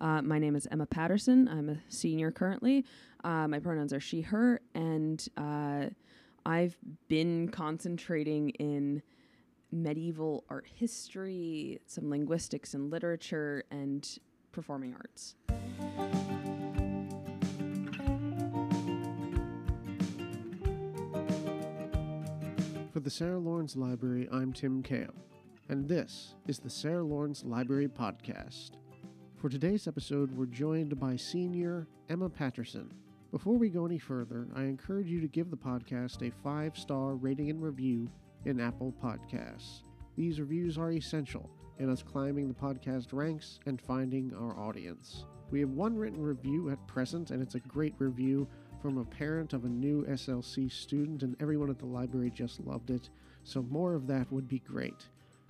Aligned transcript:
Uh, 0.00 0.20
my 0.22 0.38
name 0.38 0.54
is 0.54 0.66
Emma 0.70 0.86
Paterson. 0.86 1.48
I'm 1.48 1.70
a 1.70 1.78
senior 1.88 2.30
currently. 2.30 2.84
Uh, 3.24 3.48
my 3.48 3.58
pronouns 3.58 3.92
are 3.92 4.00
she, 4.00 4.20
her, 4.20 4.60
and 4.74 5.26
uh, 5.36 5.86
I've 6.44 6.76
been 7.08 7.48
concentrating 7.48 8.50
in 8.50 9.02
medieval 9.72 10.44
art 10.48 10.66
history, 10.72 11.80
some 11.86 12.10
linguistics 12.10 12.74
and 12.74 12.90
literature, 12.90 13.64
and 13.70 14.18
performing 14.52 14.94
arts. 14.94 15.34
For 22.92 23.00
the 23.00 23.10
Sarah 23.10 23.38
Lawrence 23.38 23.76
Library, 23.76 24.28
I'm 24.30 24.52
Tim 24.52 24.82
Camp, 24.82 25.16
and 25.68 25.88
this 25.88 26.34
is 26.46 26.58
the 26.58 26.70
Sarah 26.70 27.02
Lawrence 27.02 27.44
Library 27.44 27.88
Podcast. 27.88 28.72
For 29.46 29.50
today's 29.50 29.86
episode, 29.86 30.36
we're 30.36 30.46
joined 30.46 30.98
by 30.98 31.14
senior 31.14 31.86
Emma 32.08 32.28
Paterson. 32.28 32.92
Before 33.30 33.56
we 33.56 33.68
go 33.68 33.86
any 33.86 33.96
further, 34.00 34.48
I 34.56 34.62
encourage 34.62 35.06
you 35.06 35.20
to 35.20 35.28
give 35.28 35.52
the 35.52 35.56
podcast 35.56 36.26
a 36.26 36.32
five 36.42 36.76
star 36.76 37.14
rating 37.14 37.50
and 37.50 37.62
review 37.62 38.10
in 38.44 38.58
Apple 38.58 38.92
Podcasts. 39.00 39.84
These 40.16 40.40
reviews 40.40 40.76
are 40.78 40.90
essential 40.90 41.48
in 41.78 41.88
us 41.88 42.02
climbing 42.02 42.48
the 42.48 42.54
podcast 42.54 43.12
ranks 43.12 43.60
and 43.66 43.80
finding 43.80 44.34
our 44.34 44.58
audience. 44.58 45.26
We 45.52 45.60
have 45.60 45.70
one 45.70 45.94
written 45.94 46.20
review 46.20 46.70
at 46.70 46.84
present, 46.88 47.30
and 47.30 47.40
it's 47.40 47.54
a 47.54 47.60
great 47.60 47.94
review 47.98 48.48
from 48.82 48.98
a 48.98 49.04
parent 49.04 49.52
of 49.52 49.64
a 49.64 49.68
new 49.68 50.04
SLC 50.06 50.72
student, 50.72 51.22
and 51.22 51.36
everyone 51.38 51.70
at 51.70 51.78
the 51.78 51.86
library 51.86 52.32
just 52.32 52.58
loved 52.58 52.90
it. 52.90 53.10
So, 53.44 53.62
more 53.62 53.94
of 53.94 54.08
that 54.08 54.32
would 54.32 54.48
be 54.48 54.58
great. 54.58 55.06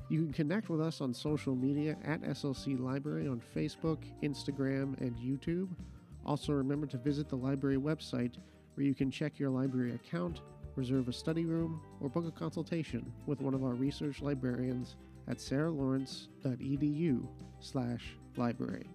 You 0.09 0.23
can 0.23 0.33
connect 0.33 0.69
with 0.69 0.81
us 0.81 1.01
on 1.01 1.13
social 1.13 1.57
media 1.57 1.97
at 2.05 2.23
SLC 2.23 2.79
Library 2.79 3.27
on 3.27 3.43
Facebook, 3.55 3.99
Instagram, 4.23 4.99
and 5.01 5.17
YouTube. 5.17 5.69
Also, 6.25 6.53
remember 6.53 6.87
to 6.87 6.97
visit 6.97 7.29
the 7.29 7.37
library 7.37 7.77
website 7.77 8.35
where 8.75 8.87
you 8.87 8.95
can 8.95 9.11
check 9.11 9.39
your 9.39 9.51
library 9.51 9.95
account, 9.95 10.43
reserve 10.77 11.09
a 11.09 11.13
study 11.13 11.45
room, 11.45 11.81
or 12.01 12.09
book 12.09 12.25
a 12.27 12.31
consultation 12.31 13.13
with 13.27 13.41
one 13.41 13.53
of 13.53 13.65
our 13.65 13.75
research 13.75 14.23
librarians 14.23 14.95
at 15.27 15.39
sarahlawrence.edu 15.39 17.27
slash 17.59 18.17
library. 18.37 18.89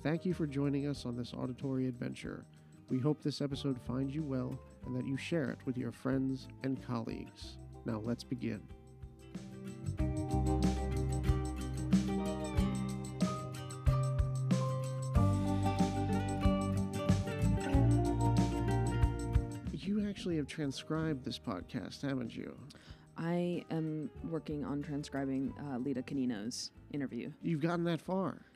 Thank 0.01 0.25
you 0.25 0.33
for 0.33 0.47
joining 0.47 0.87
us 0.87 1.05
on 1.05 1.17
this 1.17 1.33
auditory 1.33 1.87
adventure. 1.87 2.45
We 2.89 2.97
hope 2.97 3.21
this 3.21 3.39
episode 3.39 3.79
finds 3.85 4.15
you 4.15 4.23
well 4.23 4.57
and 4.85 4.95
that 4.95 5.05
you 5.05 5.15
share 5.15 5.51
it 5.51 5.59
with 5.65 5.77
your 5.77 5.91
friends 5.91 6.47
and 6.63 6.81
colleagues. 6.85 7.57
Now 7.85 8.01
let's 8.03 8.23
begin. 8.23 8.61
You 19.73 20.09
actually 20.09 20.37
have 20.37 20.47
transcribed 20.47 21.23
this 21.23 21.37
podcast, 21.37 22.01
haven't 22.01 22.35
you? 22.35 22.57
I 23.17 23.63
am 23.69 24.09
working 24.29 24.65
on 24.65 24.81
transcribing 24.81 25.53
uh, 25.59 25.77
Lita 25.77 26.01
Canino's 26.01 26.71
interview. 26.91 27.31
You've 27.43 27.61
gotten 27.61 27.83
that 27.83 28.01
far. 28.01 28.48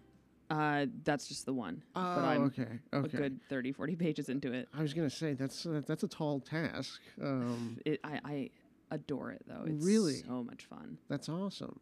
Uh, 0.53 0.85
that's 1.03 1.27
just 1.27 1.45
the 1.45 1.53
one. 1.53 1.81
Oh, 1.95 2.11
but 2.15 2.25
I'm 2.25 2.43
okay. 2.45 2.79
a 2.91 2.97
Okay. 2.97 3.17
good 3.17 3.39
30, 3.49 3.71
40 3.71 3.95
pages 3.95 4.29
into 4.29 4.53
it. 4.53 4.69
I 4.77 4.81
was 4.83 4.93
gonna 4.93 5.09
say 5.09 5.33
that's 5.33 5.65
uh, 5.65 5.81
that's 5.87 6.03
a 6.03 6.07
tall 6.07 6.39
task. 6.39 7.01
Um, 7.21 7.79
it 7.85 7.99
I, 8.03 8.19
I 8.23 8.49
adore 8.91 9.31
it, 9.31 9.41
though. 9.47 9.63
It's 9.65 9.83
Really? 9.83 10.13
so 10.13 10.43
much 10.43 10.65
fun. 10.65 10.97
that's 11.09 11.27
awesome. 11.29 11.79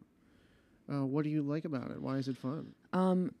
Uh, 0.92 1.04
what 1.06 1.24
do 1.24 1.30
you 1.30 1.42
like 1.42 1.64
about 1.64 1.90
it? 1.90 2.00
Why 2.00 2.16
is 2.16 2.28
it 2.28 2.36
fun? 2.36 2.74
Um, 2.92 3.32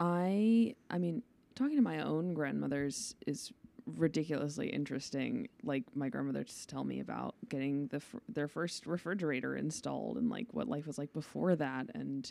I 0.00 0.74
I 0.90 0.98
mean, 0.98 1.22
talking 1.54 1.76
to 1.76 1.82
my 1.82 2.00
own 2.00 2.34
grandmothers 2.34 3.14
is 3.26 3.52
ridiculously 3.86 4.68
interesting. 4.68 5.48
Like 5.62 5.84
my 5.94 6.08
grandmother 6.08 6.42
just 6.44 6.68
tell 6.68 6.82
me 6.82 6.98
about 7.00 7.36
getting 7.48 7.86
the 7.86 8.00
fir- 8.00 8.20
their 8.28 8.48
first 8.48 8.86
refrigerator 8.86 9.56
installed 9.56 10.16
and 10.18 10.28
like 10.28 10.48
what 10.52 10.68
life 10.68 10.86
was 10.88 10.98
like 10.98 11.12
before 11.12 11.54
that 11.54 11.86
and 11.94 12.30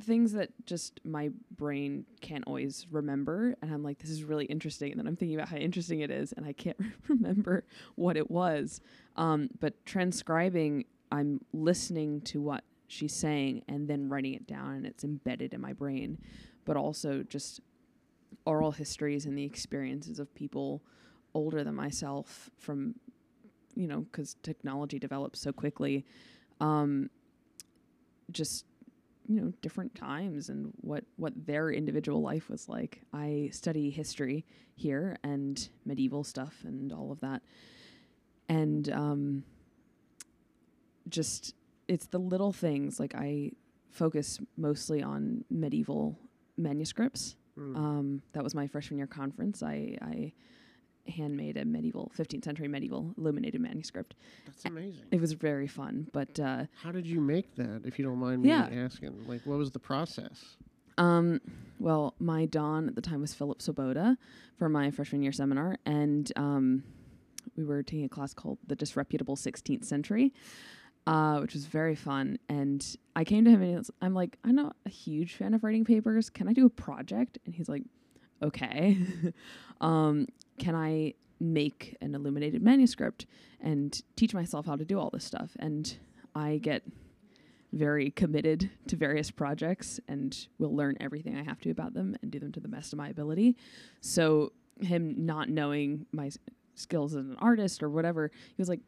things 0.00 0.32
that 0.32 0.50
just 0.66 1.00
my 1.04 1.30
brain 1.56 2.04
can't 2.20 2.44
always 2.46 2.86
remember 2.90 3.54
and 3.62 3.72
I'm 3.72 3.82
like 3.82 3.98
this 3.98 4.10
is 4.10 4.24
really 4.24 4.46
interesting 4.46 4.90
and 4.90 4.98
then 4.98 5.06
I'm 5.06 5.16
thinking 5.16 5.36
about 5.36 5.48
how 5.48 5.56
interesting 5.56 6.00
it 6.00 6.10
is 6.10 6.32
and 6.32 6.46
I 6.46 6.52
can't 6.52 6.78
remember 7.08 7.64
what 7.94 8.16
it 8.16 8.30
was. 8.30 8.80
Um, 9.16 9.50
but 9.60 9.84
transcribing 9.84 10.84
I'm 11.10 11.40
listening 11.52 12.22
to 12.22 12.40
what 12.40 12.64
she's 12.88 13.14
saying 13.14 13.62
and 13.68 13.86
then 13.86 14.08
writing 14.08 14.34
it 14.34 14.46
down 14.46 14.74
and 14.74 14.86
it's 14.86 15.04
embedded 15.04 15.54
in 15.54 15.60
my 15.60 15.72
brain 15.72 16.18
but 16.64 16.76
also 16.76 17.22
just 17.22 17.60
oral 18.44 18.72
histories 18.72 19.26
and 19.26 19.36
the 19.36 19.44
experiences 19.44 20.18
of 20.18 20.34
people 20.34 20.82
older 21.34 21.64
than 21.64 21.74
myself 21.74 22.50
from 22.58 22.94
you 23.74 23.86
know 23.86 24.00
because 24.00 24.36
technology 24.42 24.98
develops 24.98 25.40
so 25.40 25.52
quickly. 25.52 26.04
Um, 26.60 27.10
just 28.30 28.64
you 29.28 29.40
know 29.40 29.52
different 29.62 29.94
times 29.94 30.48
and 30.48 30.72
what 30.80 31.04
what 31.16 31.32
their 31.46 31.70
individual 31.70 32.20
life 32.20 32.48
was 32.48 32.68
like 32.68 33.00
i 33.12 33.48
study 33.52 33.88
history 33.90 34.44
here 34.74 35.16
and 35.22 35.68
medieval 35.86 36.24
stuff 36.24 36.54
and 36.64 36.92
all 36.92 37.12
of 37.12 37.20
that 37.20 37.40
and 38.48 38.90
um 38.92 39.44
just 41.08 41.54
it's 41.88 42.06
the 42.06 42.18
little 42.18 42.52
things 42.52 42.98
like 43.00 43.14
i 43.14 43.50
focus 43.90 44.40
mostly 44.56 45.02
on 45.02 45.44
medieval 45.50 46.18
manuscripts 46.56 47.36
Mm. 47.58 47.76
um, 47.76 48.22
that 48.32 48.42
was 48.42 48.54
my 48.54 48.66
freshman 48.66 48.96
year 48.96 49.06
conference. 49.06 49.62
I, 49.62 49.98
I 50.00 50.32
handmade 51.08 51.56
a 51.56 51.64
medieval, 51.64 52.12
15th 52.16 52.44
century 52.44 52.68
medieval 52.68 53.14
illuminated 53.18 53.60
manuscript. 53.60 54.14
That's 54.46 54.64
amazing. 54.64 55.04
It 55.10 55.20
was 55.20 55.32
very 55.32 55.66
fun, 55.66 56.08
but 56.12 56.38
uh, 56.38 56.64
How 56.82 56.92
did 56.92 57.06
you 57.06 57.20
make 57.20 57.54
that? 57.56 57.82
If 57.84 57.98
you 57.98 58.04
don't 58.04 58.18
mind 58.18 58.42
me 58.42 58.48
Yeah. 58.50 58.68
asking, 58.72 59.26
like, 59.26 59.42
what 59.44 59.58
was 59.58 59.70
the 59.72 59.78
process? 59.80 60.56
um, 60.98 61.40
well, 61.78 62.14
my 62.20 62.44
Don 62.46 62.86
at 62.88 62.94
the 62.94 63.00
time 63.00 63.20
was 63.22 63.34
Philip 63.34 63.60
Swoboda 63.62 64.16
for 64.58 64.68
my 64.68 64.90
freshman 64.90 65.22
year 65.22 65.32
seminar, 65.32 65.78
and 65.86 66.30
um, 66.36 66.84
we 67.56 67.64
were 67.64 67.82
taking 67.82 68.04
a 68.04 68.08
class 68.08 68.32
called 68.34 68.58
The 68.66 68.76
Disreputable 68.76 69.36
16th 69.36 69.84
Century. 69.84 70.32
Uh, 71.04 71.40
which 71.40 71.52
was 71.52 71.64
very 71.66 71.96
fun, 71.96 72.38
and 72.48 72.96
I 73.16 73.24
came 73.24 73.44
to 73.46 73.50
him 73.50 73.60
and 73.60 73.74
was, 73.78 73.90
I'm 74.00 74.14
like, 74.14 74.38
I'm 74.44 74.54
not 74.54 74.76
a 74.86 74.88
huge 74.88 75.34
fan 75.34 75.52
of 75.52 75.64
writing 75.64 75.84
papers. 75.84 76.30
Can 76.30 76.46
I 76.46 76.52
do 76.52 76.64
a 76.64 76.70
project? 76.70 77.38
And 77.44 77.52
he's 77.56 77.68
like, 77.68 77.82
okay. 78.40 78.98
um, 79.80 80.28
can 80.62 80.74
I 80.76 81.14
make 81.40 81.96
an 82.00 82.14
illuminated 82.14 82.62
manuscript 82.62 83.26
and 83.60 84.00
teach 84.14 84.32
myself 84.32 84.64
how 84.66 84.76
to 84.76 84.84
do 84.84 84.98
all 84.98 85.10
this 85.10 85.24
stuff? 85.24 85.50
And 85.58 85.92
I 86.34 86.58
get 86.58 86.82
very 87.72 88.10
committed 88.10 88.70
to 88.86 88.96
various 88.96 89.30
projects 89.30 89.98
and 90.06 90.46
will 90.58 90.74
learn 90.76 90.96
everything 91.00 91.36
I 91.36 91.42
have 91.42 91.60
to 91.62 91.70
about 91.70 91.94
them 91.94 92.14
and 92.22 92.30
do 92.30 92.38
them 92.38 92.52
to 92.52 92.60
the 92.60 92.68
best 92.68 92.92
of 92.92 92.98
my 92.98 93.08
ability. 93.08 93.56
So 94.00 94.52
him 94.80 95.26
not 95.26 95.48
knowing 95.48 96.06
my 96.12 96.26
s- 96.26 96.38
skills 96.74 97.14
as 97.16 97.26
an 97.26 97.36
artist 97.40 97.82
or 97.82 97.90
whatever, 97.90 98.30
he 98.34 98.54
was 98.60 98.68
like, 98.68 98.80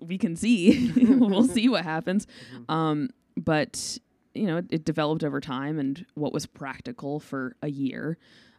"We 0.00 0.18
can 0.18 0.36
see. 0.36 0.92
we'll 0.96 1.46
see 1.48 1.68
what 1.68 1.84
happens." 1.84 2.26
Mhm. 2.54 2.70
Um, 2.72 3.10
but 3.36 3.98
you 4.34 4.46
know, 4.46 4.56
it, 4.58 4.66
it 4.70 4.84
developed 4.84 5.22
over 5.24 5.40
time 5.40 5.78
and 5.78 6.04
what 6.14 6.32
was 6.32 6.44
practical 6.46 7.20
for 7.20 7.54
a 7.62 7.68
year. 7.70 8.18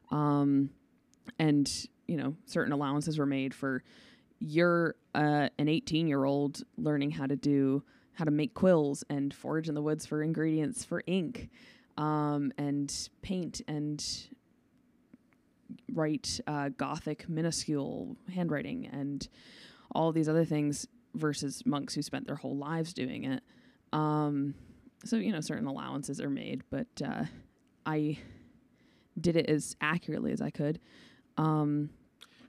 Um, 0.09 0.69
and 1.39 1.87
you 2.07 2.17
know, 2.17 2.35
certain 2.45 2.71
allowances 2.73 3.17
were 3.17 3.25
made 3.25 3.53
for 3.53 3.83
you're 4.39 4.95
uh, 5.15 5.49
an 5.57 5.67
18 5.67 6.07
year 6.07 6.25
old 6.25 6.63
learning 6.77 7.11
how 7.11 7.25
to 7.25 7.35
do 7.35 7.83
how 8.13 8.25
to 8.25 8.31
make 8.31 8.53
quills 8.53 9.03
and 9.09 9.33
forage 9.33 9.67
in 9.69 9.75
the 9.75 9.81
woods 9.81 10.05
for 10.05 10.21
ingredients 10.21 10.85
for 10.85 11.03
ink 11.07 11.49
um, 11.97 12.51
and 12.57 13.09
paint 13.21 13.61
and 13.67 14.27
write 15.93 16.39
uh, 16.47 16.69
gothic 16.77 17.27
minuscule 17.29 18.15
handwriting 18.33 18.87
and 18.87 19.29
all 19.93 20.11
these 20.11 20.29
other 20.29 20.45
things 20.45 20.87
versus 21.15 21.65
monks 21.65 21.95
who 21.95 22.01
spent 22.01 22.27
their 22.27 22.35
whole 22.35 22.57
lives 22.57 22.93
doing 22.93 23.23
it 23.23 23.41
Um, 23.93 24.53
so 25.05 25.17
you 25.17 25.31
know, 25.31 25.41
certain 25.41 25.67
allowances 25.67 26.19
are 26.19 26.29
made, 26.29 26.63
but 26.69 26.87
uh, 27.03 27.25
I 27.85 28.17
did 29.19 29.35
it 29.37 29.49
as 29.49 29.75
accurately 29.79 30.31
as 30.31 30.41
I 30.41 30.49
could. 30.49 30.79
Um, 31.37 31.89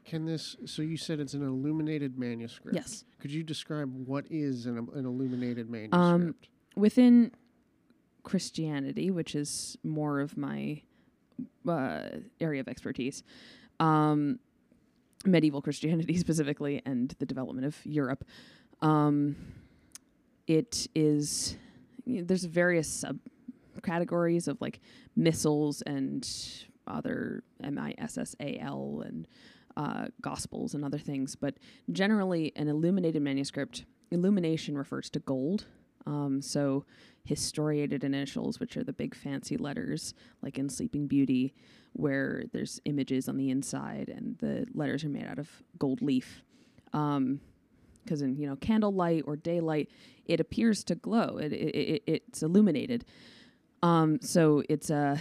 Can 0.04 0.24
this? 0.24 0.56
So 0.66 0.82
you 0.82 0.96
said 0.96 1.20
it's 1.20 1.34
an 1.34 1.42
illuminated 1.42 2.18
manuscript. 2.18 2.76
yes, 2.76 3.04
Could 3.18 3.30
you 3.30 3.42
describe 3.42 3.92
what 4.06 4.26
is 4.30 4.66
an, 4.66 4.88
an 4.94 5.04
illuminated 5.06 5.68
manuscript? 5.70 5.94
Um, 5.94 6.34
within 6.76 7.32
Christianity, 8.22 9.10
which 9.10 9.34
is 9.34 9.78
more 9.82 10.20
of 10.20 10.36
my 10.36 10.82
uh, 11.68 12.02
area 12.40 12.60
of 12.60 12.68
expertise, 12.68 13.22
um, 13.80 14.38
medieval 15.24 15.62
Christianity 15.62 16.16
specifically, 16.18 16.82
and 16.84 17.14
the 17.18 17.26
development 17.26 17.66
of 17.66 17.76
Europe. 17.84 18.24
Um, 18.82 19.36
it 20.46 20.86
is 20.94 21.56
you 22.04 22.20
know, 22.20 22.24
there's 22.26 22.44
various 22.44 23.04
subcategories 23.76 24.48
of 24.48 24.60
like 24.60 24.80
missals 25.16 25.82
and 25.82 26.28
other 26.86 27.42
M 27.62 27.78
I 27.78 27.94
S 27.98 28.18
S 28.18 28.34
A 28.40 28.58
L 28.58 29.02
and 29.04 29.28
uh, 29.76 30.06
gospels 30.20 30.74
and 30.74 30.84
other 30.84 30.98
things, 30.98 31.36
but 31.36 31.58
generally 31.92 32.52
an 32.56 32.68
illuminated 32.68 33.22
manuscript. 33.22 33.84
Illumination 34.10 34.78
refers 34.78 35.10
to 35.10 35.18
gold. 35.20 35.66
Um, 36.06 36.40
so 36.40 36.84
historiated 37.24 38.04
initials, 38.04 38.60
which 38.60 38.76
are 38.76 38.84
the 38.84 38.92
big 38.92 39.14
fancy 39.14 39.56
letters, 39.56 40.14
like 40.40 40.58
in 40.58 40.68
Sleeping 40.68 41.08
Beauty, 41.08 41.52
where 41.92 42.44
there's 42.52 42.80
images 42.84 43.28
on 43.28 43.36
the 43.36 43.50
inside 43.50 44.08
and 44.08 44.38
the 44.38 44.66
letters 44.72 45.04
are 45.04 45.08
made 45.08 45.26
out 45.26 45.38
of 45.38 45.50
gold 45.78 46.00
leaf. 46.00 46.42
Um, 46.92 47.40
because 48.04 48.22
in 48.22 48.36
you 48.36 48.46
know 48.46 48.54
candlelight 48.56 49.24
or 49.26 49.34
daylight, 49.34 49.90
it 50.26 50.38
appears 50.38 50.84
to 50.84 50.94
glow. 50.94 51.38
It, 51.38 51.52
it, 51.52 51.74
it 51.74 52.02
it's 52.06 52.42
illuminated. 52.42 53.04
Um, 53.82 54.20
so 54.22 54.62
it's 54.68 54.90
a 54.90 55.20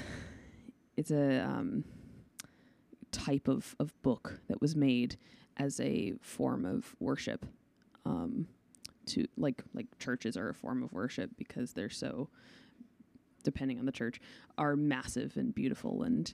it's 0.98 1.12
a 1.12 1.40
um, 1.40 1.84
type 3.12 3.48
of 3.48 3.76
of 3.80 4.00
book 4.02 4.40
that 4.48 4.62
was 4.62 4.76
made 4.76 5.18
as 5.58 5.80
a 5.80 6.14
form 6.22 6.66
of 6.66 6.96
worship. 7.00 7.46
Um, 8.06 8.48
to 9.08 9.28
like 9.38 9.64
like 9.74 9.88
churches 10.00 10.36
are 10.36 10.50
a 10.50 10.54
form 10.54 10.84
of 10.84 10.92
worship 10.92 11.32
because 11.38 11.74
they're 11.74 11.90
so 11.90 12.30
depending 13.44 13.78
on 13.80 13.86
the 13.86 13.92
church 13.92 14.20
are 14.58 14.76
massive 14.76 15.38
and 15.38 15.54
beautiful 15.54 16.02
and 16.04 16.34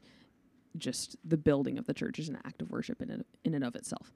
just 0.78 1.18
the 1.26 1.36
building 1.38 1.78
of 1.78 1.86
the 1.86 1.94
church 1.94 2.18
is 2.18 2.30
an 2.30 2.38
act 2.46 2.62
of 2.62 2.72
worship 2.72 3.02
in 3.02 3.10
it, 3.10 3.26
in 3.44 3.54
and 3.54 3.64
of 3.64 3.76
itself. 3.76 4.14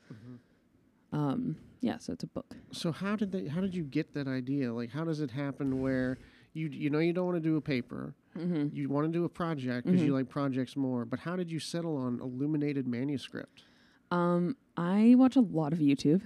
Um, 1.12 1.58
yeah, 1.82 1.98
so 1.98 2.14
it's 2.14 2.24
a 2.24 2.28
book. 2.28 2.56
So 2.72 2.92
how 2.92 3.16
did 3.18 3.32
they? 3.32 3.48
How 3.48 3.62
did 3.62 3.76
you 3.76 3.84
get 3.84 4.14
that 4.14 4.28
idea? 4.28 4.74
Like, 4.74 4.90
how 4.92 5.04
does 5.04 5.20
it 5.22 5.32
happen 5.32 5.82
where 5.82 6.18
you 6.54 6.68
you 6.68 6.90
know 6.90 7.00
you 7.00 7.14
don't 7.14 7.26
want 7.26 7.36
to 7.38 7.42
do 7.50 7.58
a 7.58 7.62
paper, 7.62 8.16
Mm-hmm. 8.38 8.76
you 8.76 8.90
want 8.90 9.06
to 9.08 9.12
do 9.12 9.24
a 9.26 9.30
project 9.30 9.86
because 9.88 10.02
you 10.04 10.12
Mhm. 10.12 10.16
like 10.16 10.30
projects 10.30 10.76
more, 10.76 11.06
but 11.06 11.20
how 11.20 11.36
did 11.36 11.52
you 11.52 11.60
settle 11.60 11.96
on 11.98 12.20
illuminated 12.22 12.86
manuscript? 12.88 13.64
Um, 14.12 14.56
I 14.78 15.16
watch 15.18 15.36
a 15.36 15.42
lot 15.42 15.72
of 15.74 15.80
YouTube, 15.80 16.22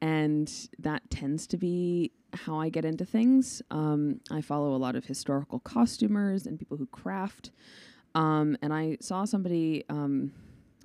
and 0.00 0.52
that 0.78 1.08
tends 1.10 1.46
to 1.48 1.56
be 1.56 2.12
how 2.34 2.58
I 2.60 2.68
get 2.68 2.84
into 2.84 3.04
things. 3.06 3.62
Um, 3.70 4.20
I 4.30 4.42
follow 4.42 4.74
a 4.74 4.76
lot 4.76 4.94
of 4.96 5.06
historical 5.06 5.58
costumers 5.60 6.46
and 6.46 6.58
people 6.58 6.76
who 6.76 6.86
craft. 6.86 7.50
Um, 8.14 8.56
and 8.62 8.72
I 8.74 8.98
saw 9.00 9.24
somebody, 9.24 9.84
um, 9.88 10.32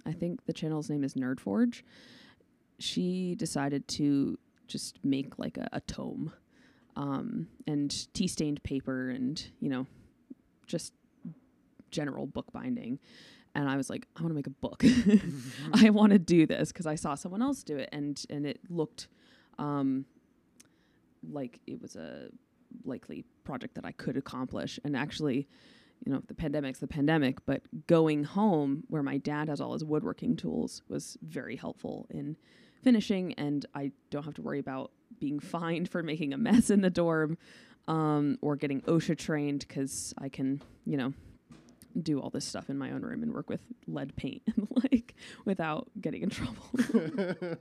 I 0.06 0.14
think 0.14 0.46
the 0.46 0.54
channel's 0.54 0.90
name 0.90 1.04
is 1.04 1.14
Nerdforge. 1.16 1.84
She 2.80 3.36
decided 3.36 3.88
to 3.90 4.38
just 4.68 5.04
make 5.04 5.38
like 5.38 5.58
a, 5.58 5.68
a 5.74 5.82
tome 5.82 6.32
um, 6.96 7.48
and 7.68 8.12
tea 8.14 8.28
stained 8.28 8.64
paper 8.64 9.10
and, 9.10 9.46
you 9.60 9.70
know, 9.70 9.86
just 10.72 10.94
general 11.92 12.26
bookbinding. 12.26 13.00
And 13.54 13.70
I 13.70 13.76
was 13.76 13.90
like, 13.90 14.08
I 14.16 14.22
want 14.22 14.32
to 14.32 14.36
make 14.36 14.48
a 14.48 14.50
book. 14.50 14.84
I 15.74 15.90
want 15.90 16.14
to 16.14 16.20
do 16.20 16.48
this 16.48 16.72
because 16.72 16.88
I 16.88 16.96
saw 16.96 17.16
someone 17.16 17.42
else 17.42 17.64
do 17.64 17.78
it, 17.78 17.90
and 17.92 18.24
and 18.30 18.46
it 18.46 18.62
looked 18.70 19.10
um, 19.60 20.06
like 21.30 21.60
it 21.68 21.82
was 21.82 21.98
a 21.98 22.30
likely 22.86 23.26
project 23.44 23.76
that 23.76 23.86
I 23.86 23.92
could 23.92 24.16
accomplish. 24.16 24.80
And 24.86 24.96
actually, 24.96 25.50
you 26.06 26.14
know, 26.14 26.22
the 26.28 26.34
pandemic's 26.34 26.80
the 26.80 26.88
pandemic, 26.88 27.46
but 27.46 27.64
going 27.88 28.24
home 28.24 28.86
where 28.88 29.04
my 29.04 29.18
dad 29.18 29.50
has 29.50 29.60
all 29.60 29.74
his 29.74 29.84
woodworking 29.84 30.38
tools 30.38 30.82
was 30.88 31.18
very 31.22 31.58
helpful 31.58 32.08
in 32.10 32.38
finishing, 32.82 33.34
and 33.34 33.66
I 33.76 33.92
don't 34.10 34.24
have 34.24 34.36
to 34.36 34.42
worry 34.42 34.60
about 34.60 34.92
being 35.20 35.40
fined 35.56 35.90
for 35.90 36.02
making 36.02 36.34
a 36.34 36.38
mess 36.38 36.70
in 36.70 36.80
the 36.80 36.90
dorm 36.90 37.38
um, 37.88 38.38
or 38.42 38.56
getting 38.56 38.82
OSHA 38.82 39.18
trained 39.18 39.66
because 39.68 40.14
I 40.18 40.30
can, 40.30 40.62
you 40.86 40.98
know, 40.98 41.14
do 42.02 42.20
all 42.22 42.30
this 42.30 42.46
stuff 42.46 42.70
in 42.70 42.78
my 42.78 42.92
own 42.92 43.02
room 43.02 43.22
and 43.24 43.34
work 43.34 43.50
with 43.50 43.62
lead 43.88 44.16
paint 44.16 44.42
and 44.56 44.68
like 44.92 45.14
without 45.46 45.90
getting 46.00 46.22
in 46.24 46.30
trouble. 46.30 46.64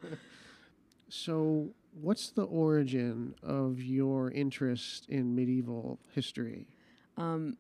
So, 1.13 1.71
what's 2.01 2.31
the 2.31 2.45
origin 2.45 3.35
of 3.43 3.83
your 3.83 4.31
interest 4.31 5.09
in 5.09 5.35
medieval 5.35 5.99
history? 6.15 6.69
um, 7.17 7.57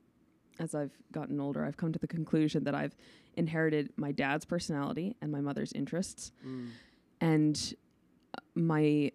as 0.60 0.74
I've 0.74 0.92
gotten 1.10 1.40
older, 1.40 1.64
I've 1.64 1.76
come 1.76 1.90
to 1.92 1.98
the 1.98 2.06
conclusion 2.06 2.64
that 2.64 2.74
I've 2.74 2.94
inherited 3.34 3.92
my 3.96 4.12
dad's 4.12 4.44
personality 4.44 5.16
and 5.22 5.32
my 5.32 5.40
mother's 5.40 5.72
interests. 5.72 6.32
And 7.20 7.74
uh, 8.34 8.40
my 8.54 9.10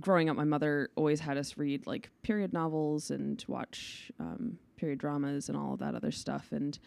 growing 0.00 0.28
up, 0.28 0.36
my 0.36 0.44
mother 0.44 0.90
always 0.96 1.20
had 1.20 1.36
us 1.36 1.56
read 1.56 1.86
like 1.86 2.10
period 2.22 2.52
novels 2.52 3.10
and 3.10 3.44
watch 3.48 4.10
um, 4.18 4.58
period 4.76 4.98
dramas 4.98 5.48
and 5.48 5.56
all 5.56 5.74
of 5.74 5.78
that 5.80 5.94
other 5.94 6.10
stuff. 6.10 6.48
And 6.52 6.78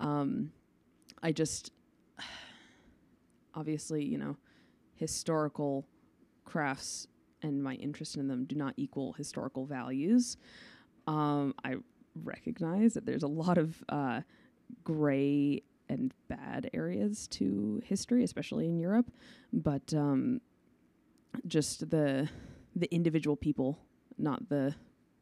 um, 0.00 0.50
I 1.22 1.32
just, 1.32 1.72
obviously, 3.54 4.04
you 4.04 4.18
know, 4.18 4.36
historical 4.94 5.86
crafts 6.44 7.06
and 7.42 7.62
my 7.62 7.74
interest 7.74 8.16
in 8.16 8.28
them 8.28 8.44
do 8.44 8.56
not 8.56 8.74
equal 8.76 9.12
historical 9.12 9.66
values. 9.66 10.36
Um, 11.06 11.54
I 11.64 11.76
recognize 12.22 12.94
that 12.94 13.04
there's 13.04 13.22
a 13.22 13.28
lot 13.28 13.58
of 13.58 13.82
uh, 13.88 14.22
gray 14.82 15.62
and 15.88 16.14
bad 16.28 16.70
areas 16.72 17.26
to 17.28 17.82
history, 17.84 18.24
especially 18.24 18.66
in 18.66 18.78
Europe. 18.78 19.10
But 19.52 19.92
um, 19.92 20.40
just 21.46 21.90
the 21.90 22.28
the 22.74 22.92
individual 22.92 23.36
people, 23.36 23.78
not 24.18 24.48
the 24.48 24.74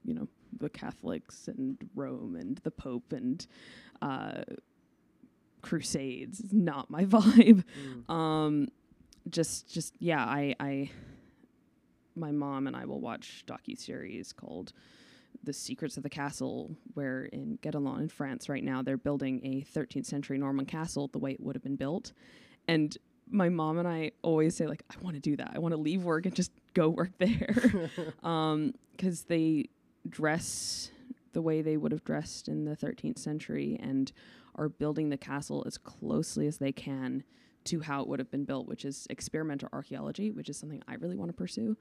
you 0.04 0.14
know 0.14 0.28
the 0.58 0.68
Catholics 0.68 1.48
and 1.48 1.78
Rome 1.94 2.36
and 2.36 2.58
the 2.58 2.70
Pope 2.70 3.12
and 3.12 3.46
uh, 4.00 4.42
Crusades, 5.62 6.40
is 6.40 6.52
not 6.52 6.90
my 6.90 7.04
vibe. 7.06 7.64
Um, 8.08 8.68
just 9.28 9.72
just 9.72 9.94
yeah, 9.98 10.24
I 10.24 10.54
I 10.60 10.90
my 12.14 12.30
mom 12.30 12.66
and 12.66 12.76
I 12.76 12.84
will 12.84 13.00
watch 13.00 13.44
docu 13.46 13.78
series 13.78 14.32
called 14.32 14.72
The 15.44 15.52
Secrets 15.52 15.96
of 15.96 16.02
the 16.02 16.10
Castle, 16.10 16.76
where 16.94 17.24
in 17.24 17.58
Guédelon 17.62 18.00
in 18.00 18.08
France 18.08 18.48
right 18.48 18.62
now 18.62 18.82
they're 18.82 18.98
building 18.98 19.40
a 19.42 19.62
13th 19.78 20.04
century 20.04 20.36
Norman 20.36 20.66
castle 20.66 21.08
the 21.08 21.18
way 21.18 21.32
it 21.32 21.40
would 21.40 21.56
have 21.56 21.62
been 21.62 21.76
built, 21.76 22.12
and 22.68 22.96
my 23.32 23.48
mom 23.48 23.78
and 23.78 23.88
I 23.88 24.12
always 24.22 24.54
say 24.54 24.66
like 24.66 24.82
I 24.90 24.94
want 25.02 25.14
to 25.16 25.20
do 25.20 25.36
that. 25.36 25.52
I 25.54 25.58
want 25.58 25.72
to 25.72 25.80
leave 25.80 26.04
work 26.04 26.26
and 26.26 26.34
just 26.34 26.52
go 26.74 26.88
work 26.88 27.10
there, 27.18 27.90
um, 28.22 28.74
because 28.92 29.22
they 29.24 29.70
dress 30.08 30.90
the 31.32 31.42
way 31.42 31.62
they 31.62 31.76
would 31.76 31.92
have 31.92 32.04
dressed 32.04 32.48
in 32.48 32.64
the 32.64 32.76
13th 32.76 33.18
century 33.18 33.78
and 33.82 34.12
are 34.54 34.68
building 34.68 35.08
the 35.08 35.16
castle 35.16 35.64
as 35.66 35.78
closely 35.78 36.46
as 36.46 36.58
they 36.58 36.72
can 36.72 37.24
to 37.64 37.80
how 37.80 38.02
it 38.02 38.08
would 38.08 38.18
have 38.18 38.30
been 38.30 38.44
built, 38.44 38.66
which 38.66 38.84
is 38.84 39.06
experimental 39.08 39.68
archaeology, 39.72 40.30
which 40.30 40.48
is 40.48 40.58
something 40.58 40.82
I 40.86 40.94
really 40.94 41.16
want 41.16 41.30
to 41.30 41.36
pursue. 41.36 41.76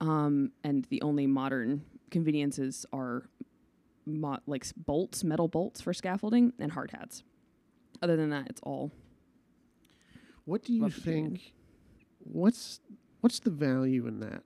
Um, 0.00 0.52
and 0.64 0.84
the 0.86 1.02
only 1.02 1.26
modern 1.26 1.84
conveniences 2.10 2.86
are 2.92 3.28
mo- 4.06 4.38
like 4.46 4.66
bolts, 4.76 5.24
metal 5.24 5.48
bolts 5.48 5.80
for 5.80 5.92
scaffolding, 5.92 6.52
and 6.58 6.72
hard 6.72 6.92
hats. 6.92 7.24
Other 8.00 8.16
than 8.16 8.30
that, 8.30 8.46
it's 8.48 8.60
all 8.62 8.92
What 10.46 10.62
do 10.64 10.72
you 10.72 10.82
Love 10.82 10.94
think? 10.94 11.52
What's 12.20 12.80
what's 13.20 13.40
the 13.40 13.50
value 13.50 14.06
in 14.06 14.20
that? 14.20 14.42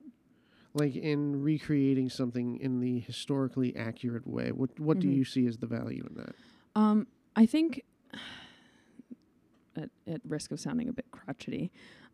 Like 0.75 0.97
in 0.97 1.41
recreating 1.43 2.09
something 2.11 2.57
in 2.59 2.81
the 2.81 2.99
historically 3.01 3.75
accurate 3.77 4.27
way. 4.27 4.51
What 4.53 4.79
what 4.81 4.99
do 4.99 5.09
Mhm. 5.09 5.15
you 5.17 5.25
see 5.25 5.47
as 5.47 5.59
the 5.59 5.67
value 5.67 6.05
in 6.09 6.15
that? 6.17 6.35
Um, 6.75 7.07
I 7.37 7.47
think, 7.47 7.83
at, 9.77 9.91
at 10.07 10.21
risk 10.25 10.51
of 10.53 10.61
sounding 10.61 10.89
a 10.89 10.93
bit 10.93 11.07
crotchety, 11.11 11.71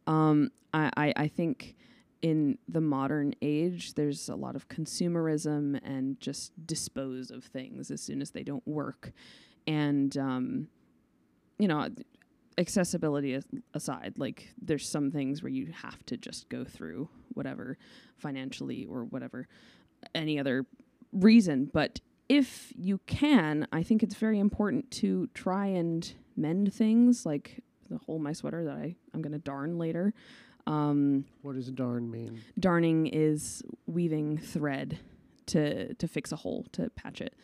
um, 0.07 0.51
I, 0.75 0.91
I, 0.97 1.13
I 1.17 1.29
think 1.29 1.77
in 2.23 2.59
the 2.69 2.81
modern 2.81 3.35
age, 3.43 3.95
there's 3.95 4.29
a 4.29 4.35
lot 4.35 4.57
of 4.57 4.69
consumerism 4.69 5.79
and 5.85 6.19
just 6.21 6.53
dispose 6.67 7.31
of 7.31 7.45
things 7.45 7.91
as 7.91 8.01
soon 8.01 8.21
as 8.23 8.31
they 8.31 8.43
don't 8.43 8.67
work. 8.67 9.13
And, 9.67 10.17
um, 10.17 10.69
you 11.59 11.69
know, 11.69 11.89
accessibility 12.59 13.39
aside, 13.75 14.15
like 14.17 14.49
there's 14.61 14.89
some 14.89 15.11
things 15.11 15.43
where 15.43 15.51
you 15.53 15.73
have 15.73 16.05
to 16.07 16.17
just 16.17 16.49
go 16.49 16.65
through 16.65 17.09
whatever 17.35 17.77
financially 18.17 18.87
or 18.87 19.05
whatever 19.05 19.47
any 20.15 20.39
other 20.39 20.65
reason. 21.13 21.71
But 21.73 22.01
if 22.29 22.73
you 22.77 22.99
can, 23.07 23.67
I 23.73 23.83
think 23.83 24.03
it's 24.03 24.15
very 24.17 24.39
important 24.39 24.91
to 24.93 25.29
try 25.35 25.67
and 25.67 26.13
mend 26.37 26.73
things 26.75 27.25
like 27.27 27.63
the 27.89 27.99
hole 27.99 28.17
in 28.17 28.23
my 28.23 28.33
sweater 28.33 28.65
that 28.65 28.77
I, 28.77 28.97
I'm 29.15 29.23
going 29.23 29.33
to 29.33 29.39
darn 29.39 29.79
later. 29.79 30.13
Um, 30.67 31.25
What 31.43 31.55
does 31.55 31.71
darn 31.71 32.11
mean? 32.11 32.41
darning 32.59 33.07
is 33.07 33.63
weaving 33.87 34.39
thread 34.39 34.99
to 35.47 35.95
to 35.95 36.09
fix 36.09 36.33
a 36.33 36.37
hole 36.37 36.67
to 36.73 36.91
patch 36.91 37.21
it. 37.21 37.35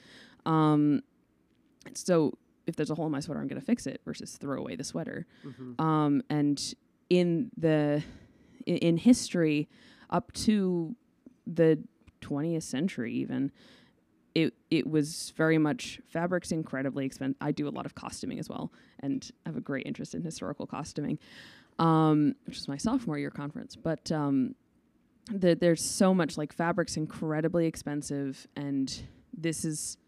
Um, 0.44 1.02
so 1.94 2.32
if 2.66 2.76
there's 2.76 2.90
a 2.90 2.94
hole 2.94 3.06
in 3.06 3.12
my 3.12 3.20
sweater, 3.20 3.40
I'm 3.40 3.48
going 3.48 3.60
to 3.60 3.66
fix 3.66 3.86
it 3.86 4.00
versus 4.04 4.36
throw 4.36 4.58
away 4.58 4.76
the 4.76 4.84
sweater. 4.84 5.26
Mm-hmm. 5.44 5.80
Um, 5.80 6.22
and 6.30 6.74
in 7.10 7.50
the 7.56 8.02
in, 8.66 8.76
in 8.78 8.96
history, 8.96 9.68
up 10.10 10.32
to 10.32 10.94
the 11.46 11.78
20th 12.20 12.62
century, 12.62 13.12
even 13.14 13.50
it 14.34 14.54
it 14.70 14.86
was 14.86 15.32
very 15.36 15.58
much 15.58 16.00
fabric's 16.08 16.52
incredibly 16.52 17.04
expensive. 17.04 17.36
I 17.40 17.52
do 17.52 17.68
a 17.68 17.70
lot 17.70 17.86
of 17.86 17.94
costuming 17.94 18.38
as 18.38 18.48
well, 18.48 18.72
and 19.00 19.28
I 19.44 19.50
have 19.50 19.56
a 19.56 19.60
great 19.60 19.86
interest 19.86 20.14
in 20.14 20.22
historical 20.22 20.66
costuming, 20.66 21.18
um, 21.78 22.34
which 22.46 22.58
is 22.58 22.68
my 22.68 22.76
sophomore 22.76 23.18
year 23.18 23.30
conference. 23.30 23.76
But 23.76 24.10
um, 24.10 24.54
the, 25.30 25.54
there's 25.54 25.84
so 25.84 26.14
much 26.14 26.38
like 26.38 26.52
fabric's 26.52 26.96
incredibly 26.96 27.66
expensive, 27.66 28.46
and 28.56 29.02
this 29.36 29.64
is 29.64 29.98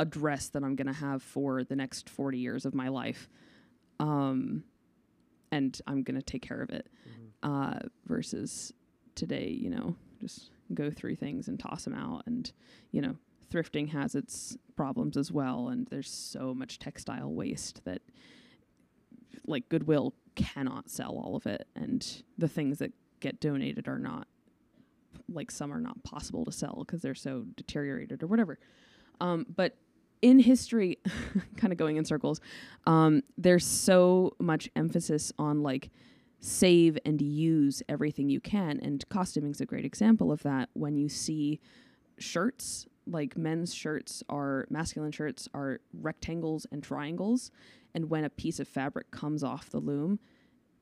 a 0.00 0.04
dress 0.04 0.48
that 0.50 0.62
I'm 0.62 0.76
gonna 0.76 0.92
have 0.92 1.22
for 1.22 1.64
the 1.64 1.76
next 1.76 2.08
40 2.08 2.38
years 2.38 2.64
of 2.64 2.74
my 2.74 2.88
life. 2.88 3.28
Um, 3.98 4.64
and 5.50 5.80
I'm 5.86 6.02
gonna 6.02 6.22
take 6.22 6.42
care 6.42 6.60
of 6.62 6.70
it. 6.70 6.88
Uh, 7.42 7.78
versus 8.06 8.72
today, 9.14 9.48
you 9.48 9.70
know, 9.70 9.94
just 10.20 10.50
go 10.74 10.90
through 10.90 11.16
things 11.16 11.48
and 11.48 11.58
toss 11.60 11.84
them 11.84 11.94
out, 11.94 12.22
and 12.26 12.52
you 12.90 13.00
know, 13.00 13.16
thrifting 13.50 13.88
has 13.90 14.14
its 14.14 14.56
problems 14.74 15.16
as 15.16 15.30
well. 15.30 15.68
And 15.68 15.86
there's 15.88 16.10
so 16.10 16.54
much 16.54 16.78
textile 16.78 17.32
waste 17.32 17.84
that, 17.84 18.02
like 19.46 19.68
Goodwill, 19.68 20.14
cannot 20.34 20.90
sell 20.90 21.12
all 21.12 21.36
of 21.36 21.46
it, 21.46 21.68
and 21.76 22.22
the 22.36 22.48
things 22.48 22.78
that 22.78 22.92
get 23.20 23.40
donated 23.40 23.88
are 23.88 23.98
not 23.98 24.26
like 25.28 25.50
some 25.50 25.72
are 25.72 25.80
not 25.80 26.02
possible 26.04 26.44
to 26.44 26.52
sell 26.52 26.84
because 26.86 27.02
they're 27.02 27.14
so 27.14 27.44
deteriorated 27.56 28.22
or 28.22 28.26
whatever. 28.26 28.58
Um, 29.20 29.46
but 29.54 29.76
in 30.22 30.38
history, 30.38 30.98
kind 31.56 31.72
of 31.72 31.78
going 31.78 31.96
in 31.96 32.04
circles, 32.04 32.40
um, 32.86 33.22
there's 33.36 33.66
so 33.66 34.34
much 34.38 34.68
emphasis 34.76 35.32
on 35.38 35.62
like 35.62 35.90
save 36.40 36.98
and 37.04 37.20
use 37.20 37.82
everything 37.88 38.28
you 38.28 38.40
can. 38.40 38.78
And 38.82 39.06
costuming's 39.08 39.60
a 39.60 39.66
great 39.66 39.84
example 39.84 40.30
of 40.30 40.42
that. 40.42 40.68
When 40.74 40.96
you 40.96 41.08
see 41.08 41.60
shirts, 42.18 42.86
like 43.06 43.36
men's 43.36 43.74
shirts 43.74 44.22
are 44.28 44.66
masculine 44.70 45.12
shirts 45.12 45.48
are 45.54 45.80
rectangles 45.92 46.66
and 46.70 46.82
triangles. 46.82 47.50
And 47.94 48.10
when 48.10 48.24
a 48.24 48.30
piece 48.30 48.60
of 48.60 48.68
fabric 48.68 49.10
comes 49.10 49.42
off 49.42 49.70
the 49.70 49.78
loom, 49.78 50.18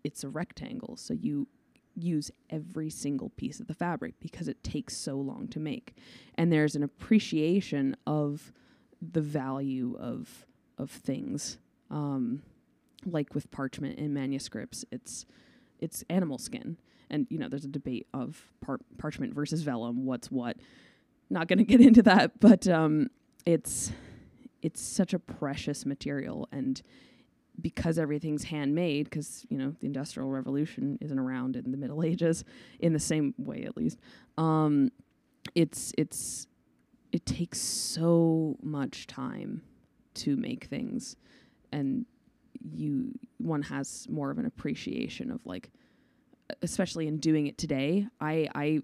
it's 0.02 0.24
a 0.24 0.28
rectangle. 0.28 0.96
So 0.96 1.14
you 1.14 1.46
use 1.94 2.30
every 2.50 2.90
single 2.90 3.30
piece 3.30 3.60
of 3.60 3.68
the 3.68 3.74
fabric 3.74 4.14
because 4.20 4.48
it 4.48 4.62
takes 4.64 4.96
so 4.96 5.16
long 5.16 5.48
to 5.48 5.60
make. 5.60 5.94
And 6.34 6.52
there's 6.52 6.74
an 6.74 6.82
appreciation 6.82 7.96
of 8.06 8.52
the 9.12 9.20
value 9.20 9.96
of 9.98 10.46
of 10.78 10.90
things. 10.90 11.58
Um, 11.90 12.42
like 13.06 13.34
with 13.34 13.50
parchment 13.50 13.98
and 13.98 14.14
manuscripts, 14.14 14.84
it's 14.90 15.26
it's 15.78 16.04
animal 16.08 16.38
skin, 16.38 16.78
and 17.10 17.26
you 17.30 17.38
know 17.38 17.48
there's 17.48 17.64
a 17.64 17.68
debate 17.68 18.06
of 18.14 18.50
par- 18.60 18.80
parchment 18.98 19.34
versus 19.34 19.62
vellum. 19.62 20.06
What's 20.06 20.30
what? 20.30 20.56
Not 21.30 21.48
going 21.48 21.58
to 21.58 21.64
get 21.64 21.80
into 21.80 22.02
that, 22.02 22.40
but 22.40 22.66
um, 22.68 23.10
it's 23.44 23.92
it's 24.62 24.80
such 24.80 25.12
a 25.12 25.18
precious 25.18 25.84
material, 25.84 26.48
and 26.50 26.80
because 27.60 27.98
everything's 27.98 28.44
handmade, 28.44 29.04
because 29.04 29.44
you 29.48 29.58
know 29.58 29.74
the 29.80 29.86
Industrial 29.86 30.28
Revolution 30.28 30.98
isn't 31.00 31.18
around 31.18 31.56
in 31.56 31.70
the 31.70 31.76
Middle 31.76 32.02
Ages, 32.04 32.44
in 32.80 32.92
the 32.92 33.00
same 33.00 33.34
way 33.38 33.64
at 33.64 33.76
least. 33.76 33.98
Um, 34.38 34.90
it's 35.54 35.92
it's 35.98 36.46
it 37.14 37.24
takes 37.26 37.60
so 37.60 38.56
much 38.60 39.06
time 39.06 39.62
to 40.14 40.36
make 40.36 40.64
things, 40.64 41.14
and 41.70 42.06
you 42.72 43.12
one 43.38 43.62
has 43.62 44.08
more 44.10 44.32
of 44.32 44.38
an 44.38 44.46
appreciation 44.46 45.30
of 45.30 45.46
like, 45.46 45.70
especially 46.60 47.06
in 47.06 47.18
doing 47.18 47.46
it 47.46 47.56
today. 47.56 48.08
I 48.20 48.48
I 48.56 48.80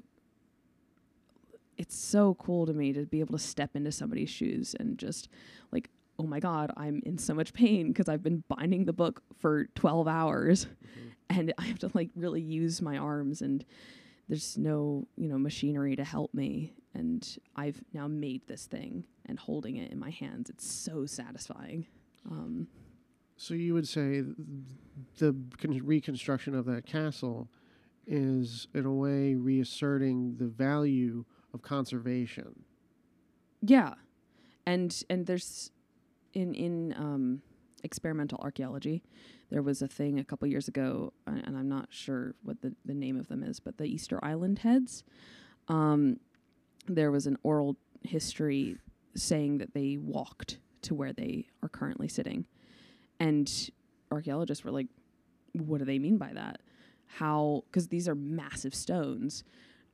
it's 1.77 1.97
so 1.97 2.35
cool 2.35 2.67
to 2.67 2.73
me 2.73 2.93
to 2.93 3.05
be 3.05 3.19
able 3.19 3.37
to 3.37 3.45
step 3.45 3.75
into 3.75 3.91
somebody's 3.91 4.31
shoes 4.31 4.77
and 4.79 4.97
just 4.97 5.29
like 5.73 5.91
oh 6.19 6.25
my 6.25 6.39
god 6.39 6.71
i'm 6.77 7.01
in 7.07 7.17
so 7.17 7.33
much 7.33 7.55
pain 7.55 7.89
because 7.89 8.07
i've 8.07 8.23
been 8.23 8.45
binding 8.49 8.85
the 8.85 8.93
book 8.93 9.23
for 9.39 9.65
12 9.77 10.07
hours 10.07 10.67
mm-hmm. 10.67 11.09
and 11.31 11.55
i 11.57 11.63
have 11.65 11.79
to 11.79 11.91
like 11.95 12.11
really 12.15 12.43
use 12.43 12.83
my 12.83 12.99
arms 12.99 13.41
and 13.41 13.65
there's 14.29 14.59
no 14.59 15.07
you 15.17 15.27
know 15.27 15.39
machinery 15.39 15.97
to 15.97 16.05
help 16.05 16.35
me 16.35 16.75
and 16.94 17.38
i've 17.56 17.82
now 17.92 18.06
made 18.09 18.47
this 18.47 18.66
thing 18.66 19.06
and 19.26 19.38
holding 19.38 19.76
it 19.76 19.90
in 19.92 19.99
my 19.99 20.11
hands 20.11 20.50
it's 20.50 20.66
so 20.70 21.06
satisfying 21.06 21.87
um, 22.30 22.66
So 23.37 23.54
you 23.54 23.73
would 23.75 23.88
say 23.88 24.23
the 25.18 25.35
con- 25.59 25.80
reconstruction 25.82 26.54
of 26.54 26.66
that 26.66 26.85
castle 26.85 27.49
is, 28.06 28.68
in 28.75 28.85
a 28.85 28.92
way, 28.92 29.35
reasserting 29.35 30.37
the 30.37 30.47
value 30.47 31.25
of 31.54 31.62
conservation. 31.62 32.64
Yeah, 33.62 33.94
and 34.66 35.02
and 35.09 35.26
there's 35.26 35.70
in 36.35 36.54
in 36.54 36.94
um, 36.97 37.42
experimental 37.82 38.38
archaeology, 38.42 39.02
there 39.50 39.62
was 39.62 39.80
a 39.80 39.88
thing 39.88 40.18
a 40.18 40.25
couple 40.25 40.47
years 40.49 40.68
ago, 40.68 41.12
uh, 41.26 41.40
and 41.44 41.56
I'm 41.56 41.68
not 41.68 41.88
sure 41.90 42.35
what 42.42 42.61
the 42.61 42.75
the 42.85 42.94
name 42.94 43.18
of 43.18 43.28
them 43.28 43.42
is, 43.42 43.61
but 43.61 43.78
the 43.78 43.85
Easter 43.85 44.18
Island 44.23 44.59
heads. 44.61 45.02
Um, 45.68 46.18
there 46.87 47.11
was 47.11 47.27
an 47.27 47.37
oral 47.43 47.77
history 48.03 48.77
saying 49.15 49.59
that 49.59 49.75
they 49.75 49.97
walked 49.97 50.59
to 50.83 50.95
where 50.95 51.13
they 51.13 51.47
are 51.63 51.69
currently 51.69 52.09
sitting, 52.09 52.47
and 53.19 53.71
archaeologists 54.11 54.65
were 54.65 54.71
like, 54.71 54.89
"What 55.53 55.79
do 55.79 55.85
they 55.85 55.99
mean 55.99 56.19
by 56.19 56.33
that? 56.33 56.61
How? 57.07 57.65
Because 57.67 57.89
these 57.89 58.09
are 58.09 58.15
massive 58.15 58.75
stones." 58.75 59.45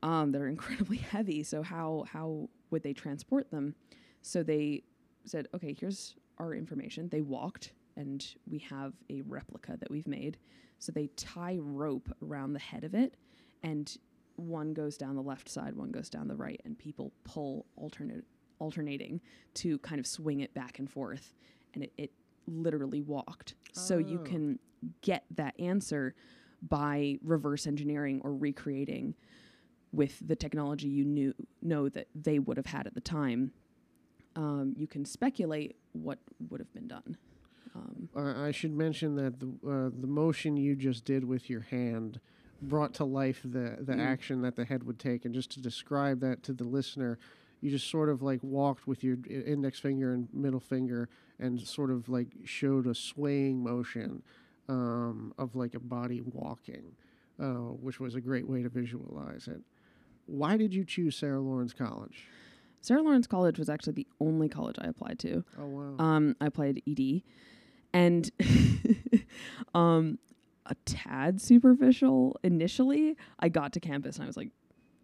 um, 0.03 0.33
that 0.33 0.41
are 0.41 0.49
incredibly 0.57 0.99
heavy. 0.99 1.43
So 1.43 1.63
how 1.63 2.05
how 2.11 2.49
would 2.71 2.83
they 2.83 2.93
transport 2.93 3.51
them? 3.51 3.75
So 4.23 4.43
they 4.43 4.83
said, 5.25 5.49
okay, 5.55 5.77
here's 5.79 6.17
our 6.39 6.55
information. 6.55 7.09
They 7.09 7.21
walked, 7.21 7.73
and 7.97 8.27
we 8.51 8.59
have 8.59 8.93
a 9.11 9.23
replica 9.23 9.77
that 9.79 9.91
we've 9.91 10.07
made. 10.07 10.37
So 10.79 10.93
they 10.93 11.09
tie 11.17 11.57
rope 11.59 12.09
around 12.23 12.53
the 12.53 12.59
head 12.59 12.85
of 12.85 12.95
it, 12.95 13.17
and 13.63 13.97
one 14.37 14.73
goes 14.75 14.97
down 14.97 15.15
the 15.17 15.23
left 15.23 15.49
side, 15.49 15.75
one 15.77 15.91
goes 15.91 16.09
down 16.11 16.29
the 16.29 16.37
right, 16.37 16.61
and 16.65 16.79
people 16.79 17.13
pull 17.25 17.67
alternate 17.77 18.25
alternating 18.59 19.21
to 19.55 19.79
kind 19.81 19.99
of 19.99 20.07
swing 20.07 20.41
it 20.41 20.55
back 20.55 20.79
and 20.79 20.91
forth, 20.91 21.35
and 21.75 21.85
it, 21.85 21.93
it 21.99 22.13
literally 22.47 23.01
walked. 23.03 23.55
So 23.73 23.99
you 23.99 24.19
Oh. 24.21 24.25
can 24.25 24.59
get 25.03 25.25
that 25.35 25.59
answer 25.61 26.15
by 26.63 27.19
reverse 27.23 27.67
engineering 27.67 28.21
or 28.25 28.35
recreating 28.35 29.15
with 29.93 30.27
the 30.27 30.37
technology 30.37 30.89
you 30.89 31.05
knew 31.05 31.35
know 31.63 31.89
that 31.89 32.09
they 32.15 32.39
would 32.39 32.57
have 32.57 32.67
had 32.67 32.87
at 32.87 32.95
the 32.95 33.01
time, 33.01 33.53
um, 34.37 34.75
you 34.77 34.87
can 34.87 35.05
speculate 35.05 35.77
what 35.93 36.19
would 36.51 36.61
have 36.61 36.73
been 36.73 36.89
done. 36.89 37.17
Um, 37.75 38.09
Uh, 38.17 38.35
I 38.43 38.51
should 38.53 38.73
mention 38.73 39.17
that 39.17 39.39
the 39.41 39.49
uh, 39.69 39.91
the 39.99 40.07
motion 40.07 40.57
you 40.57 40.75
just 40.77 41.05
did 41.05 41.25
with 41.25 41.51
your 41.51 41.61
hand 41.61 42.21
brought 42.63 42.95
to 42.95 43.05
life 43.05 43.41
the 43.45 43.77
the 43.81 43.93
Mm. 43.95 44.01
action 44.01 44.43
that 44.43 44.57
the 44.57 44.65
head 44.65 44.83
would 44.85 44.99
take, 44.99 45.25
and 45.25 45.35
just 45.35 45.51
to 45.53 45.61
describe 45.61 46.21
that 46.21 46.43
to 46.45 46.53
the 46.53 46.65
listener, 46.65 47.19
you 47.61 47.71
just 47.71 47.89
sort 47.91 48.09
of 48.09 48.23
like 48.23 48.43
walked 48.43 48.87
with 48.87 49.03
your 49.05 49.17
index 49.27 49.79
finger 49.81 50.13
and 50.13 50.29
middle 50.33 50.61
finger, 50.61 51.09
and 51.39 51.61
sort 51.61 51.91
of 51.91 52.09
like 52.09 52.29
showed 52.45 52.87
a 52.87 52.95
swaying 52.95 53.63
motion 53.63 54.23
um, 54.69 55.33
of 55.39 55.55
like 55.55 55.75
a 55.75 55.81
body 55.81 56.21
walking, 56.23 56.97
uh, 57.41 57.45
which 57.81 58.01
was 58.01 58.15
a 58.15 58.21
great 58.21 58.49
way 58.49 58.63
to 58.63 58.69
visualize 58.69 59.47
it. 59.49 59.63
Why 60.27 60.57
did 60.57 60.75
you 60.75 60.85
choose 60.85 61.15
Sarah 61.17 61.41
Lawrence 61.41 61.73
College? 61.73 62.27
Sarah 62.81 63.03
Lawrence 63.03 63.27
College 63.29 63.59
was 63.59 63.69
actually 63.69 63.93
the 63.95 64.07
only 64.21 64.49
college 64.49 64.77
I 64.81 64.87
applied 64.89 65.19
to. 65.21 65.45
Oh 65.59 65.67
wow! 65.67 66.05
Um, 66.05 66.37
I 66.41 66.47
applied 66.47 66.83
ED, 66.89 67.23
and 67.93 68.31
um, 69.75 70.19
a 70.69 70.75
tad 70.85 71.41
superficial 71.41 72.37
initially. 72.43 73.17
I 73.39 73.49
got 73.49 73.73
to 73.75 73.81
campus 73.81 74.17
and 74.17 74.25
I 74.25 74.27
was 74.27 74.37
like, 74.37 74.51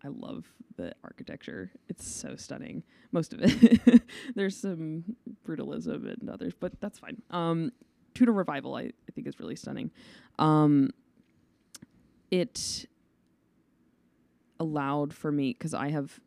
I 0.04 0.08
love 0.08 0.46
the 0.76 0.94
architecture. 1.04 1.70
It's 1.88 2.06
so 2.06 2.36
stunning. 2.36 2.82
Most 3.12 3.32
of 3.32 3.40
it. 3.42 4.02
There's 4.34 4.56
some 4.56 5.04
brutalism 5.46 6.12
and 6.20 6.28
others, 6.28 6.54
but 6.58 6.80
that's 6.80 6.98
fine. 6.98 7.22
Um, 7.30 7.72
Tudor 8.14 8.32
Revival, 8.32 8.74
I, 8.74 8.82
I 8.82 9.12
think, 9.14 9.26
is 9.26 9.38
really 9.38 9.56
stunning. 9.56 9.90
Um, 10.38 10.90
it 12.30 12.86
allowed 14.58 15.12
for 15.12 15.30
me 15.30 15.52
because 15.52 15.74
I 15.74 15.90
have 15.90 16.20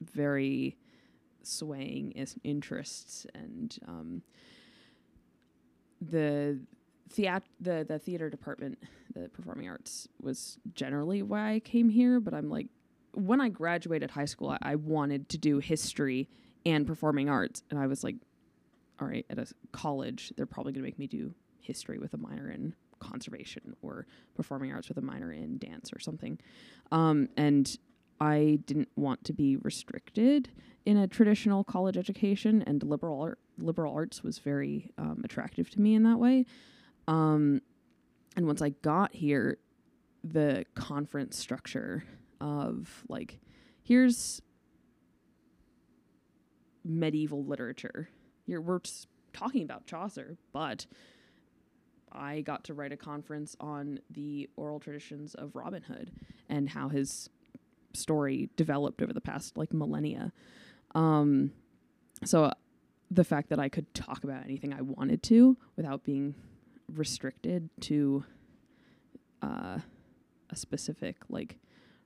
very 0.00 0.76
swaying 1.42 2.12
is- 2.12 2.36
interests 2.44 3.26
and 3.34 3.76
um, 3.86 4.22
the 6.00 6.60
theat- 7.10 7.48
the 7.60 7.84
the 7.88 7.98
theater 7.98 8.30
department, 8.30 8.78
the 9.14 9.28
performing 9.28 9.68
arts 9.68 10.08
was 10.20 10.58
generally 10.74 11.22
why 11.22 11.54
I 11.54 11.60
came 11.60 11.88
here. 11.88 12.20
But 12.20 12.34
I'm 12.34 12.48
like, 12.48 12.68
when 13.14 13.40
I 13.40 13.48
graduated 13.48 14.10
high 14.10 14.24
school, 14.24 14.50
I, 14.50 14.58
I 14.62 14.74
wanted 14.76 15.28
to 15.30 15.38
do 15.38 15.58
history 15.58 16.28
and 16.66 16.86
performing 16.86 17.28
arts, 17.28 17.62
and 17.70 17.78
I 17.78 17.86
was 17.86 18.02
like, 18.02 18.16
all 19.00 19.08
right, 19.08 19.26
at 19.28 19.38
a 19.38 19.46
college, 19.72 20.32
they're 20.36 20.46
probably 20.46 20.72
going 20.72 20.82
to 20.82 20.88
make 20.88 20.98
me 20.98 21.06
do 21.06 21.34
history 21.60 21.98
with 21.98 22.14
a 22.14 22.18
minor 22.18 22.50
in 22.50 22.74
conservation 23.00 23.76
or 23.82 24.06
performing 24.34 24.72
arts 24.72 24.88
with 24.88 24.98
a 24.98 25.02
minor 25.02 25.32
in 25.32 25.58
dance 25.58 25.92
or 25.92 25.98
something. 25.98 26.38
Um, 26.90 27.28
and 27.36 27.76
I 28.20 28.60
didn't 28.66 28.88
want 28.96 29.24
to 29.24 29.32
be 29.32 29.56
restricted 29.56 30.50
in 30.86 30.96
a 30.96 31.08
traditional 31.08 31.64
college 31.64 31.96
education, 31.96 32.62
and 32.66 32.82
liberal 32.82 33.20
art, 33.20 33.38
liberal 33.58 33.94
arts 33.94 34.22
was 34.22 34.38
very 34.38 34.90
um, 34.98 35.22
attractive 35.24 35.70
to 35.70 35.80
me 35.80 35.94
in 35.94 36.02
that 36.04 36.18
way. 36.18 36.46
Um, 37.06 37.60
and 38.36 38.46
once 38.46 38.62
I 38.62 38.70
got 38.70 39.14
here, 39.14 39.58
the 40.22 40.64
conference 40.74 41.38
structure 41.38 42.04
of 42.40 43.04
like, 43.08 43.38
here's 43.82 44.40
medieval 46.84 47.44
literature. 47.44 48.08
Here 48.46 48.60
we're 48.60 48.80
talking 49.32 49.62
about 49.62 49.86
Chaucer, 49.86 50.36
but 50.52 50.86
I 52.12 52.42
got 52.42 52.64
to 52.64 52.74
write 52.74 52.92
a 52.92 52.96
conference 52.96 53.56
on 53.60 54.00
the 54.10 54.48
oral 54.56 54.78
traditions 54.80 55.34
of 55.34 55.56
Robin 55.56 55.82
Hood 55.82 56.12
and 56.48 56.68
how 56.68 56.88
his 56.88 57.28
story 57.92 58.50
developed 58.56 59.02
over 59.02 59.12
the 59.12 59.20
past 59.20 59.56
like 59.56 59.72
millennia. 59.72 60.32
Um, 60.94 61.52
so 62.24 62.52
the 63.10 63.24
fact 63.24 63.50
that 63.50 63.58
I 63.58 63.68
could 63.68 63.92
talk 63.94 64.24
about 64.24 64.44
anything 64.44 64.72
I 64.72 64.82
wanted 64.82 65.22
to 65.24 65.56
without 65.76 66.04
being 66.04 66.34
restricted 66.92 67.70
to 67.80 68.24
uh, 69.42 69.78
a 70.50 70.56
specific 70.56 71.16
like 71.28 71.58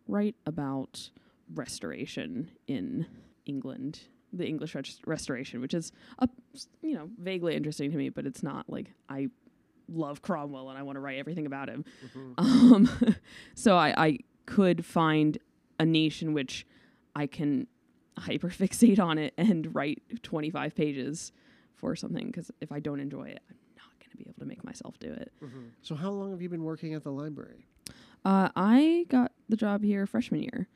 write 0.07 0.37
about 0.47 1.11
restoration 1.55 2.51
in 2.67 3.07
England, 3.47 4.01
the 4.33 4.47
English 4.47 4.75
rest- 4.75 5.01
restoration, 5.07 5.61
which 5.61 5.75
is 5.75 5.93
a 6.19 6.29
you 6.83 6.95
know 6.95 7.11
vaguely 7.19 7.55
interesting 7.55 7.91
to 7.91 7.97
me, 7.97 8.09
but 8.09 8.27
it's 8.27 8.43
not 8.43 8.69
like 8.69 8.93
I 9.09 9.29
love 9.89 10.23
Cromwell 10.23 10.69
and 10.69 10.79
I 10.79 10.83
want 10.83 10.97
to 10.97 11.01
write 11.01 11.19
everything 11.19 11.47
about 11.47 11.69
him. 11.69 11.85
Um, 12.37 12.91
so 13.55 13.77
I, 13.77 13.95
I 14.07 14.19
could 14.47 14.85
find 14.85 15.39
a 15.81 15.87
niche 15.87 16.23
in 16.23 16.33
which 16.35 16.67
I 17.17 17.27
can 17.27 17.67
hyperfixate 18.19 18.99
on 18.99 19.17
it 19.19 19.33
and 19.39 19.75
write 19.75 20.03
25 20.23 20.75
pages 20.75 21.33
for 21.75 21.95
something 21.97 22.27
because 22.27 22.51
if 22.61 22.73
I 22.73 22.81
don't 22.81 23.01
enjoy 23.01 23.29
it, 23.29 23.43
I'm 23.49 23.57
not 23.57 23.57
going 23.57 23.57
to 23.57 23.58
be 24.19 24.25
able 24.29 24.39
to 24.41 24.45
make 24.47 24.65
myself 24.65 24.99
do 24.99 25.13
it. 25.13 25.33
So, 25.83 25.95
how 25.95 26.11
long 26.11 26.31
have 26.33 26.43
you 26.43 26.49
been 26.49 26.65
working 26.65 26.95
at 26.95 27.05
the 27.05 27.13
library? 27.13 27.67
Uh, 28.25 28.49
I 28.57 29.07
got 29.09 29.33
the 29.49 29.57
job 29.57 29.83
here 29.83 30.07
freshman 30.07 30.43
year. 30.43 30.69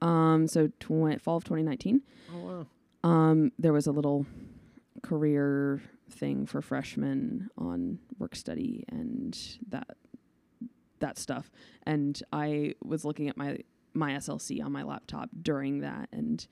Um, 0.00 0.46
so 0.46 0.68
tw- 0.80 1.20
fall 1.20 1.36
of 1.36 1.44
2019. 1.44 2.02
Oh, 2.32 2.38
wow. 2.38 2.66
Um, 3.08 3.52
there 3.58 3.72
was 3.72 3.86
a 3.86 3.92
little 3.92 4.26
career 5.02 5.80
thing 6.10 6.46
for 6.46 6.60
freshmen 6.62 7.48
on 7.56 7.98
work 8.18 8.34
study 8.34 8.84
and 8.88 9.38
that 9.68 9.96
that 11.00 11.18
stuff. 11.18 11.50
And 11.84 12.20
I 12.32 12.74
was 12.82 13.04
looking 13.04 13.28
at 13.28 13.36
my 13.36 13.58
my 13.94 14.12
SLC 14.12 14.62
on 14.62 14.72
my 14.72 14.82
laptop 14.82 15.30
during 15.42 15.80
that 15.80 16.08
and 16.12 16.46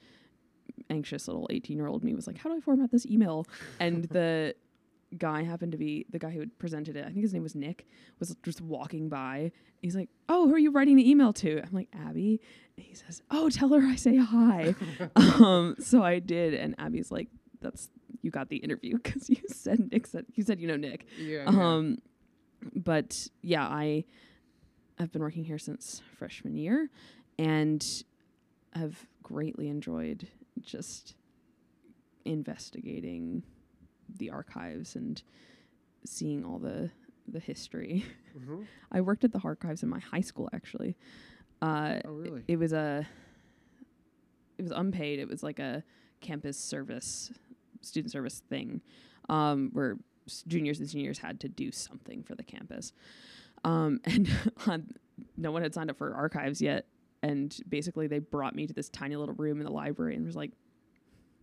anxious 0.91 1.29
little 1.29 1.47
18 1.51 1.77
year 1.77 1.87
old 1.87 2.05
me 2.05 2.15
was 2.15 2.27
like, 2.27 2.39
how 2.39 2.51
do 2.51 2.57
I 2.57 2.61
format 2.61 2.91
this 2.91 3.07
email? 3.07 3.47
And 3.81 4.05
the 4.11 4.55
guy 5.17 5.43
happened 5.43 5.73
to 5.73 5.79
be 5.79 6.07
the 6.11 6.19
guy 6.19 6.31
who 6.31 6.41
had 6.41 6.59
presented 6.59 6.97
it. 6.97 7.05
I 7.05 7.09
think 7.09 7.23
his 7.23 7.33
name 7.33 7.43
was 7.43 7.55
Nick. 7.55 7.87
Was 8.19 8.37
just 8.43 8.61
walking 8.61 9.09
by. 9.09 9.53
He's 9.81 9.97
like, 9.97 10.09
"Oh, 10.29 10.49
who 10.49 10.55
are 10.55 10.59
you 10.59 10.71
writing 10.71 10.97
the 10.97 11.09
email 11.09 11.33
to?" 11.35 11.61
I'm 11.63 11.73
like, 11.73 11.89
"Abby." 11.93 12.41
And 12.77 12.87
he 12.87 12.95
says, 12.95 13.23
"Oh, 13.31 13.49
tell 13.51 13.71
her 13.71 13.87
I 13.87 13.97
say 13.97 14.17
hi." 14.17 14.75
um, 15.17 15.77
so 15.79 16.03
I 16.03 16.19
did, 16.19 16.55
and 16.55 16.75
Abby's 16.79 17.11
like, 17.11 17.29
"That's 17.61 17.91
you 18.23 18.31
got 18.31 18.49
the 18.49 18.57
interview 18.57 18.97
because 19.03 19.31
you 19.31 19.41
said 19.49 19.91
Nick 19.93 20.07
said 20.07 20.27
you 20.35 20.43
said 20.43 20.61
you 20.61 20.69
know 20.69 20.77
Nick." 20.77 21.07
Yeah. 21.19 21.45
Um, 21.47 21.99
but 22.75 23.29
yeah, 23.43 23.67
I 23.67 24.05
have 24.99 25.13
been 25.13 25.23
working 25.23 25.45
here 25.45 25.59
since 25.59 26.03
freshman 26.19 26.57
year, 26.57 26.91
and 27.39 27.85
have 28.73 29.07
greatly 29.23 29.69
enjoyed 29.69 30.29
just 30.61 31.15
investigating 32.25 33.43
the 34.19 34.31
archives 34.31 34.97
and 34.97 35.23
seeing 36.05 36.45
all 36.45 36.59
the 36.59 36.91
the 37.29 37.41
history. 37.41 38.05
hmm 38.37 38.63
I 38.93 39.01
worked 39.01 39.25
at 39.25 39.33
the 39.33 39.41
archives 39.43 39.83
in 39.83 39.89
my 39.89 39.99
high 39.99 40.21
school 40.21 40.49
actually. 40.53 40.97
Uh, 41.61 42.01
Oh, 42.05 42.13
really? 42.13 42.45
it 42.47 42.57
was 42.59 42.73
a 42.73 43.07
it 44.59 44.63
was 44.63 44.73
unpaid. 44.73 45.19
It 45.19 45.29
was 45.29 45.43
like 45.43 45.59
a 45.59 45.83
campus 46.21 46.59
service, 46.59 47.31
student 47.83 48.11
service 48.13 48.43
thing, 48.49 48.81
um, 49.29 49.71
where 49.73 49.99
s- 50.27 50.45
juniors 50.47 50.79
and 50.81 50.89
seniors 50.89 51.19
had 51.19 51.41
to 51.41 51.49
do 51.49 51.71
something 51.71 52.23
for 52.23 52.35
the 52.35 52.43
campus. 52.43 52.93
Um, 53.65 54.01
and 54.07 54.29
no 55.37 55.51
one 55.51 55.63
had 55.63 55.75
signed 55.75 55.91
up 55.91 55.99
for 55.99 56.15
archives 56.15 56.63
yet, 56.63 56.87
and 57.23 57.59
basically 57.69 58.07
they 58.07 58.19
brought 58.19 58.55
me 58.55 58.67
to 58.67 58.73
this 58.73 58.89
tiny 58.89 59.17
little 59.17 59.35
room 59.35 59.59
in 59.61 59.65
the 59.67 59.73
library 59.73 60.15
and 60.15 60.25
was 60.25 60.37
like, 60.37 60.53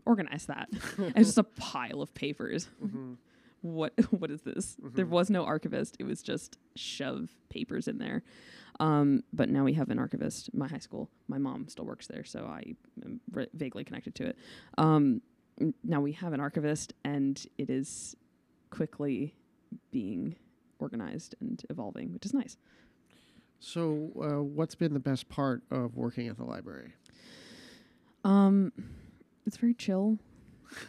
organize 0.05 0.45
that. 0.47 0.69
it's 0.97 1.29
just 1.29 1.37
a 1.37 1.43
pile 1.43 2.01
of 2.01 2.13
papers. 2.13 2.67
hmm 2.79 3.13
What 3.61 3.93
what 4.11 4.29
is 4.31 4.41
this? 4.41 4.75
There 4.81 5.05
Mhm. 5.05 5.09
was 5.09 5.29
no 5.29 5.45
archivist. 5.45 5.95
It 5.99 6.03
was 6.03 6.21
just 6.21 6.57
shove 6.75 7.29
papers 7.49 7.87
in 7.87 7.97
there. 7.97 8.23
Um, 8.79 9.23
but 9.31 9.49
now 9.49 9.63
we 9.63 9.73
have 9.73 9.89
an 9.91 9.99
archivist. 9.99 10.53
My 10.53 10.67
high 10.67 10.79
school. 10.79 11.09
My 11.27 11.37
mom 11.37 11.67
still 11.67 11.85
works 11.85 12.07
there, 12.07 12.23
so 12.23 12.45
I 12.45 12.75
am 13.05 13.21
vaguely 13.53 13.83
connected 13.83 14.15
to 14.15 14.25
it. 14.27 14.37
Um, 14.77 15.21
now 15.83 16.01
we 16.01 16.11
have 16.13 16.33
an 16.33 16.39
archivist, 16.39 16.93
and 17.05 17.45
it 17.59 17.69
is 17.69 18.15
quickly 18.71 19.35
being 19.91 20.35
organized 20.79 21.35
and 21.39 21.63
evolving, 21.69 22.11
which 22.11 22.25
is 22.25 22.33
nice. 22.33 22.57
So, 23.59 24.11
uh, 24.19 24.43
what's 24.43 24.73
been 24.75 24.93
the 24.93 24.99
best 24.99 25.29
part 25.29 25.61
of 25.71 25.95
working 25.95 26.27
at 26.27 26.35
the 26.37 26.43
library? 26.43 26.93
Um, 28.23 28.71
it's 29.45 29.57
very 29.57 29.73
chill. 29.73 30.17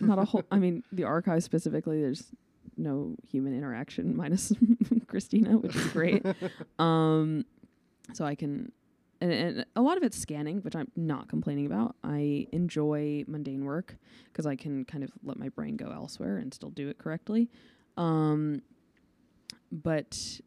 Not 0.01 0.19
a 0.19 0.25
whole. 0.25 0.45
I 0.51 0.59
mean, 0.59 0.83
the 0.93 1.05
archive 1.05 1.43
specifically. 1.43 2.01
There's 2.01 2.33
no 2.77 3.17
human 3.29 3.57
interaction 3.57 4.17
minus 4.17 4.53
Christina, 5.07 5.59
which 5.59 5.77
is 5.77 5.87
great. 5.89 6.25
um, 6.79 7.45
so 8.13 8.25
I 8.25 8.35
can, 8.35 8.73
and, 9.21 9.33
and 9.33 9.67
a 9.77 9.83
lot 9.83 9.97
of 9.97 10.03
it's 10.03 10.19
scanning, 10.19 10.59
which 10.59 10.77
I'm 10.77 10.91
not 10.97 11.29
complaining 11.29 11.67
about. 11.67 11.97
I 12.03 12.47
enjoy 12.53 13.25
mundane 13.27 13.65
work 13.65 13.97
because 14.27 14.47
I 14.47 14.57
can 14.57 14.85
kind 14.85 15.05
of 15.05 15.11
let 15.23 15.39
my 15.39 15.49
brain 15.49 15.77
go 15.77 15.91
elsewhere 15.91 16.39
and 16.39 16.53
still 16.53 16.71
do 16.71 16.89
it 16.89 16.99
correctly. 16.99 17.49
Um, 17.97 18.63
but 19.71 20.41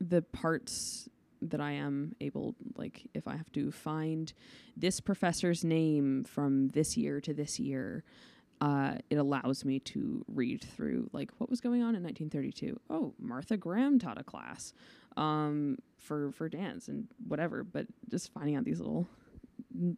the 0.00 0.22
parts 0.22 1.08
that 1.42 1.60
I 1.60 1.72
am 1.72 2.14
able, 2.20 2.54
like, 2.76 3.08
if 3.14 3.28
I 3.28 3.36
have 3.36 3.52
to 3.52 3.70
find 3.70 4.32
this 4.76 5.00
professor's 5.00 5.64
name 5.64 6.24
from 6.24 6.68
this 6.68 6.96
year 6.96 7.20
to 7.20 7.34
this 7.34 7.58
year, 7.58 8.04
uh, 8.60 8.94
it 9.08 9.16
allows 9.16 9.64
me 9.64 9.78
to 9.78 10.24
read 10.26 10.64
through 10.64 11.08
like 11.12 11.30
what 11.38 11.48
was 11.48 11.60
going 11.60 11.82
on 11.82 11.94
in 11.94 12.02
1932. 12.02 12.78
Oh, 12.90 13.14
Martha 13.18 13.56
Graham 13.56 13.98
taught 13.98 14.18
a 14.18 14.24
class 14.24 14.72
um, 15.16 15.78
for 15.96 16.32
for 16.32 16.48
dance 16.48 16.88
and 16.88 17.06
whatever. 17.26 17.62
But 17.62 17.86
just 18.10 18.32
finding 18.32 18.56
out 18.56 18.64
these 18.64 18.80
little 18.80 19.06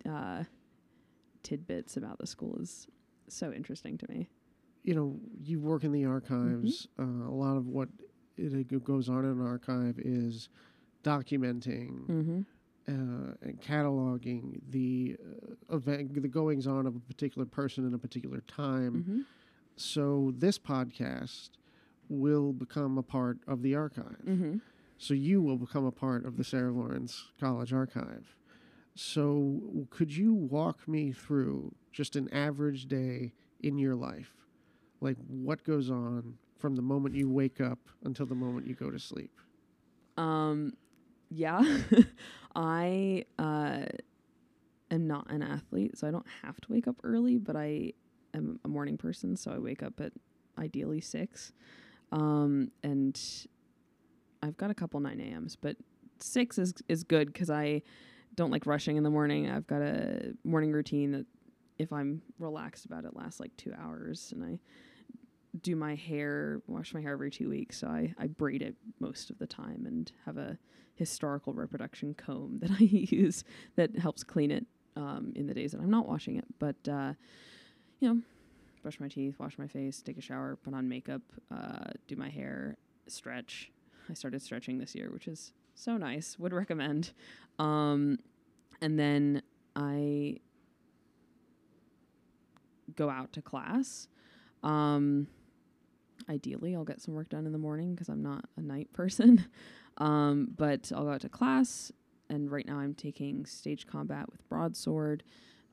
uh, 0.08 0.44
tidbits 1.42 1.96
about 1.96 2.18
the 2.18 2.26
school 2.26 2.58
is 2.60 2.86
so 3.28 3.52
interesting 3.52 3.96
to 3.98 4.06
me. 4.08 4.28
You 4.82 4.94
know, 4.94 5.16
you 5.42 5.60
work 5.60 5.84
in 5.84 5.92
the 5.92 6.04
archives. 6.04 6.88
Uh, 6.98 7.28
a 7.28 7.34
lot 7.34 7.56
of 7.56 7.66
what 7.66 7.88
it, 8.36 8.52
it 8.72 8.84
goes 8.84 9.08
on 9.08 9.24
in 9.24 9.32
an 9.32 9.46
archive 9.46 9.98
is 9.98 10.48
documenting 11.02 12.06
Mm-hmm. 12.08 12.40
uh, 12.88 13.34
and 13.42 13.60
cataloging 13.60 14.60
the 14.68 15.16
uh, 15.20 15.76
event, 15.76 16.20
the 16.20 16.28
goings 16.28 16.66
on 16.66 16.86
of 16.86 16.96
a 16.96 17.00
particular 17.00 17.46
person 17.46 17.86
in 17.86 17.94
a 17.94 17.98
particular 17.98 18.40
time. 18.46 18.94
Mm-hmm. 18.96 19.20
So 19.76 20.32
this 20.36 20.58
podcast 20.58 21.50
will 22.08 22.52
become 22.52 22.98
a 22.98 23.02
part 23.02 23.38
of 23.46 23.62
the 23.62 23.74
archive. 23.74 24.18
Mm-hmm. 24.26 24.56
So 24.98 25.14
you 25.14 25.40
will 25.40 25.56
become 25.56 25.86
a 25.86 25.92
part 25.92 26.26
of 26.26 26.36
the 26.36 26.44
Sarah 26.44 26.72
Lawrence 26.72 27.28
College 27.40 27.72
archive. 27.72 28.34
So 28.94 29.86
could 29.90 30.14
you 30.14 30.34
walk 30.34 30.86
me 30.86 31.12
through 31.12 31.74
just 31.92 32.16
an 32.16 32.28
average 32.32 32.86
day 32.86 33.32
in 33.60 33.78
your 33.78 33.94
life? 33.94 34.34
Like 35.00 35.16
what 35.26 35.64
goes 35.64 35.90
on 35.90 36.34
from 36.58 36.76
the 36.76 36.82
moment 36.82 37.14
you 37.14 37.30
wake 37.30 37.60
up 37.60 37.78
until 38.04 38.26
the 38.26 38.34
moment 38.34 38.66
you 38.66 38.74
go 38.74 38.90
to 38.90 38.98
sleep? 38.98 39.30
Um, 40.18 40.74
yeah, 41.30 41.62
I 42.54 43.24
uh, 43.38 43.84
am 44.90 45.06
not 45.06 45.30
an 45.30 45.42
athlete, 45.42 45.96
so 45.96 46.06
I 46.08 46.10
don't 46.10 46.26
have 46.42 46.60
to 46.62 46.72
wake 46.72 46.88
up 46.88 46.96
early. 47.04 47.38
But 47.38 47.56
I 47.56 47.92
am 48.34 48.58
a 48.64 48.68
morning 48.68 48.98
person, 48.98 49.36
so 49.36 49.52
I 49.52 49.58
wake 49.58 49.82
up 49.82 50.00
at 50.00 50.12
ideally 50.58 51.00
six, 51.00 51.52
um, 52.12 52.70
and 52.82 53.18
I've 54.42 54.56
got 54.56 54.70
a 54.70 54.74
couple 54.74 55.00
nine 55.00 55.20
a.m.s, 55.20 55.56
but 55.56 55.76
six 56.18 56.58
is 56.58 56.74
is 56.88 57.04
good 57.04 57.32
because 57.32 57.50
I 57.50 57.82
don't 58.34 58.50
like 58.50 58.66
rushing 58.66 58.96
in 58.96 59.02
the 59.02 59.10
morning. 59.10 59.50
I've 59.50 59.66
got 59.66 59.82
a 59.82 60.34
morning 60.44 60.72
routine 60.72 61.12
that, 61.12 61.26
if 61.78 61.92
I'm 61.92 62.22
relaxed 62.38 62.84
about 62.84 63.04
it, 63.04 63.16
lasts 63.16 63.40
like 63.40 63.56
two 63.56 63.72
hours, 63.80 64.32
and 64.34 64.44
I 64.44 64.58
do 65.62 65.74
my 65.76 65.94
hair, 65.94 66.62
wash 66.66 66.94
my 66.94 67.00
hair 67.00 67.12
every 67.12 67.30
two 67.30 67.48
weeks. 67.48 67.78
So 67.78 67.88
I, 67.88 68.14
I 68.18 68.26
braid 68.28 68.62
it 68.62 68.76
most 69.00 69.30
of 69.30 69.38
the 69.38 69.46
time 69.46 69.84
and 69.86 70.10
have 70.24 70.36
a 70.36 70.58
historical 70.94 71.52
reproduction 71.54 72.14
comb 72.14 72.58
that 72.60 72.70
I 72.80 72.84
use 72.84 73.44
that 73.76 73.96
helps 73.98 74.22
clean 74.22 74.50
it 74.50 74.66
um, 74.96 75.32
in 75.34 75.46
the 75.46 75.54
days 75.54 75.72
that 75.72 75.80
I'm 75.80 75.90
not 75.90 76.08
washing 76.08 76.36
it. 76.36 76.44
But, 76.58 76.76
uh, 76.88 77.14
you 78.00 78.08
know, 78.08 78.20
brush 78.82 79.00
my 79.00 79.08
teeth, 79.08 79.36
wash 79.38 79.58
my 79.58 79.66
face, 79.66 80.02
take 80.02 80.18
a 80.18 80.22
shower, 80.22 80.56
put 80.62 80.74
on 80.74 80.88
makeup, 80.88 81.22
uh, 81.54 81.90
do 82.06 82.16
my 82.16 82.28
hair, 82.28 82.76
stretch. 83.06 83.70
I 84.08 84.14
started 84.14 84.42
stretching 84.42 84.78
this 84.78 84.94
year, 84.94 85.10
which 85.12 85.28
is 85.28 85.52
so 85.74 85.96
nice. 85.96 86.38
Would 86.38 86.52
recommend. 86.52 87.12
Um, 87.58 88.18
and 88.80 88.98
then 88.98 89.42
I 89.76 90.38
go 92.96 93.10
out 93.10 93.32
to 93.34 93.42
class. 93.42 94.08
Um, 94.62 95.26
ideally, 96.28 96.74
I'll 96.74 96.84
get 96.84 97.00
some 97.00 97.14
work 97.14 97.28
done 97.28 97.46
in 97.46 97.52
the 97.52 97.58
morning 97.58 97.94
because 97.94 98.08
I'm 98.08 98.22
not 98.22 98.44
a 98.56 98.60
night 98.60 98.92
person. 98.92 99.46
um, 99.98 100.48
but 100.56 100.90
I'll 100.94 101.04
go 101.04 101.10
out 101.10 101.20
to 101.22 101.28
class, 101.28 101.92
and 102.28 102.50
right 102.50 102.66
now 102.66 102.78
I'm 102.78 102.94
taking 102.94 103.46
stage 103.46 103.86
combat 103.86 104.30
with 104.30 104.46
broadsword 104.48 105.22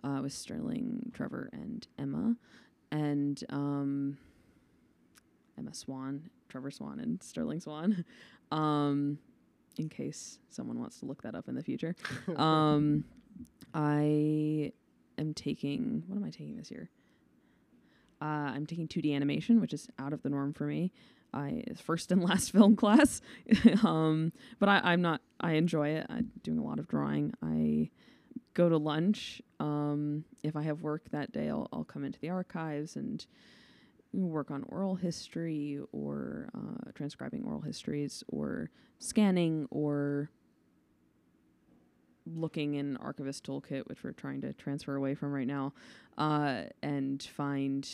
uh, 0.03 0.19
with 0.21 0.33
Sterling, 0.33 1.11
Trevor, 1.13 1.49
and 1.53 1.87
Emma, 1.97 2.35
and 2.91 3.43
um, 3.49 4.17
Emma 5.57 5.73
Swan, 5.73 6.29
Trevor 6.49 6.71
Swan, 6.71 6.99
and 6.99 7.21
Sterling 7.21 7.59
Swan. 7.59 8.05
um, 8.51 9.19
in 9.77 9.89
case 9.89 10.39
someone 10.49 10.79
wants 10.79 10.99
to 10.99 11.05
look 11.05 11.21
that 11.23 11.35
up 11.35 11.47
in 11.47 11.55
the 11.55 11.63
future. 11.63 11.95
um, 12.35 13.03
I 13.73 14.71
am 15.17 15.33
taking 15.35 16.03
what 16.07 16.17
am 16.17 16.23
I 16.23 16.29
taking 16.29 16.57
this 16.57 16.71
year? 16.71 16.89
Uh, 18.21 18.51
I'm 18.53 18.65
taking 18.65 18.87
2D 18.87 19.15
animation, 19.15 19.61
which 19.61 19.73
is 19.73 19.87
out 19.99 20.13
of 20.13 20.23
the 20.23 20.29
norm 20.29 20.53
for 20.53 20.65
me. 20.65 20.91
I 21.33 21.63
first 21.83 22.11
and 22.11 22.23
last 22.29 22.51
film 22.51 22.75
class, 22.75 23.21
um, 23.83 24.31
but 24.59 24.69
I, 24.69 24.79
I'm 24.83 25.01
not. 25.01 25.21
I 25.39 25.53
enjoy 25.53 25.89
it. 25.89 26.07
I'm 26.09 26.31
doing 26.43 26.57
a 26.57 26.63
lot 26.63 26.79
of 26.79 26.87
drawing. 26.87 27.33
I 27.43 27.91
go 28.53 28.69
to 28.69 28.77
lunch. 28.77 29.41
Um, 29.59 30.25
if 30.43 30.55
I 30.55 30.63
have 30.63 30.81
work 30.81 31.09
that 31.11 31.31
day, 31.31 31.49
I'll, 31.49 31.67
I'll 31.71 31.83
come 31.83 32.03
into 32.03 32.19
the 32.19 32.29
archives 32.29 32.95
and 32.95 33.25
work 34.13 34.49
on 34.49 34.63
oral 34.69 34.95
history 34.95 35.79
or 35.91 36.49
uh, 36.55 36.91
transcribing 36.95 37.43
oral 37.43 37.61
histories 37.61 38.23
or 38.27 38.71
scanning 38.99 39.67
or 39.69 40.31
looking 42.35 42.75
in 42.75 42.97
archivist 42.97 43.45
toolkit 43.45 43.87
which 43.87 44.03
we're 44.03 44.11
trying 44.11 44.41
to 44.41 44.53
transfer 44.53 44.95
away 44.95 45.15
from 45.15 45.31
right 45.31 45.47
now 45.47 45.73
uh, 46.17 46.63
and 46.81 47.23
find 47.35 47.89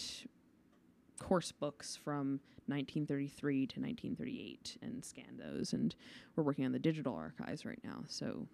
course 1.19 1.52
books 1.52 1.96
from 1.96 2.39
1933 2.67 3.67
to 3.67 3.80
1938 3.80 4.78
and 4.82 5.04
scan 5.04 5.38
those 5.38 5.74
and 5.74 5.96
we're 6.36 6.43
working 6.43 6.65
on 6.65 6.72
the 6.72 6.80
digital 6.80 7.15
archives 7.15 7.65
right 7.65 7.80
now 7.84 8.04
so 8.08 8.48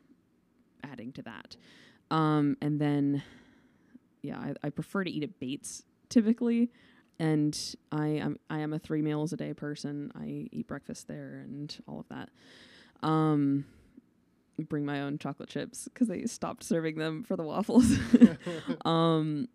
adding 0.83 1.11
to 1.11 1.21
that 1.21 1.55
um, 2.11 2.57
and 2.61 2.79
then 2.79 3.23
yeah 4.21 4.37
I, 4.37 4.67
I 4.67 4.69
prefer 4.69 5.03
to 5.03 5.11
eat 5.11 5.23
at 5.23 5.39
bates 5.39 5.83
typically 6.09 6.69
and 7.19 7.75
I 7.91 8.07
am 8.07 8.37
I 8.49 8.59
am 8.59 8.73
a 8.73 8.79
three 8.79 9.01
meals 9.01 9.33
a 9.33 9.37
day 9.37 9.53
person. 9.53 10.11
I 10.15 10.47
eat 10.51 10.67
breakfast 10.67 11.07
there 11.07 11.41
and 11.43 11.75
all 11.87 11.99
of 11.99 12.07
that. 12.09 12.29
Um, 13.05 13.65
bring 14.63 14.85
my 14.85 15.01
own 15.01 15.17
chocolate 15.17 15.49
chips 15.49 15.85
because 15.85 16.07
they 16.07 16.25
stopped 16.25 16.63
serving 16.63 16.97
them 16.97 17.23
for 17.23 17.35
the 17.35 17.43
waffles. 17.43 17.97
um, 18.85 19.47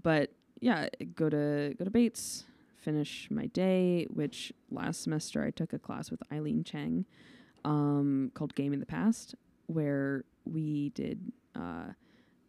but 0.00 0.32
yeah, 0.60 0.88
go 1.14 1.28
to 1.28 1.74
go 1.78 1.84
to 1.84 1.90
Bates, 1.90 2.44
finish 2.76 3.28
my 3.30 3.46
day. 3.46 4.06
Which 4.10 4.52
last 4.70 5.02
semester 5.02 5.42
I 5.42 5.50
took 5.50 5.72
a 5.72 5.78
class 5.78 6.10
with 6.10 6.22
Eileen 6.32 6.64
Cheng, 6.64 7.06
um, 7.64 8.30
called 8.34 8.54
Game 8.54 8.72
in 8.72 8.80
the 8.80 8.86
Past, 8.86 9.34
where 9.66 10.24
we 10.44 10.90
did. 10.90 11.32
Uh, 11.54 11.92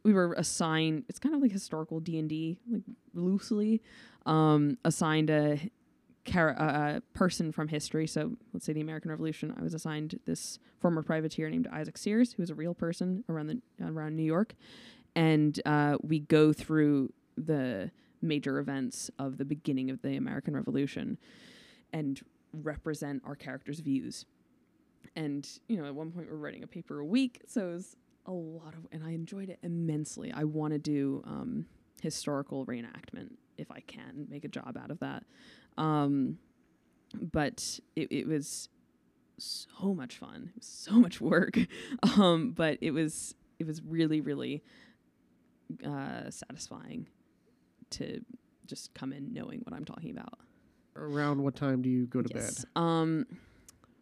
we 0.04 0.14
were 0.14 0.34
assigned. 0.34 1.06
It's 1.10 1.20
kind 1.20 1.36
of 1.36 1.42
like 1.42 1.52
historical 1.52 2.00
D 2.00 2.18
and 2.18 2.28
D, 2.28 2.58
like 2.70 2.82
loosely 3.14 3.82
um, 4.26 4.78
assigned 4.86 5.30
a, 5.30 5.60
car- 6.26 6.50
a 6.50 7.02
person 7.14 7.52
from 7.52 7.68
history. 7.68 8.08
So 8.08 8.38
let's 8.54 8.66
say 8.66 8.74
the 8.74 8.82
American 8.82 9.12
Revolution. 9.12 9.54
I 9.58 9.62
was 9.62 9.74
assigned 9.74 10.20
this 10.26 10.60
former 10.80 11.04
privateer 11.04 11.50
named 11.50 11.68
Isaac 11.72 11.98
Sears, 11.98 12.34
who 12.34 12.42
was 12.42 12.50
a 12.50 12.56
real 12.56 12.74
person 12.74 13.24
around 13.30 13.48
the 13.48 13.62
around 13.84 14.16
New 14.16 14.24
York, 14.24 14.56
and 15.16 15.60
uh, 15.66 15.98
we 16.02 16.20
go 16.20 16.54
through 16.54 17.12
the 17.38 17.92
major 18.22 18.60
events 18.60 19.10
of 19.18 19.38
the 19.38 19.46
beginning 19.46 19.90
of 19.90 20.02
the 20.02 20.16
American 20.16 20.56
Revolution, 20.56 21.18
and 21.92 22.22
represent 22.54 23.22
our 23.26 23.36
characters' 23.36 23.80
views. 23.80 24.26
And 25.16 25.48
you 25.68 25.78
know, 25.78 25.86
at 25.86 25.96
one 25.96 26.12
point 26.12 26.30
we're 26.30 26.38
writing 26.38 26.64
a 26.64 26.68
paper 26.68 27.00
a 27.00 27.06
week, 27.06 27.42
so 27.48 27.70
it 27.70 27.74
was 27.74 27.96
a 28.26 28.32
lot 28.32 28.76
of, 28.76 28.88
and 28.92 29.04
I 29.04 29.12
enjoyed 29.12 29.50
it 29.50 29.60
immensely. 29.64 30.32
I 30.32 30.44
want 30.44 30.74
to 30.74 30.80
do 30.80 31.24
um, 31.26 31.66
historical 32.02 32.66
reenactment 32.66 33.32
if 33.58 33.72
I 33.72 33.80
can 33.82 34.28
make 34.30 34.46
a 34.46 34.48
job 34.48 34.78
out 34.82 34.92
of 34.92 35.00
that. 35.00 35.24
Um, 35.82 36.38
but 37.20 37.80
it, 37.96 38.12
it 38.12 38.28
was 38.28 38.70
so 39.38 39.94
much 39.94 40.18
fun. 40.18 40.52
It 40.54 40.60
was 40.60 40.68
so 40.68 40.94
much 40.94 41.20
work. 41.20 41.58
um, 42.18 42.52
but 42.52 42.78
it 42.82 42.92
was 42.92 43.36
it 43.60 43.68
was 43.68 43.82
really 43.82 44.22
really 44.22 44.64
uh, 45.86 46.30
satisfying 46.30 47.08
to 47.92 48.22
just 48.68 48.94
come 48.94 49.12
in 49.12 49.34
knowing 49.34 49.62
what 49.64 49.76
I'm 49.76 49.86
talking 49.86 50.12
about. 50.12 50.40
Around 50.96 51.44
what 51.44 51.56
time 51.56 51.82
do 51.82 51.90
you 51.90 52.06
go 52.06 52.22
to 52.22 52.30
yes. 52.34 52.66
bed? 52.66 52.82
Um, 52.82 53.26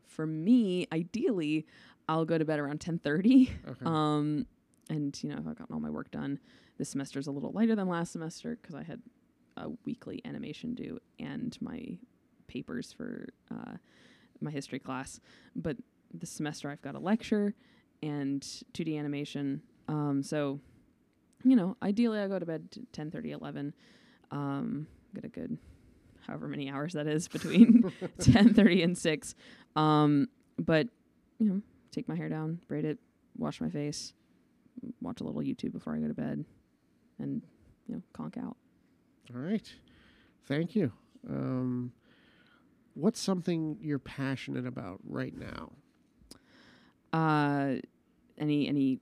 for 0.07 0.25
me, 0.25 0.87
ideally, 0.91 1.65
I'll 2.07 2.25
go 2.25 2.37
to 2.37 2.45
bed 2.45 2.59
around 2.59 2.81
ten 2.81 2.99
thirty. 2.99 3.51
Okay. 3.67 3.85
Um, 3.85 4.45
and 4.89 5.17
you 5.23 5.29
know, 5.29 5.37
if 5.37 5.47
I've 5.47 5.57
gotten 5.57 5.73
all 5.73 5.79
my 5.79 5.89
work 5.89 6.11
done, 6.11 6.39
this 6.77 6.89
semester's 6.89 7.27
a 7.27 7.31
little 7.31 7.51
lighter 7.51 7.75
than 7.75 7.87
last 7.87 8.11
semester 8.11 8.57
because 8.61 8.75
I 8.75 8.83
had 8.83 9.01
a 9.59 9.69
weekly 9.85 10.21
animation 10.25 10.73
due 10.73 10.99
and 11.19 11.57
my 11.61 11.97
papers 12.47 12.93
for 12.93 13.29
uh, 13.51 13.73
my 14.41 14.51
history 14.51 14.79
class. 14.79 15.19
But 15.55 15.77
this 16.13 16.31
semester 16.31 16.69
I've 16.69 16.81
got 16.81 16.95
a 16.95 16.99
lecture 16.99 17.53
and 18.01 18.41
2D 18.73 18.97
animation. 18.97 19.61
Um, 19.87 20.23
so, 20.23 20.59
you 21.43 21.55
know, 21.55 21.77
ideally 21.83 22.19
I 22.19 22.27
go 22.27 22.39
to 22.39 22.45
bed 22.45 22.71
t- 22.71 22.81
10, 22.93 23.11
30, 23.11 23.31
11. 23.31 23.73
Um, 24.31 24.87
get 25.13 25.25
a 25.25 25.29
good 25.29 25.57
however 26.27 26.47
many 26.47 26.69
hours 26.69 26.93
that 26.93 27.07
is 27.07 27.27
between 27.27 27.91
10, 28.19 28.53
30 28.53 28.83
and 28.83 28.97
6. 28.97 29.35
Um, 29.75 30.27
but, 30.57 30.87
you 31.39 31.47
know, 31.47 31.61
take 31.91 32.07
my 32.07 32.15
hair 32.15 32.29
down, 32.29 32.59
braid 32.67 32.85
it, 32.85 32.99
wash 33.37 33.61
my 33.61 33.69
face, 33.69 34.13
watch 35.01 35.21
a 35.21 35.23
little 35.23 35.41
YouTube 35.41 35.71
before 35.71 35.95
I 35.95 35.99
go 35.99 36.07
to 36.07 36.13
bed, 36.13 36.45
and, 37.17 37.41
you 37.87 37.95
know, 37.95 38.01
conk 38.13 38.37
out. 38.37 38.55
All 39.33 39.41
right. 39.41 39.73
Thank 40.45 40.75
you. 40.75 40.91
Um, 41.29 41.91
what's 42.93 43.19
something 43.19 43.77
you're 43.81 43.99
passionate 43.99 44.65
about 44.65 44.99
right 45.03 45.33
now? 45.37 45.71
Uh, 47.11 47.75
any 48.37 48.67
any 48.67 48.99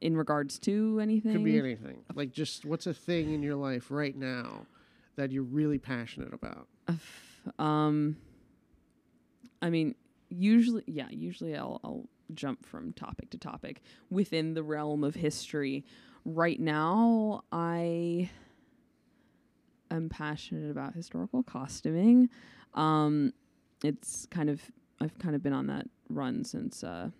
in 0.00 0.16
regards 0.16 0.58
to 0.60 0.98
anything? 1.00 1.32
Could 1.32 1.44
be 1.44 1.58
anything. 1.58 2.02
Like 2.14 2.32
just 2.32 2.64
what's 2.64 2.86
a 2.86 2.94
thing 2.94 3.32
in 3.34 3.42
your 3.42 3.56
life 3.56 3.90
right 3.90 4.16
now 4.16 4.66
that 5.16 5.32
you're 5.32 5.42
really 5.42 5.78
passionate 5.78 6.32
about? 6.32 6.66
Um, 7.58 8.16
I 9.62 9.70
mean, 9.70 9.94
usually, 10.28 10.84
yeah, 10.86 11.08
usually 11.10 11.56
I'll 11.56 11.80
I'll 11.84 12.08
jump 12.32 12.64
from 12.64 12.92
topic 12.92 13.30
to 13.30 13.38
topic 13.38 13.82
within 14.08 14.54
the 14.54 14.62
realm 14.62 15.04
of 15.04 15.14
history. 15.16 15.84
Right 16.24 16.60
now, 16.60 17.44
I 17.50 18.30
am 19.90 20.08
passionate 20.08 20.70
about 20.70 20.94
historical 20.94 21.42
costuming. 21.42 22.28
Um, 22.74 23.32
it's 23.82 24.26
kind 24.26 24.50
of 24.50 24.60
I've 25.00 25.18
kind 25.18 25.34
of 25.34 25.42
been 25.42 25.52
on 25.52 25.66
that 25.68 25.86
run 26.08 26.44
since 26.44 26.84
uh, 26.84 27.10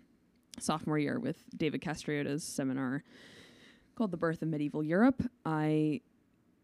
sophomore 0.59 0.99
year 0.99 1.19
with 1.19 1.37
David 1.57 1.81
Castriota's 1.81 2.43
seminar 2.43 3.03
called 3.95 4.11
"The 4.11 4.17
Birth 4.17 4.41
of 4.41 4.49
Medieval 4.49 4.83
Europe." 4.83 5.23
I 5.45 6.01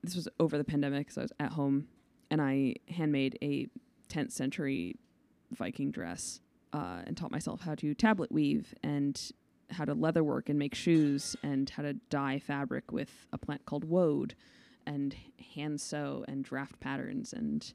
this 0.04 0.16
was 0.16 0.28
over 0.40 0.58
the 0.58 0.64
pandemic, 0.64 1.12
so 1.12 1.22
I 1.22 1.24
was 1.24 1.34
at 1.40 1.52
home 1.54 1.88
and 2.30 2.42
I 2.42 2.76
handmade 2.90 3.38
a 3.42 3.68
10th 4.10 4.32
century 4.32 4.96
Viking 5.52 5.92
dress 5.92 6.42
uh, 6.74 7.02
and 7.06 7.16
taught 7.16 7.32
myself 7.32 7.62
how 7.62 7.76
to 7.76 7.94
tablet 7.94 8.32
weave 8.32 8.74
and 8.84 9.32
how 9.70 9.86
to 9.86 9.96
leatherwork 9.96 10.50
and 10.50 10.60
make 10.60 10.76
shoes 10.76 11.36
and 11.44 11.70
how 11.70 11.84
to 11.84 11.94
dye 12.10 12.40
fabric 12.40 12.92
with 12.92 13.28
a 13.34 13.38
plant 13.38 13.66
called 13.66 13.84
woad 13.84 14.36
and 14.88 15.16
hand 15.54 15.80
sew 15.80 16.26
and 16.28 16.44
draft 16.44 16.80
patterns 16.80 17.34
and 17.34 17.74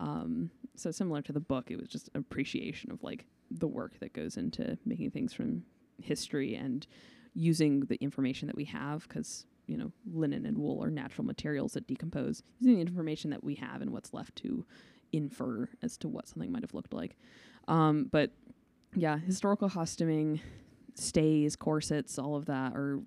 um, 0.00 0.50
so 0.76 0.90
similar 0.90 1.22
to 1.22 1.32
the 1.32 1.40
book, 1.40 1.70
it 1.70 1.78
was 1.78 1.88
just 1.88 2.10
appreciation 2.14 2.90
of 2.90 3.02
like 3.02 3.26
the 3.50 3.68
work 3.68 3.98
that 4.00 4.12
goes 4.12 4.36
into 4.36 4.76
making 4.84 5.10
things 5.10 5.32
from 5.32 5.62
history 6.02 6.54
and 6.54 6.86
using 7.34 7.80
the 7.80 7.96
information 7.96 8.46
that 8.48 8.56
we 8.56 8.64
have 8.64 9.06
because 9.08 9.46
you 9.66 9.76
know 9.76 9.92
linen 10.12 10.44
and 10.46 10.58
wool 10.58 10.82
are 10.82 10.90
natural 10.90 11.24
materials 11.24 11.72
that 11.72 11.86
decompose 11.86 12.42
using 12.58 12.76
the 12.76 12.80
information 12.80 13.30
that 13.30 13.42
we 13.42 13.54
have 13.54 13.80
and 13.80 13.90
what's 13.90 14.12
left 14.12 14.34
to 14.36 14.64
infer 15.12 15.68
as 15.82 15.96
to 15.96 16.08
what 16.08 16.28
something 16.28 16.50
might 16.50 16.62
have 16.62 16.74
looked 16.74 16.92
like. 16.92 17.16
Um, 17.68 18.08
but 18.10 18.30
yeah 18.96 19.18
historical 19.18 19.68
costuming 19.68 20.40
stays 20.94 21.56
corsets 21.56 22.18
all 22.18 22.36
of 22.36 22.46
that 22.46 22.72
are 22.74 23.00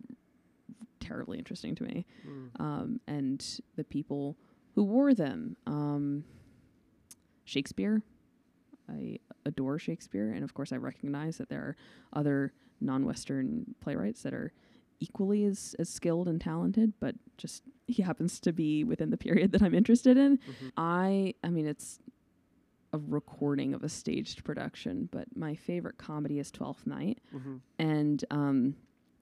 terribly 1.00 1.38
interesting 1.38 1.76
to 1.76 1.84
me 1.84 2.06
Mm. 2.28 2.50
um, 2.60 3.00
and 3.08 3.60
the 3.76 3.84
people 3.84 4.38
who 4.76 4.84
wore 4.84 5.14
them. 5.14 5.56
Um, 5.66 6.24
Shakespeare, 7.46 8.02
I 8.90 9.20
adore 9.46 9.80
Shakespeare, 9.80 10.32
and 10.32 10.44
of 10.44 10.54
course, 10.54 10.72
I 10.74 10.78
recognize 10.78 11.38
that 11.38 11.50
there 11.50 11.62
are 11.62 11.76
other 12.14 12.54
non-Western 12.82 13.76
playwrights 13.80 14.22
that 14.24 14.34
are 14.34 14.52
equally 15.00 15.46
as, 15.46 15.76
as 15.80 15.90
skilled 15.90 16.28
and 16.28 16.42
talented, 16.42 16.94
but 17.00 17.16
just 17.38 17.64
he 17.88 18.02
happens 18.04 18.40
to 18.42 18.52
be 18.52 18.84
within 18.84 19.10
the 19.10 19.18
period 19.18 19.52
that 19.54 19.62
I'm 19.62 19.74
interested 19.74 20.18
in. 20.18 20.38
Mhm. 20.40 20.72
I, 20.76 21.34
I 21.44 21.50
mean, 21.50 21.66
it's 21.68 22.00
a 22.94 22.98
recording 22.98 23.74
of 23.74 23.84
a 23.84 23.90
staged 23.90 24.44
production, 24.44 25.08
but 25.12 25.28
my 25.36 25.56
favorite 25.56 25.98
comedy 25.98 26.40
is 26.40 26.52
Twelfth 26.52 26.86
Night 26.88 27.20
Mhm. 27.34 27.62
and 27.80 28.26
um, 28.32 28.76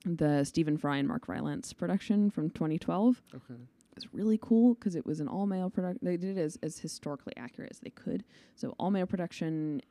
the 0.05 0.43
Stephen 0.43 0.77
Fry 0.77 0.97
and 0.97 1.07
Mark 1.07 1.27
Rylance 1.27 1.73
production 1.73 2.29
from 2.29 2.49
2012 2.51 3.21
Okay. 3.35 3.53
was 3.95 4.13
really 4.13 4.37
cool 4.41 4.75
because 4.75 4.95
it 4.95 5.05
was 5.05 5.19
an 5.19 5.27
all 5.27 5.45
male 5.47 5.69
production. 5.69 5.99
They 6.03 6.17
did 6.17 6.37
it 6.37 6.41
as, 6.41 6.57
as 6.61 6.79
historically 6.79 7.33
accurate 7.37 7.71
as 7.71 7.79
they 7.79 7.89
could. 7.89 8.23
So 8.55 8.75
all 8.79 8.91
male 8.91 9.05
production, 9.07 9.81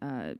uh, 0.00 0.34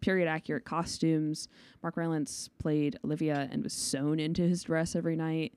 period 0.00 0.26
accurate 0.28 0.64
costumes. 0.64 1.48
Mark 1.82 1.96
Rylance 1.96 2.48
played 2.58 2.98
Olivia 3.04 3.48
and 3.52 3.62
was 3.62 3.72
sewn 3.72 4.18
into 4.18 4.42
his 4.42 4.62
dress 4.62 4.96
every 4.96 5.16
night. 5.16 5.52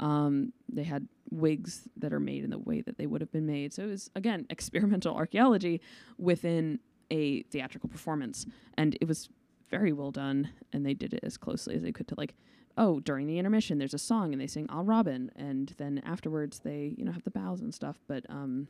Um, 0.00 0.52
they 0.68 0.82
had 0.84 1.06
wigs 1.30 1.88
that 1.96 2.12
are 2.12 2.20
made 2.20 2.44
in 2.44 2.50
the 2.50 2.58
way 2.58 2.80
that 2.80 2.98
they 2.98 3.06
would 3.06 3.20
have 3.20 3.30
been 3.30 3.46
made. 3.46 3.72
So 3.72 3.84
it 3.84 3.88
was 3.88 4.10
again 4.16 4.46
experimental 4.50 5.14
archaeology 5.14 5.80
within 6.18 6.80
a 7.10 7.42
theatrical 7.44 7.88
performance, 7.88 8.46
and 8.78 8.96
it 9.00 9.06
was 9.06 9.28
very 9.70 9.92
well 9.92 10.10
done. 10.10 10.50
And 10.72 10.84
they 10.84 10.94
did 10.94 11.12
it 11.14 11.20
as 11.22 11.36
closely 11.36 11.74
as 11.76 11.82
they 11.82 11.92
could 11.92 12.08
to 12.08 12.14
like, 12.16 12.34
oh, 12.76 13.00
during 13.00 13.26
the 13.26 13.38
intermission, 13.38 13.78
there's 13.78 13.94
a 13.94 13.98
song 13.98 14.32
and 14.32 14.40
they 14.40 14.46
sing 14.46 14.66
"Ah 14.68 14.82
Robin," 14.84 15.30
and 15.36 15.72
then 15.78 16.02
afterwards 16.04 16.60
they 16.60 16.94
you 16.98 17.04
know 17.04 17.12
have 17.12 17.24
the 17.24 17.30
bows 17.30 17.60
and 17.60 17.72
stuff. 17.74 17.98
But 18.08 18.24
um, 18.28 18.68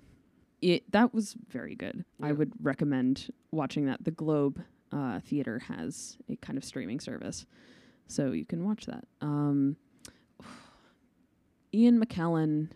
it 0.61 0.91
that 0.93 1.13
was 1.15 1.35
very 1.49 1.75
good. 1.75 2.05
I 2.23 2.33
would 2.33 2.53
recommend 2.63 3.31
watching 3.51 3.87
that. 3.87 4.05
The 4.05 4.11
Globe 4.11 4.63
uh, 4.93 5.21
Theater 5.21 5.59
has 5.69 6.17
a 6.29 6.37
kind 6.37 6.57
of 6.59 6.65
streaming 6.65 7.01
service, 7.01 7.47
so 8.07 8.33
you 8.33 8.45
can 8.45 8.65
watch 8.65 8.87
that. 8.87 9.05
Um, 9.21 9.77
Ian 11.75 12.01
McKellen 12.05 12.69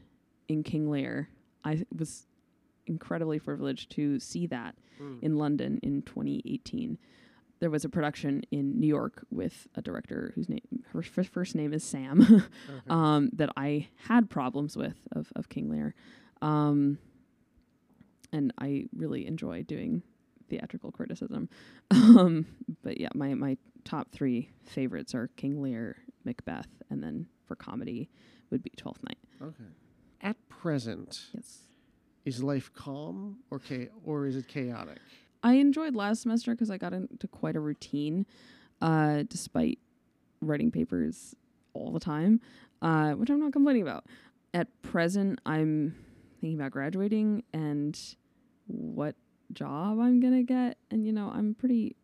in 0.49 0.63
King 0.63 0.91
Lear. 0.91 1.29
I 1.65 1.85
was 1.97 2.27
incredibly 2.87 3.39
privileged 3.39 3.91
to 3.93 4.19
see 4.19 4.47
that 4.49 4.75
Mm. 5.01 5.23
in 5.23 5.37
London 5.39 5.79
in 5.85 6.03
2018. 6.03 6.99
There 7.61 7.71
was 7.71 7.85
a 7.85 7.89
production 7.89 8.43
in 8.51 8.79
New 8.79 8.87
York 8.87 9.25
with 9.31 9.67
a 9.75 9.83
director 9.83 10.33
whose 10.35 10.49
name 10.49 10.61
her 10.93 11.01
f- 11.01 11.27
first 11.29 11.55
name 11.55 11.73
is 11.73 11.83
Sam 11.83 12.21
Okay. 12.23 12.45
um, 12.89 13.31
that 13.33 13.51
I 13.57 13.89
had 14.07 14.31
problems 14.31 14.77
with 14.77 14.97
of, 15.13 15.33
of 15.35 15.49
King 15.49 15.69
Lear. 15.71 15.95
Um, 16.41 16.99
and 18.33 18.53
I 18.59 18.85
really 18.95 19.27
enjoy 19.27 19.63
doing 19.63 20.03
theatrical 20.49 20.93
criticism. 20.93 21.49
Um, 21.91 22.47
but 22.83 23.01
yeah, 23.01 23.09
my, 23.15 23.35
my 23.35 23.57
top 23.85 24.11
three 24.13 24.51
favorites 24.65 25.15
are 25.15 25.29
King 25.37 25.63
Lear, 25.63 25.97
Macbeth, 26.25 26.69
and 26.91 27.03
then 27.03 27.27
for 27.47 27.55
comedy 27.57 28.09
would 28.51 28.63
be 28.63 28.71
Twelfth 28.77 29.03
Night. 29.05 29.19
okay. 29.43 29.65
At 30.21 30.37
present, 30.49 31.21
Yes. 31.35 31.61
is 32.25 32.43
life 32.43 32.71
calm 32.75 33.39
or 33.51 33.59
cha- 33.59 33.93
or 34.05 34.27
is 34.27 34.37
it 34.37 34.49
chaotic? 34.49 34.99
I 35.43 35.55
enjoyed 35.55 35.95
last 35.95 36.23
semester 36.23 36.53
because 36.53 36.71
I 36.71 36.79
got 36.79 36.93
into 36.93 37.29
quite 37.29 37.57
a 37.57 37.61
routine, 37.61 38.27
uh, 38.81 39.25
despite 39.29 39.79
writing 40.41 40.71
papers 40.71 41.35
all 41.75 41.93
the 41.93 42.01
time, 42.01 42.41
uh, 42.83 43.13
which 43.13 43.31
I'm 43.31 43.41
not 43.41 43.53
complaining 43.53 43.83
about. 43.83 44.05
At 44.55 44.69
present, 44.83 45.41
I'm 45.47 45.95
thinking 46.41 46.59
about 46.59 46.73
graduating 46.73 47.45
and 47.53 47.99
what 48.67 49.15
job 49.53 50.01
I'm 50.01 50.21
gonna 50.21 50.43
get, 50.43 50.79
and 50.91 51.07
you 51.07 51.13
know, 51.13 51.31
I'm 51.33 51.55
pretty 51.55 51.97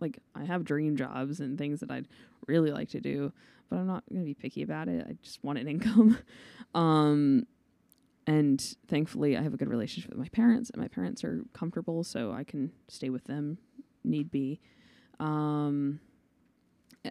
like 0.00 0.18
I 0.34 0.44
have 0.44 0.64
dream 0.64 0.96
jobs 0.96 1.40
and 1.40 1.56
things 1.58 1.80
that 1.80 1.90
I'd 1.90 2.08
really 2.46 2.70
like 2.70 2.90
to 2.90 3.00
do, 3.00 3.32
but 3.68 3.76
I'm 3.76 3.86
not 3.86 4.04
gonna 4.10 4.24
be 4.24 4.34
picky 4.34 4.62
about 4.62 4.88
it. 4.88 5.06
I 5.08 5.16
just 5.22 5.42
want 5.42 5.58
an 5.58 5.68
income. 5.68 6.18
um, 6.74 7.46
and 8.26 8.76
thankfully, 8.88 9.36
I 9.36 9.42
have 9.42 9.54
a 9.54 9.56
good 9.56 9.68
relationship 9.68 10.10
with 10.10 10.18
my 10.18 10.28
parents, 10.28 10.70
and 10.70 10.82
my 10.82 10.88
parents 10.88 11.22
are 11.22 11.44
comfortable, 11.52 12.02
so 12.02 12.32
I 12.32 12.42
can 12.42 12.72
stay 12.88 13.08
with 13.08 13.24
them, 13.24 13.58
need 14.02 14.30
be. 14.30 14.60
Um, 15.20 16.00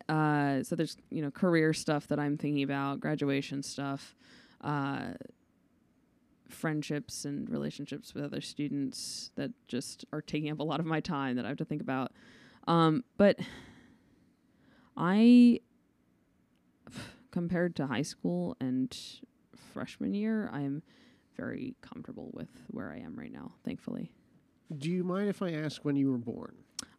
uh, 0.09 0.61
so 0.63 0.75
there's 0.75 0.97
you 1.09 1.21
know 1.21 1.31
career 1.31 1.73
stuff 1.73 2.07
that 2.07 2.19
I'm 2.19 2.37
thinking 2.37 2.63
about, 2.63 2.99
graduation 2.99 3.63
stuff, 3.63 4.15
uh, 4.59 5.13
friendships 6.49 7.23
and 7.23 7.49
relationships 7.49 8.13
with 8.13 8.23
other 8.23 8.41
students 8.41 9.31
that 9.35 9.51
just 9.67 10.05
are 10.11 10.21
taking 10.21 10.51
up 10.51 10.59
a 10.59 10.63
lot 10.63 10.79
of 10.79 10.85
my 10.85 10.99
time 10.99 11.37
that 11.37 11.45
I 11.45 11.47
have 11.47 11.57
to 11.57 11.65
think 11.65 11.81
about. 11.81 12.11
Um, 12.67 13.03
but 13.17 13.39
I, 14.97 15.61
compared 17.31 17.75
to 17.77 17.87
high 17.87 18.01
school 18.01 18.57
and 18.59 18.95
freshman 19.73 20.13
year, 20.13 20.49
I'm 20.51 20.83
very 21.35 21.75
comfortable 21.81 22.29
with 22.33 22.49
where 22.67 22.91
I 22.91 22.97
am 22.99 23.15
right 23.15 23.31
now, 23.31 23.53
thankfully. 23.63 24.11
Do 24.77 24.89
you 24.89 25.03
mind 25.03 25.29
if 25.29 25.41
I 25.41 25.51
ask 25.51 25.83
when 25.85 25.95
you 25.95 26.11
were 26.11 26.17
born? 26.17 26.55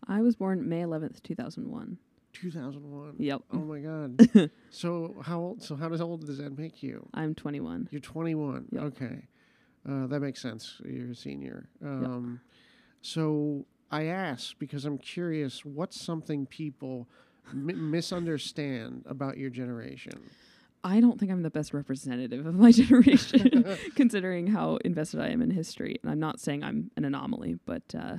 I 0.07 0.23
was 0.23 0.37
born 0.37 0.69
May 0.69 0.83
11th, 0.83 1.23
2001. 1.23 1.99
2001. 2.33 3.15
Yep. 3.19 3.43
Oh 3.53 3.57
my 3.59 3.79
god. 3.81 4.51
so 4.71 5.15
how 5.23 5.41
old? 5.41 5.63
So 5.63 5.75
how 5.75 5.89
does 5.89 6.01
old 6.01 6.27
does 6.27 6.39
that 6.39 6.57
make 6.57 6.83
you? 6.83 7.09
I'm 7.15 7.35
21. 7.35 7.89
You're 7.91 8.01
21. 8.01 8.67
Yep. 8.73 8.83
Okay, 8.83 9.27
uh, 9.89 10.07
that 10.07 10.21
makes 10.21 10.41
sense. 10.43 10.81
You're 10.85 11.11
a 11.11 11.15
senior. 11.15 11.69
Um, 11.83 12.41
So 13.03 13.65
I 13.91 14.05
ask 14.05 14.59
because 14.59 14.85
I'm 14.85 14.99
curious. 14.99 15.65
What's 15.65 16.01
something 16.01 16.45
people 16.47 17.09
mi- 17.53 17.75
misunderstand 17.75 19.05
about 19.07 19.39
your 19.39 19.51
generation? 19.51 20.13
I 20.85 21.01
don't 21.01 21.19
think 21.19 21.33
I'm 21.33 21.43
the 21.43 21.51
best 21.51 21.75
representative 21.75 22.47
of 22.47 22.55
my 22.55 22.71
generation, 22.73 23.77
considering 23.95 24.47
how 24.49 24.77
invested 24.85 25.21
I 25.21 25.29
am 25.29 25.43
in 25.43 25.51
history. 25.51 25.99
And 26.03 26.11
I'm 26.11 26.21
not 26.21 26.41
saying 26.41 26.63
I'm 26.63 26.91
an 26.97 27.05
anomaly, 27.05 27.59
but 27.65 27.95
uh, 27.95 28.19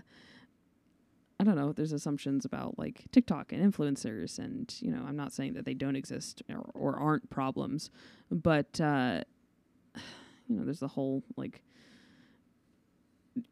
I 1.39 1.43
don't 1.43 1.55
know. 1.55 1.71
There's 1.71 1.91
assumptions 1.93 2.45
about 2.45 2.77
like 2.77 3.05
TikTok 3.11 3.53
and 3.53 3.73
influencers, 3.73 4.39
and 4.39 4.73
you 4.79 4.91
know, 4.91 5.03
I'm 5.07 5.15
not 5.15 5.33
saying 5.33 5.53
that 5.53 5.65
they 5.65 5.73
don't 5.73 5.95
exist 5.95 6.41
or, 6.49 6.69
or 6.73 6.97
aren't 6.97 7.29
problems, 7.29 7.89
but 8.31 8.81
uh, 8.81 9.21
you 10.47 10.55
know, 10.55 10.65
there's 10.65 10.79
the 10.79 10.87
whole 10.87 11.23
like 11.35 11.61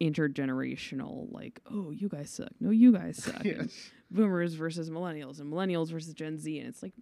intergenerational 0.00 1.32
like, 1.32 1.60
oh, 1.70 1.90
you 1.90 2.08
guys 2.08 2.30
suck. 2.30 2.50
No, 2.60 2.70
you 2.70 2.92
guys 2.92 3.22
suck. 3.22 3.44
yes. 3.44 3.90
boomers 4.10 4.54
versus 4.54 4.90
millennials 4.90 5.40
and 5.40 5.52
millennials 5.52 5.90
versus 5.90 6.12
Gen 6.12 6.38
Z, 6.38 6.58
and 6.58 6.68
it's 6.68 6.82
like 6.82 6.92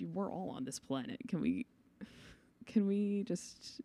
we're 0.00 0.30
all 0.30 0.50
on 0.50 0.64
this 0.64 0.78
planet. 0.78 1.18
Can 1.28 1.40
we 1.40 1.66
can 2.66 2.86
we 2.86 3.24
just 3.24 3.80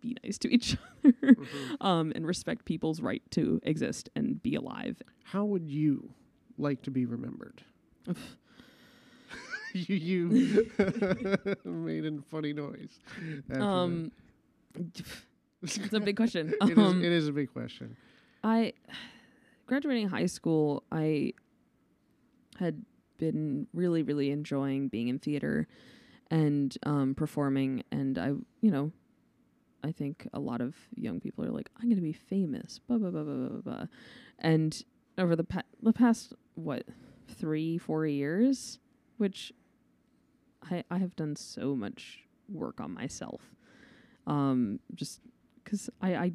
be 0.00 0.16
nice 0.24 0.38
to 0.38 0.52
each 0.52 0.76
other 1.04 1.12
Mhm. 1.12 1.84
um, 1.84 2.12
and 2.14 2.26
respect 2.26 2.64
people's 2.64 3.00
right 3.00 3.22
to 3.32 3.60
exist 3.62 4.08
and 4.16 4.42
be 4.42 4.54
alive? 4.54 5.00
How 5.24 5.44
would 5.44 5.68
you 5.68 6.10
like 6.56 6.82
to 6.82 6.90
be 6.90 7.04
remembered? 7.06 7.62
you 9.74 9.94
you 9.96 10.70
made 11.64 12.06
a 12.06 12.18
funny 12.30 12.52
noise. 12.54 12.98
Um, 13.52 14.10
it's 15.62 15.92
a 15.92 16.00
big 16.00 16.16
question. 16.16 16.54
It 16.62 16.70
is, 16.70 16.78
Um, 16.78 17.04
it 17.04 17.12
is 17.12 17.28
a 17.28 17.32
big 17.32 17.52
question. 17.52 17.96
I 18.42 18.72
graduating 19.66 20.08
high 20.08 20.26
school, 20.26 20.84
I 20.90 21.32
had 22.58 22.82
been 23.18 23.66
really, 23.72 24.02
really 24.02 24.30
enjoying 24.30 24.88
being 24.88 25.08
in 25.08 25.18
theater 25.18 25.68
and 26.30 26.76
um, 26.84 27.14
performing, 27.14 27.82
and 27.90 28.18
I, 28.18 28.28
you 28.60 28.70
know, 28.70 28.92
I 29.82 29.92
think 29.92 30.28
a 30.32 30.40
lot 30.40 30.60
of 30.60 30.74
young 30.94 31.20
people 31.20 31.44
are 31.44 31.50
like, 31.50 31.70
I'm 31.76 31.84
going 31.84 31.96
to 31.96 32.02
be 32.02 32.12
famous, 32.12 32.78
blah 32.78 32.98
blah 32.98 33.10
blah 33.10 33.22
blah 33.22 33.48
blah 33.48 33.60
blah, 33.60 33.84
and 34.38 34.82
over 35.16 35.36
the 35.36 35.44
pa- 35.44 35.62
the 35.82 35.92
past 35.92 36.32
what 36.54 36.84
three 37.28 37.78
four 37.78 38.06
years, 38.06 38.78
which 39.16 39.52
I 40.70 40.84
I 40.90 40.98
have 40.98 41.16
done 41.16 41.36
so 41.36 41.74
much 41.74 42.24
work 42.48 42.80
on 42.80 42.92
myself. 42.92 43.42
Um, 44.26 44.80
just 44.94 45.20
because 45.62 45.88
I, 46.00 46.14
I, 46.14 46.32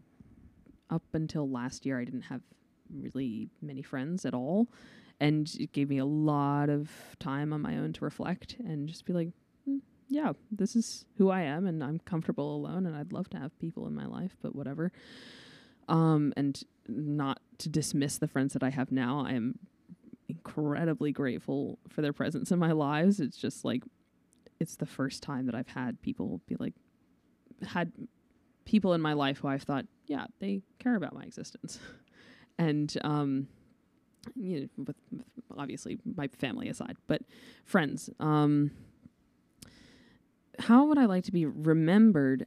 up 0.89 1.04
until 1.13 1.50
last 1.50 1.86
year, 1.86 2.00
I 2.00 2.06
didn't 2.06 2.24
have 2.24 2.41
really 2.91 3.50
many 3.62 3.82
friends 3.82 4.26
at 4.26 4.34
all. 4.34 4.67
And 5.23 5.49
it 5.57 5.71
gave 5.71 5.89
me 5.89 5.99
a 5.99 6.05
lot 6.05 6.69
of 6.69 6.91
time 7.17 7.53
on 7.53 7.62
my 7.62 7.77
own 7.77 7.93
to 7.93 8.03
reflect 8.03 8.57
and 8.59 8.89
just 8.89 9.05
be 9.05 9.13
like, 9.13 9.29
"Hmm, 9.63 9.77
yeah, 10.09 10.33
this 10.51 10.75
is 10.75 11.05
who 11.17 11.29
I 11.29 11.41
am, 11.43 11.65
and 11.65 11.81
I'm 11.81 11.99
comfortable 11.99 12.55
alone, 12.57 12.86
and 12.86 12.93
I'd 12.93 13.13
love 13.13 13.29
to 13.29 13.38
have 13.39 13.57
people 13.57 13.88
in 13.88 13.95
my 13.95 14.05
life, 14.05 14.36
but 14.41 14.53
whatever. 14.53 14.91
Um, 15.88 16.33
and 16.36 16.62
not 16.89 17.39
to 17.59 17.69
dismiss 17.69 18.17
the 18.17 18.27
friends 18.27 18.51
that 18.51 18.63
I 18.63 18.69
have 18.69 18.91
now, 18.91 19.23
I 19.25 19.31
am 19.31 19.59
incredibly 20.27 21.13
grateful 21.13 21.79
for 21.88 22.01
their 22.01 22.13
presence 22.13 22.51
in 22.51 22.59
my 22.59 22.73
lives. 22.73 23.21
It's 23.21 23.38
just 23.38 23.63
like, 23.63 23.83
it's 24.59 24.75
the 24.75 24.86
first 24.86 25.23
time 25.23 25.45
that 25.45 25.55
I've 25.55 25.69
had 25.69 26.01
people 26.01 26.41
be 26.47 26.55
like, 26.59 26.73
had 27.65 27.93
people 28.65 28.93
in 28.93 28.99
my 29.01 29.13
life 29.13 29.39
who 29.39 29.47
I've 29.47 29.63
thought, 29.63 29.86
yeah, 30.07 30.25
they 30.39 30.63
care 30.79 30.95
about 30.95 31.13
my 31.13 31.23
existence. 31.23 31.79
and, 32.57 32.93
um, 33.03 33.47
you 34.36 34.62
know, 34.62 34.86
with 34.86 34.95
obviously 35.58 36.00
my 36.16 36.28
family 36.28 36.70
aside, 36.70 36.98
but 37.08 37.22
friends, 37.66 38.10
um, 38.20 38.72
how 40.60 40.86
would 40.86 40.98
I 40.98 41.06
like 41.06 41.24
to 41.26 41.32
be 41.32 41.46
remembered? 41.46 42.46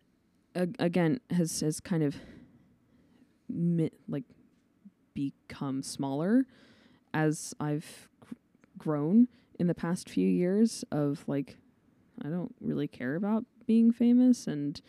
Again, 0.54 1.20
has 1.30 1.60
has 1.60 1.80
kind 1.80 2.02
of 2.02 2.16
mi- 3.48 3.90
like 4.08 4.24
become 5.14 5.82
smaller 5.82 6.46
as 7.12 7.54
I've 7.60 8.08
gr- 8.20 8.34
grown 8.78 9.28
in 9.58 9.66
the 9.66 9.74
past 9.74 10.08
few 10.08 10.28
years. 10.28 10.84
Of 10.90 11.24
like, 11.26 11.56
I 12.24 12.28
don't 12.28 12.54
really 12.60 12.88
care 12.88 13.16
about 13.16 13.44
being 13.66 13.92
famous 13.92 14.46
and 14.46 14.80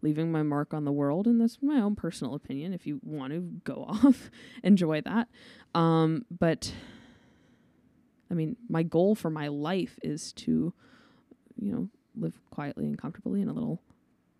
leaving 0.00 0.32
my 0.32 0.42
mark 0.42 0.74
on 0.74 0.84
the 0.84 0.92
world, 0.92 1.26
and 1.26 1.40
that's 1.40 1.58
my 1.62 1.80
own 1.80 1.94
personal 1.94 2.34
opinion. 2.34 2.72
If 2.72 2.86
you 2.86 3.00
want 3.04 3.32
to 3.32 3.40
go 3.64 3.84
off, 3.88 4.30
enjoy 4.62 5.00
that. 5.02 5.28
Um, 5.74 6.24
but 6.30 6.72
I 8.32 8.34
mean, 8.34 8.56
my 8.70 8.82
goal 8.82 9.14
for 9.14 9.28
my 9.28 9.48
life 9.48 9.98
is 10.02 10.32
to, 10.32 10.72
you 11.60 11.72
know, 11.72 11.88
live 12.16 12.40
quietly 12.50 12.86
and 12.86 12.96
comfortably 12.96 13.42
in 13.42 13.48
a 13.48 13.52
little 13.52 13.82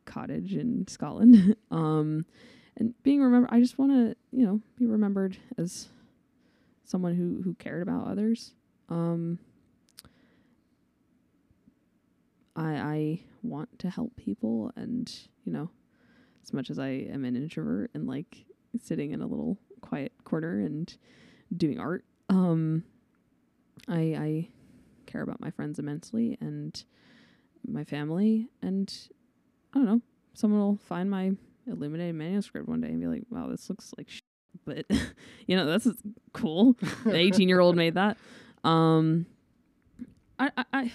cottage 0.07 0.55
in 0.55 0.89
Scotland. 0.89 1.55
um, 1.71 2.25
and 2.79 2.95
being 3.03 3.21
remembered, 3.23 3.51
I 3.53 3.61
just 3.61 3.79
want 3.79 3.93
to, 3.93 4.17
you 4.33 4.47
know, 4.47 4.63
be 4.79 4.87
remembered 4.87 5.37
as 5.59 5.89
someone 6.85 7.15
who 7.15 7.43
who 7.43 7.55
cared 7.55 7.83
about 7.83 8.07
others. 8.07 8.55
Um, 8.89 9.39
I 12.57 12.75
I 12.75 13.21
want 13.43 13.79
to 13.81 13.91
help 13.91 14.17
people, 14.17 14.73
and 14.75 15.13
you 15.45 15.53
know, 15.53 15.69
as 16.43 16.55
much 16.55 16.71
as 16.71 16.79
I 16.79 16.89
am 16.89 17.27
an 17.27 17.37
introvert 17.37 17.91
and 17.93 18.07
like 18.07 18.47
sitting 18.83 19.11
in 19.11 19.21
a 19.21 19.27
little 19.27 19.59
quiet 19.83 20.13
corner 20.25 20.61
and 20.61 20.97
doing 21.55 21.79
art, 21.79 22.07
um, 22.31 22.85
I 23.89 23.99
I 23.99 24.49
care 25.07 25.23
about 25.23 25.41
my 25.41 25.51
friends 25.51 25.79
immensely 25.79 26.39
and 26.41 26.83
my 27.67 27.85
family 27.85 28.49
and 28.63 28.93
I 29.75 29.79
don't 29.79 29.87
know, 29.87 30.01
someone 30.35 30.61
will 30.61 30.77
find 30.77 31.11
my 31.11 31.33
illuminated 31.67 32.15
manuscript 32.15 32.69
one 32.69 32.81
day 32.81 32.89
and 32.89 33.01
be 33.01 33.07
like, 33.07 33.23
"Wow, 33.31 33.49
this 33.49 33.69
looks 33.69 33.93
like," 33.97 34.09
sh-. 34.09 34.23
but 34.65 34.85
you 35.47 35.57
know, 35.57 35.67
that's 35.67 35.89
cool. 36.33 36.77
the 37.05 37.17
eighteen-year-old 37.17 37.77
made 37.77 37.95
that. 37.95 38.17
Um, 38.65 39.27
I, 40.39 40.51
I, 40.57 40.65
I, 40.73 40.93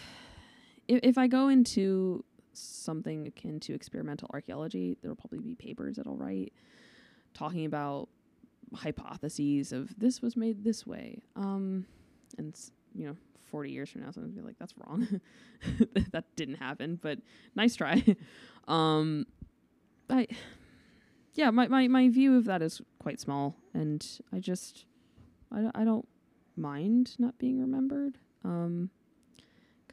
if 0.87 0.99
if 1.03 1.17
I 1.17 1.27
go 1.27 1.47
into 1.47 2.23
something 2.53 3.27
akin 3.27 3.59
to 3.61 3.73
experimental 3.73 4.29
archaeology, 4.33 4.97
there 5.01 5.09
will 5.09 5.15
probably 5.15 5.39
be 5.39 5.55
papers 5.55 5.97
that 5.97 6.07
I'll 6.07 6.17
write 6.17 6.53
talking 7.33 7.65
about 7.65 8.09
hypotheses 8.73 9.71
of 9.71 9.97
this 9.97 10.21
was 10.21 10.35
made 10.35 10.63
this 10.63 10.85
way. 10.85 11.21
Um, 11.35 11.85
and 12.37 12.57
you 12.95 13.05
know, 13.07 13.15
40 13.51 13.71
years 13.71 13.89
from 13.89 14.01
now, 14.01 14.11
someone's 14.11 14.33
gonna 14.33 14.43
be 14.43 14.47
like, 14.49 14.59
that's 14.59 14.73
wrong. 14.77 15.21
that 16.11 16.25
didn't 16.35 16.55
happen, 16.55 16.99
but 17.01 17.19
nice 17.55 17.75
try. 17.75 18.03
um, 18.67 19.25
I, 20.09 20.27
yeah, 21.33 21.51
my, 21.51 21.67
my, 21.67 21.87
my 21.87 22.09
view 22.09 22.35
of 22.37 22.45
that 22.45 22.61
is 22.61 22.81
quite 22.99 23.19
small. 23.19 23.55
And 23.73 24.05
I 24.33 24.39
just, 24.39 24.85
I, 25.51 25.61
don't- 25.61 25.77
I 25.77 25.83
don't 25.83 26.07
mind 26.55 27.15
not 27.19 27.37
being 27.37 27.59
remembered. 27.59 28.17
Um, 28.43 28.89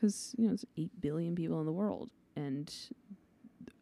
cause, 0.00 0.34
you 0.38 0.44
know, 0.44 0.50
there's 0.50 0.64
8 0.76 1.00
billion 1.00 1.34
people 1.34 1.60
in 1.60 1.66
the 1.66 1.72
world 1.72 2.10
and 2.36 2.72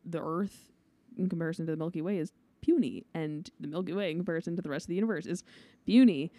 the 0.05 0.21
earth 0.21 0.71
in 1.17 1.29
comparison 1.29 1.67
to 1.67 1.73
the 1.73 1.77
Milky 1.77 2.03
Way 2.03 2.19
is 2.19 2.33
puny 2.61 3.05
and 3.15 3.51
the 3.61 3.69
Milky 3.69 3.93
Way 3.93 4.11
in 4.11 4.17
comparison 4.19 4.57
to 4.57 4.63
the 4.63 4.69
rest 4.69 4.85
of 4.85 4.89
the 4.89 4.95
universe 4.95 5.27
is 5.27 5.45
puny. 5.87 6.33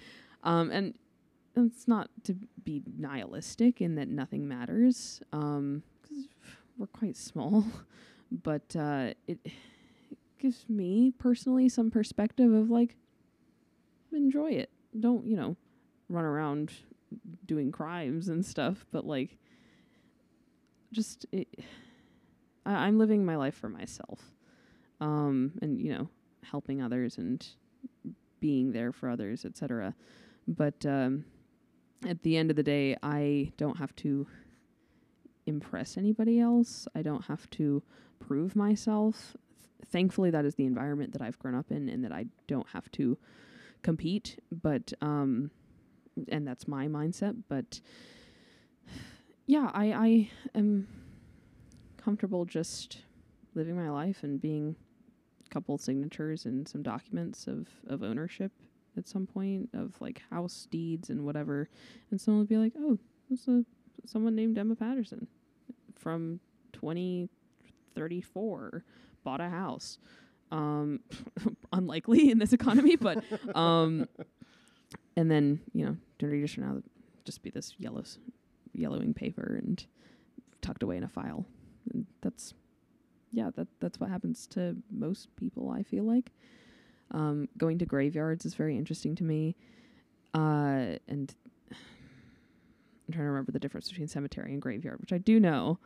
Um, 0.43 0.71
and 0.71 0.95
it's 1.55 1.87
not 1.87 2.09
to 2.23 2.35
be 2.63 2.81
nihilistic 2.97 3.81
in 3.81 3.95
that 3.95 4.07
nothing 4.07 4.47
matters, 4.47 5.21
um, 5.31 5.83
'cause 6.01 6.27
we're 6.77 6.87
quite 6.87 7.15
small, 7.15 7.63
but 8.31 8.75
uh, 8.75 9.13
it, 9.27 9.39
it 9.43 9.51
gives 10.39 10.67
me 10.67 11.11
personally 11.17 11.69
some 11.69 11.91
perspective 11.91 12.51
of 12.51 12.69
like, 12.69 12.95
enjoy 14.11 14.51
it. 14.51 14.69
Don't 14.99 15.25
you 15.25 15.35
know, 15.35 15.55
run 16.09 16.25
around 16.25 16.71
doing 17.45 17.71
crimes 17.71 18.27
and 18.29 18.45
stuff, 18.45 18.85
but 18.91 19.05
like, 19.05 19.37
just 20.91 21.25
it, 21.31 21.47
I, 22.65 22.87
I'm 22.87 22.97
living 22.97 23.25
my 23.25 23.35
life 23.35 23.55
for 23.55 23.69
myself, 23.69 24.33
um, 25.01 25.51
and 25.61 25.79
you 25.79 25.93
know, 25.93 26.09
helping 26.43 26.81
others 26.81 27.17
and 27.17 27.45
being 28.39 28.71
there 28.71 28.91
for 28.91 29.09
others, 29.09 29.45
etc. 29.45 29.95
But 30.47 30.85
um, 30.85 31.25
at 32.07 32.23
the 32.23 32.37
end 32.37 32.49
of 32.49 32.55
the 32.55 32.63
day, 32.63 32.97
I 33.01 33.51
don't 33.57 33.77
have 33.77 33.95
to 33.97 34.27
impress 35.45 35.97
anybody 35.97 36.39
else. 36.39 36.87
I 36.95 37.01
don't 37.01 37.25
have 37.25 37.49
to 37.51 37.83
prove 38.19 38.55
myself. 38.55 39.35
Th- 39.59 39.89
Thankfully, 39.89 40.31
that 40.31 40.45
is 40.45 40.55
the 40.55 40.65
environment 40.65 41.13
that 41.13 41.21
I've 41.21 41.39
grown 41.39 41.55
up 41.55 41.71
in, 41.71 41.89
and 41.89 42.03
that 42.03 42.11
I 42.11 42.25
don't 42.47 42.67
have 42.69 42.91
to 42.93 43.17
compete. 43.81 44.39
But 44.51 44.93
um, 45.01 45.51
and 46.29 46.47
that's 46.47 46.67
my 46.67 46.87
mindset. 46.87 47.43
But 47.47 47.81
yeah, 49.45 49.69
I 49.73 49.91
I 49.91 50.29
am 50.55 50.87
comfortable 51.97 52.45
just 52.45 52.99
living 53.55 53.75
my 53.75 53.89
life 53.89 54.23
and 54.23 54.41
being 54.41 54.75
a 55.45 55.49
couple 55.49 55.77
signatures 55.77 56.45
and 56.45 56.67
some 56.67 56.83
documents 56.83 57.47
of 57.47 57.67
of 57.87 58.03
ownership 58.03 58.51
at 58.97 59.07
some 59.07 59.25
point 59.25 59.69
of 59.73 59.95
like 59.99 60.21
house 60.29 60.67
deeds 60.69 61.09
and 61.09 61.25
whatever, 61.25 61.69
and 62.11 62.19
someone 62.19 62.41
would 62.41 62.49
be 62.49 62.57
like, 62.57 62.73
"Oh, 62.77 62.99
this 63.29 63.47
is 63.47 63.65
someone 64.05 64.35
named 64.35 64.57
Emma 64.57 64.75
Paterson 64.75 65.27
from 65.95 66.39
2034 66.73 68.83
bought 69.23 69.41
a 69.41 69.49
house." 69.49 69.97
Um, 70.51 70.99
unlikely 71.73 72.29
in 72.29 72.37
this 72.37 72.53
economy, 72.53 72.95
but 72.95 73.23
um, 73.55 74.07
and 75.15 75.31
then 75.31 75.61
you 75.73 75.85
know, 75.85 75.97
20 76.19 76.37
years 76.37 76.53
from 76.53 76.63
now, 76.63 76.81
just 77.25 77.41
be 77.41 77.49
this 77.49 77.75
yellow, 77.79 78.03
yellowing 78.73 79.13
paper 79.13 79.59
and 79.61 79.85
tucked 80.61 80.83
away 80.83 80.97
in 80.97 81.03
a 81.03 81.09
file, 81.09 81.45
and 81.91 82.05
that's 82.21 82.53
yeah, 83.31 83.49
that 83.55 83.67
that's 83.79 83.99
what 83.99 84.09
happens 84.09 84.47
to 84.47 84.75
most 84.91 85.35
people. 85.35 85.71
I 85.71 85.83
feel 85.83 86.03
like. 86.03 86.31
Um, 87.13 87.47
going 87.57 87.77
to 87.79 87.85
graveyards 87.85 88.45
is 88.45 88.55
very 88.55 88.77
interesting 88.77 89.15
to 89.15 89.23
me. 89.23 89.55
Uh, 90.33 90.97
and 91.07 91.33
I'm 91.71 93.11
trying 93.11 93.25
to 93.25 93.29
remember 93.29 93.51
the 93.51 93.59
difference 93.59 93.89
between 93.89 94.07
cemetery 94.07 94.53
and 94.53 94.61
graveyard, 94.61 94.99
which 94.99 95.13
I 95.13 95.17
do 95.17 95.39
know. 95.39 95.79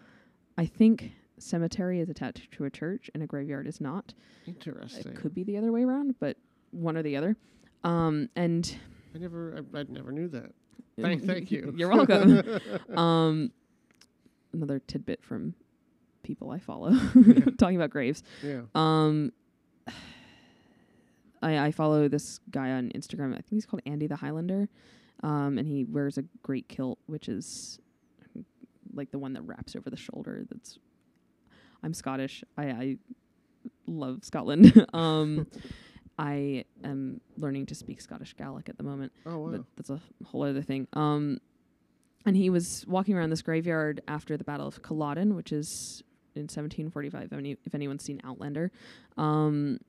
I 0.57 0.65
think 0.65 1.11
cemetery 1.39 1.99
is 1.99 2.09
attached 2.09 2.51
to 2.51 2.65
a 2.65 2.69
church 2.69 3.09
and 3.13 3.21
a 3.21 3.27
graveyard 3.27 3.67
is 3.67 3.81
not. 3.81 4.13
Interesting. 4.45 5.11
It 5.11 5.15
could 5.15 5.33
be 5.33 5.43
the 5.43 5.57
other 5.57 5.71
way 5.71 5.83
around, 5.83 6.15
but 6.19 6.37
one 6.71 6.97
or 6.97 7.03
the 7.03 7.17
other. 7.17 7.35
Um, 7.83 8.29
and 8.35 8.77
I 9.13 9.19
never, 9.19 9.63
I, 9.73 9.79
I 9.79 9.85
never 9.89 10.11
knew 10.11 10.27
that. 10.29 10.51
Thank, 10.99 11.25
thank 11.25 11.51
you. 11.51 11.73
You're 11.75 11.89
welcome. 11.89 12.59
um, 12.97 13.51
another 14.53 14.79
tidbit 14.79 15.23
from 15.23 15.53
people 16.23 16.51
I 16.51 16.59
follow 16.59 16.91
talking 17.57 17.75
about 17.75 17.91
graves. 17.91 18.23
yeah. 18.43 18.61
Um, 18.73 19.31
I, 21.41 21.67
I 21.67 21.71
follow 21.71 22.07
this 22.07 22.39
guy 22.51 22.71
on 22.71 22.89
Instagram. 22.95 23.31
I 23.33 23.37
think 23.37 23.49
he's 23.51 23.65
called 23.65 23.81
Andy 23.85 24.07
the 24.07 24.15
Highlander. 24.15 24.69
Um, 25.23 25.57
and 25.57 25.67
he 25.67 25.83
wears 25.83 26.17
a 26.17 26.23
great 26.43 26.67
kilt, 26.69 26.99
which 27.07 27.27
is 27.27 27.79
like 28.93 29.11
the 29.11 29.19
one 29.19 29.33
that 29.33 29.41
wraps 29.41 29.75
over 29.75 29.89
the 29.89 29.97
shoulder. 29.97 30.45
That's 30.49 30.77
I'm 31.83 31.93
Scottish. 31.93 32.43
I, 32.57 32.63
I 32.65 32.97
love 33.87 34.23
Scotland. 34.23 34.85
um, 34.93 35.47
I 36.19 36.65
am 36.83 37.21
learning 37.37 37.67
to 37.67 37.75
speak 37.75 38.01
Scottish 38.01 38.35
Gaelic 38.35 38.69
at 38.69 38.77
the 38.77 38.83
moment 38.83 39.11
Oh 39.27 39.37
wow. 39.37 39.51
but 39.51 39.61
that's 39.75 39.91
a 39.91 39.99
whole 40.25 40.43
other 40.43 40.63
thing. 40.63 40.87
Um, 40.93 41.39
and 42.25 42.35
he 42.35 42.49
was 42.49 42.83
walking 42.87 43.15
around 43.15 43.29
this 43.29 43.43
graveyard 43.43 44.01
after 44.07 44.35
the 44.35 44.43
Battle 44.43 44.67
of 44.67 44.81
Culloden, 44.81 45.35
which 45.35 45.51
is 45.51 46.03
in 46.35 46.43
1745. 46.43 47.23
If, 47.23 47.33
any, 47.33 47.57
if 47.65 47.75
anyone's 47.75 48.03
seen 48.03 48.19
Outlander, 48.23 48.71
um, 49.15 49.79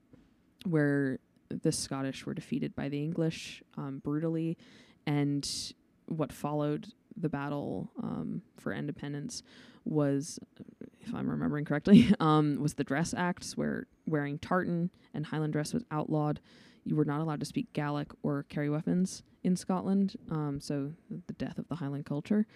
where 0.67 1.19
the 1.51 1.73
Scottish 1.73 2.27
were 2.27 2.35
defeated 2.35 2.75
by 2.75 2.89
the 2.89 3.03
English 3.03 3.63
um, 3.77 4.01
brutally, 4.05 4.57
and 5.07 5.49
what 6.07 6.33
followed 6.33 6.89
the 7.17 7.29
battle 7.29 7.91
um, 8.03 8.43
for 8.59 8.73
independence 8.73 9.43
was, 9.85 10.39
if 11.01 11.15
I'm 11.15 11.29
remembering 11.29 11.65
correctly, 11.65 12.15
um, 12.21 12.61
was 12.61 12.75
the 12.75 12.85
Dress 12.85 13.15
Acts, 13.17 13.57
where 13.57 13.87
wearing 14.07 14.39
tartan 14.39 14.91
and 15.15 15.27
Highland 15.27 15.53
dress 15.53 15.73
was 15.73 15.85
outlawed. 15.91 16.41
You 16.85 16.97
were 16.97 17.05
not 17.05 17.21
allowed 17.21 17.41
to 17.41 17.47
speak 17.47 17.73
Gaelic 17.73 18.13
or 18.23 18.45
carry 18.45 18.71
weapons 18.71 19.23
in 19.43 19.57
Scotland. 19.57 20.17
Um, 20.31 20.61
so 20.61 20.93
the 21.27 21.33
death 21.35 21.59
of 21.59 21.69
the 21.69 21.77
Highland 21.77 22.07
culture, 22.07 22.47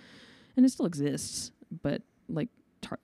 and 0.57 0.65
it 0.65 0.71
still 0.71 0.87
exists, 0.87 1.53
but 1.83 2.03
like 2.29 2.49
tar- 2.81 3.01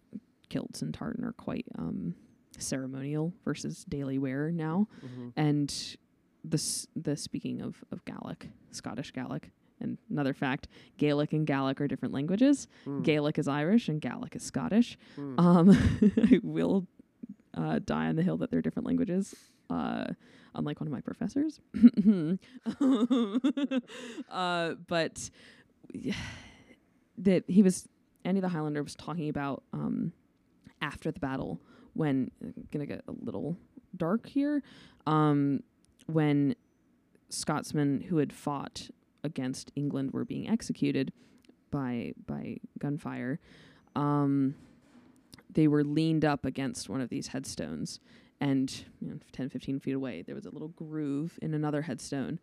kilts 0.49 0.83
and 0.83 0.93
tartan 0.93 1.25
are 1.25 1.33
quite 1.33 1.67
um, 1.79 2.15
ceremonial 2.61 3.33
versus 3.45 3.85
daily 3.85 4.19
wear 4.19 4.51
now. 4.51 4.89
Mhm. 5.03 5.33
And 5.37 5.97
the 6.45 6.87
the 6.97 7.17
speaking 7.17 7.61
of 7.61 7.85
of 7.91 8.05
Gaelic, 8.05 8.51
Scottish 8.71 9.13
Gaelic, 9.13 9.51
and 9.81 9.99
another 10.11 10.35
fact, 10.35 10.69
Gaelic 10.97 11.33
and 11.33 11.47
Gaelic 11.47 11.81
are 11.81 11.89
different 11.89 12.15
languages. 12.15 12.69
Mm. 12.87 13.03
Gaelic 13.05 13.39
is 13.39 13.49
Irish 13.49 13.89
and 13.89 14.01
Gaelic 14.01 14.35
is 14.37 14.43
Scottish. 14.43 14.99
Mm. 15.17 15.39
Um, 15.41 15.71
I 16.17 16.41
will 16.43 16.87
uh, 17.55 17.81
die 17.85 18.07
on 18.07 18.17
the 18.17 18.23
hill 18.23 18.37
that 18.39 18.51
they're 18.51 18.63
different 18.63 18.87
languages. 18.87 19.35
Uh, 19.71 20.07
unlike 20.55 20.81
one 20.81 20.89
of 20.89 20.93
my 20.93 21.01
professors. 21.01 21.61
uh, 24.31 24.75
but 24.87 25.31
that 27.19 27.45
he 27.49 27.63
was 27.63 27.89
Andy 28.25 28.41
the 28.41 28.49
Highlander 28.49 28.83
was 28.83 28.95
talking 28.95 29.29
about 29.29 29.63
um, 29.73 30.13
after 30.81 31.11
the 31.11 31.21
battle 31.21 31.61
when 31.99 32.31
gonna 32.71 32.87
get 32.87 33.03
a 33.09 33.13
little 33.25 33.57
dark 33.97 34.27
here. 34.29 34.63
Um, 35.07 35.65
when 36.07 36.55
Scotsmen 37.29 38.03
who 38.03 38.19
had 38.19 38.33
fought 38.33 38.89
against 39.25 39.73
England 39.75 40.13
were 40.13 40.25
being 40.25 40.49
executed 40.49 41.13
by 41.71 42.15
by 42.25 42.59
gunfire. 42.79 43.41
Um, 43.97 44.55
they 45.51 45.67
were 45.67 45.83
leaned 45.83 46.25
up 46.25 46.45
against 46.45 46.89
one 46.89 47.01
of 47.01 47.09
these 47.09 47.29
headstones 47.29 47.99
and 48.41 48.85
you 49.01 49.09
know, 49.09 49.19
10 49.33 49.49
15 49.49 49.81
feet 49.81 49.95
away 49.95 50.23
there 50.23 50.35
was 50.37 50.47
a 50.47 50.51
little 50.51 50.69
groove 50.69 51.39
in 51.43 51.55
another 51.55 51.83
headstone 51.83 52.39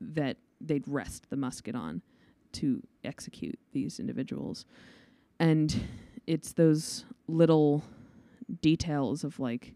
that 0.00 0.36
they'd 0.60 0.86
rest 0.86 1.28
the 1.30 1.36
musket 1.36 1.74
on 1.74 2.00
to 2.52 2.80
execute 3.02 3.58
these 3.72 3.98
individuals 3.98 4.64
and 5.40 5.88
it's 6.26 6.52
those 6.52 7.04
little 7.26 7.82
details 8.60 9.24
of 9.24 9.38
like 9.38 9.74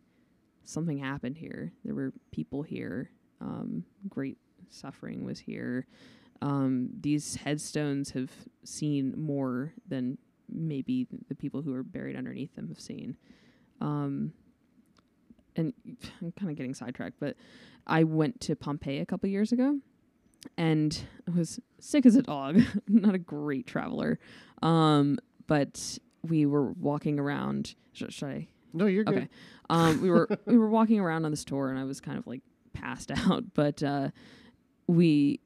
something 0.64 0.98
happened 0.98 1.36
here 1.36 1.72
there 1.84 1.94
were 1.94 2.12
people 2.30 2.62
here 2.62 3.10
um, 3.40 3.84
great 4.08 4.38
suffering 4.70 5.24
was 5.24 5.38
here 5.38 5.86
um, 6.42 6.88
these 7.00 7.36
headstones 7.36 8.10
have 8.10 8.30
seen 8.64 9.14
more 9.16 9.72
than 9.86 10.18
maybe 10.48 11.06
the 11.28 11.36
people 11.36 11.62
who 11.62 11.72
are 11.72 11.84
buried 11.84 12.16
underneath 12.16 12.54
them 12.56 12.68
have 12.68 12.80
seen. 12.80 13.16
Um, 13.80 14.32
and 15.54 15.72
I'm 16.20 16.32
kind 16.32 16.50
of 16.50 16.56
getting 16.56 16.74
sidetracked, 16.74 17.20
but 17.20 17.36
I 17.86 18.02
went 18.02 18.40
to 18.42 18.56
Pompeii 18.56 18.98
a 18.98 19.06
couple 19.06 19.28
years 19.28 19.52
ago, 19.52 19.78
and 20.56 21.00
I 21.28 21.36
was 21.36 21.60
sick 21.78 22.06
as 22.06 22.16
a 22.16 22.22
dog. 22.22 22.60
Not 22.88 23.14
a 23.14 23.18
great 23.18 23.68
traveler, 23.68 24.18
um, 24.62 25.18
but 25.46 25.98
we 26.22 26.44
were 26.44 26.72
walking 26.72 27.20
around. 27.20 27.76
Sh- 27.92 28.04
should 28.08 28.28
I 28.28 28.48
No, 28.72 28.86
you're 28.86 29.04
good. 29.04 29.16
Okay. 29.16 29.28
Um, 29.70 30.00
we 30.02 30.10
were 30.10 30.28
we 30.46 30.58
were 30.58 30.68
walking 30.68 31.00
around 31.00 31.24
on 31.24 31.30
this 31.30 31.44
tour, 31.44 31.70
and 31.70 31.78
I 31.78 31.84
was 31.84 32.00
kind 32.00 32.18
of 32.18 32.26
like 32.26 32.42
passed 32.72 33.10
out. 33.16 33.54
But 33.54 33.82
uh, 33.82 34.10
we 34.86 35.40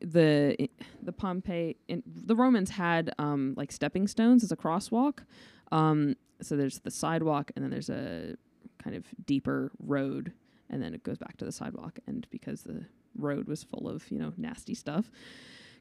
the 0.00 0.68
the 1.02 1.12
Pompeii 1.12 1.76
in, 1.88 2.02
the 2.06 2.36
Romans 2.36 2.70
had 2.70 3.12
um, 3.18 3.54
like 3.56 3.72
stepping 3.72 4.06
stones 4.06 4.44
as 4.44 4.52
a 4.52 4.56
crosswalk. 4.56 5.20
Um, 5.72 6.16
so 6.42 6.56
there's 6.56 6.80
the 6.80 6.90
sidewalk, 6.90 7.50
and 7.56 7.64
then 7.64 7.70
there's 7.70 7.90
a 7.90 8.36
kind 8.82 8.94
of 8.96 9.04
deeper 9.24 9.72
road, 9.78 10.32
and 10.70 10.82
then 10.82 10.94
it 10.94 11.02
goes 11.02 11.18
back 11.18 11.36
to 11.38 11.44
the 11.44 11.52
sidewalk. 11.52 11.98
And 12.06 12.26
because 12.30 12.62
the 12.62 12.84
road 13.16 13.48
was 13.48 13.64
full 13.64 13.88
of 13.88 14.10
you 14.10 14.18
know 14.18 14.32
nasty 14.36 14.74
stuff, 14.74 15.10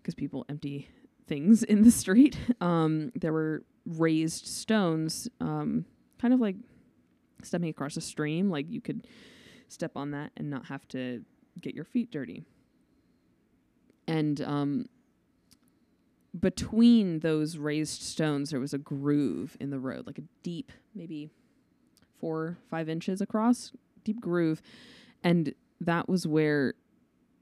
because 0.01 0.15
people 0.15 0.45
empty 0.49 0.89
things 1.27 1.63
in 1.63 1.83
the 1.83 1.91
street, 2.03 2.37
um, 2.61 3.11
there 3.15 3.33
were 3.33 3.63
raised 3.85 4.47
stones, 4.47 5.27
um, 5.39 5.85
kind 6.19 6.33
of 6.33 6.39
like 6.39 6.55
stepping 7.45 7.69
across 7.69 7.97
a 7.97 8.01
stream. 8.01 8.49
Like 8.49 8.69
you 8.69 8.81
could 8.81 9.07
step 9.67 9.91
on 9.95 10.11
that 10.11 10.31
and 10.37 10.49
not 10.49 10.65
have 10.67 10.87
to 10.89 11.23
get 11.61 11.75
your 11.75 11.85
feet 11.85 12.11
dirty. 12.11 12.43
And 14.07 14.41
um, 14.41 14.85
between 16.39 17.19
those 17.19 17.57
raised 17.57 18.01
stones, 18.01 18.51
there 18.51 18.59
was 18.59 18.73
a 18.73 18.77
groove 18.77 19.57
in 19.59 19.69
the 19.69 19.79
road, 19.79 20.05
like 20.05 20.19
a 20.19 20.23
deep, 20.43 20.71
maybe 20.93 21.31
four, 22.19 22.57
five 22.69 22.89
inches 22.89 23.21
across, 23.21 23.71
deep 24.03 24.19
groove. 24.19 24.61
And 25.23 25.53
that 25.81 26.07
was 26.07 26.27
where, 26.27 26.73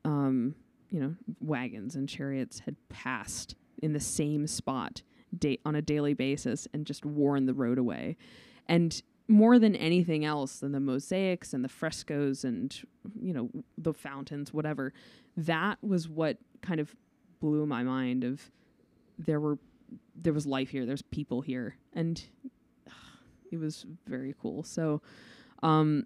um, 0.06 0.56
you 0.90 1.00
know, 1.00 1.16
wagons 1.40 1.96
and 1.96 2.08
chariots 2.08 2.60
had 2.60 2.76
passed 2.90 3.56
in 3.82 3.94
the 3.94 4.00
same 4.00 4.48
spot 4.48 5.02
da- 5.38 5.60
on 5.66 5.76
a 5.76 5.82
daily 5.82 6.14
basis 6.14 6.68
and 6.74 6.86
just 6.86 7.06
worn 7.06 7.46
the 7.46 7.54
road 7.54 7.78
away. 7.78 8.16
And 8.68 9.02
more 9.28 9.58
than 9.58 9.76
anything 9.76 10.26
else 10.26 10.60
than 10.60 10.72
the 10.74 10.80
mosaics 10.80 11.54
and 11.54 11.64
the 11.64 11.70
frescoes 11.70 12.44
and 12.44 12.82
you 13.22 13.34
know 13.34 13.50
the 13.78 13.94
fountains 13.94 14.54
whatever 14.54 14.94
that 15.38 15.78
was 15.82 16.10
what 16.10 16.38
kind 16.62 16.80
of 16.80 16.96
blew 17.40 17.66
my 17.66 17.84
mind 17.84 18.24
of 18.24 18.52
there 19.18 19.40
were 19.40 19.58
there 20.16 20.34
was 20.34 20.46
life 20.46 20.70
here 20.70 20.86
there's 20.86 21.02
people 21.02 21.42
here. 21.42 21.78
And 21.94 22.22
it 23.52 23.58
was 23.58 23.86
very 24.08 24.34
cool. 24.42 24.64
So 24.64 25.02
um 25.62 26.06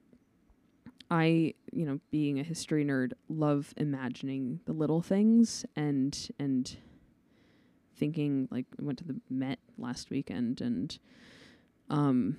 i 1.10 1.54
you 1.72 1.86
know 1.86 2.00
being 2.12 2.38
a 2.38 2.44
history 2.44 2.84
nerd 2.84 3.14
love 3.30 3.74
imagining 3.78 4.60
the 4.66 4.74
little 4.74 5.02
things 5.02 5.66
and 5.76 6.28
and 6.38 6.76
thinking 7.96 8.48
like 8.52 8.66
I 8.78 8.84
went 8.84 9.00
to 9.00 9.06
the 9.06 9.20
met 9.30 9.60
last 9.78 10.10
weekend 10.10 10.60
and 10.60 11.00
um 11.90 12.36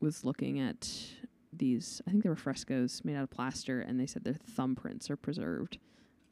was 0.00 0.24
looking 0.24 0.60
at 0.60 0.88
these 1.52 2.02
i 2.06 2.10
think 2.10 2.22
they 2.22 2.28
were 2.28 2.36
frescoes 2.36 3.00
made 3.04 3.16
out 3.16 3.22
of 3.22 3.30
plaster 3.30 3.80
and 3.80 3.98
they 3.98 4.06
said 4.06 4.24
their 4.24 4.34
thumbprints 4.34 5.08
are 5.08 5.16
preserved 5.16 5.78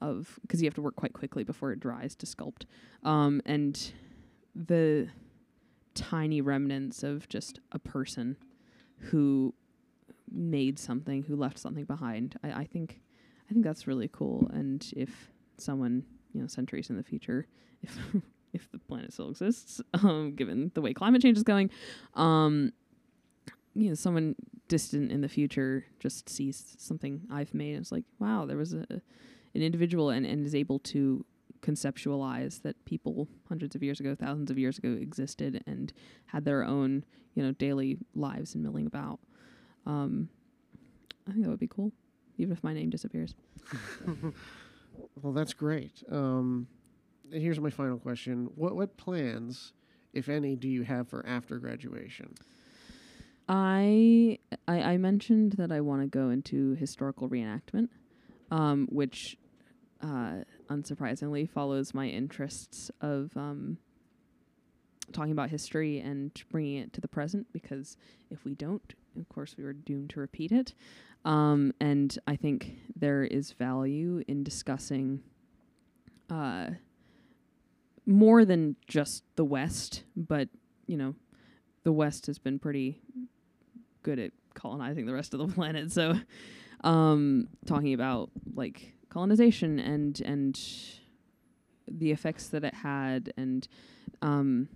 of 0.05 0.39
because 0.43 0.61
you 0.62 0.67
have 0.67 0.75
to 0.75 0.83
work 0.83 0.97
quite 0.97 1.12
quickly 1.12 1.45
before 1.45 1.73
it 1.73 1.81
dries 1.81 2.15
to 2.17 2.27
sculpt. 2.27 2.65
Um, 3.03 3.41
and 3.47 3.93
the 4.55 5.09
tiny 5.95 6.41
remnants 6.41 7.03
of 7.03 7.29
just 7.29 7.61
a 7.73 7.79
person 7.79 8.37
who 8.99 9.55
made 10.31 10.79
something 10.79 11.23
who 11.23 11.37
left 11.37 11.59
something 11.59 11.85
behind 11.85 12.37
I, 12.43 12.53
I 12.53 12.65
think 12.65 13.01
i 13.49 13.53
think 13.53 13.65
that's 13.65 13.87
really 13.87 14.09
cool. 14.12 14.51
And 14.53 14.85
if 14.97 15.31
someone 15.59 16.05
you 16.33 16.41
know 16.41 16.49
centuries 16.49 16.91
in 16.91 16.97
the 16.97 17.03
future 17.03 17.47
if 17.83 17.97
if 18.53 18.71
the 18.73 18.79
planet 18.79 19.12
still 19.12 19.31
exists 19.31 19.81
um, 19.95 20.35
given 20.35 20.73
the 20.75 20.81
way 20.81 20.93
climate 20.93 21.23
change 21.23 21.37
is 21.37 21.45
going 21.45 21.71
um, 22.15 22.73
you 23.75 23.89
know 23.89 23.95
someone 23.95 24.35
distant 24.68 25.11
in 25.11 25.20
the 25.20 25.29
future 25.29 25.85
just 25.99 26.29
sees 26.29 26.75
something 26.79 27.22
I've 27.31 27.53
made 27.55 27.72
and 27.72 27.81
it's 27.83 27.93
like 27.93 28.05
wow 28.18 28.47
there 28.47 28.57
was 28.57 28.72
a 28.72 28.87
an 28.91 29.62
individual 29.62 30.11
and, 30.11 30.27
and 30.27 30.45
is 30.45 30.55
able 30.55 30.79
to 30.81 31.25
conceptualize 31.61 32.62
that 32.62 32.83
people 32.85 33.29
hundreds 33.49 33.75
of 33.75 33.83
years 33.83 34.01
ago 34.01 34.14
thousands 34.14 34.51
of 34.51 34.59
years 34.59 34.79
ago 34.79 34.91
existed 34.91 35.62
and 35.66 35.93
had 36.27 36.45
their 36.45 36.64
own 36.64 37.05
you 37.35 37.43
know 37.43 37.53
daily 37.53 37.99
lives 38.14 38.55
and 38.55 38.62
milling 38.62 38.87
about 38.87 39.20
um, 39.87 40.29
I 41.29 41.33
think 41.33 41.45
that 41.45 41.51
would 41.51 41.61
be 41.61 41.68
cool 41.68 41.93
even 42.39 42.53
if 42.53 42.62
my 42.64 42.72
name 42.75 42.91
disappears 42.91 43.35
Well, 45.22 45.33
that's 45.33 45.55
great. 45.55 46.03
Um, 46.11 46.66
here's 47.33 47.61
my 47.61 47.70
final 47.70 47.99
question: 47.99 48.51
What 48.55 48.77
what 48.77 48.97
plans, 48.97 49.72
if 50.12 50.29
any, 50.29 50.57
do 50.57 50.68
you 50.68 50.83
have 50.83 51.09
for 51.09 51.25
after 51.27 51.59
graduation? 51.59 52.35
I 53.49 54.38
I, 54.66 54.80
I 54.80 54.97
mentioned 54.97 55.53
that 55.53 55.70
I 55.70 55.80
want 55.80 56.03
to 56.03 56.07
go 56.07 56.30
into 56.30 56.74
historical 56.74 57.28
reenactment, 57.28 57.88
um, 58.51 58.88
which 58.90 59.36
uh, 60.03 60.45
unsurprisingly 60.68 61.49
follows 61.49 61.95
my 61.95 62.07
interests 62.07 62.90
of 63.01 63.36
um, 63.36 63.78
talking 65.12 65.32
about 65.32 65.51
history 65.51 66.01
and 66.01 66.30
bringing 66.51 66.78
it 66.78 66.92
to 66.95 67.01
the 67.01 67.09
present. 67.09 67.47
Because 67.53 67.97
if 68.30 68.45
we 68.45 68.55
don't, 68.55 68.95
of 69.18 69.28
course, 69.28 69.57
we 69.59 69.64
are 69.64 69.72
doomed 69.72 70.11
to 70.11 70.20
repeat 70.20 70.53
it. 70.53 70.74
Um, 71.24 71.72
and 71.80 72.18
I 72.26 72.36
think 72.36 72.76
there 72.95 73.24
is 73.24 73.53
value 73.53 74.22
in 74.28 74.45
discussing 74.45 75.22
uh, 76.30 76.70
more 78.07 78.45
than 78.45 78.76
just 78.86 79.24
the 79.36 79.45
West, 79.45 80.05
but 80.16 80.49
you 80.86 80.97
know, 80.97 81.14
the 81.82 81.92
West 81.92 82.26
has 82.26 82.38
been 82.38 82.59
pretty 82.59 83.01
good 84.05 84.21
at 84.21 84.31
colonizing 84.55 85.07
the 85.07 85.13
rest 85.13 85.35
of 85.35 85.41
the 85.41 85.49
planet. 85.55 85.91
So, 85.91 86.15
um, 86.85 87.49
talking 87.67 87.93
about 87.95 88.31
like 88.55 88.95
colonization 89.09 89.81
and 89.81 90.21
and 90.21 90.61
the 91.89 92.13
effects 92.13 92.49
that 92.49 92.63
it 92.63 92.75
had, 92.75 93.33
and 93.37 93.67
um, 94.23 94.69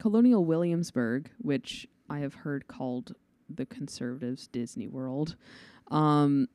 colonial 0.00 0.44
Williamsburg, 0.44 1.30
which 1.38 1.86
I 2.10 2.18
have 2.18 2.34
heard 2.34 2.66
called 2.66 3.14
the 3.48 3.64
conservatives' 3.64 4.48
Disney 4.48 4.88
World. 4.88 5.36
Um, 5.90 6.48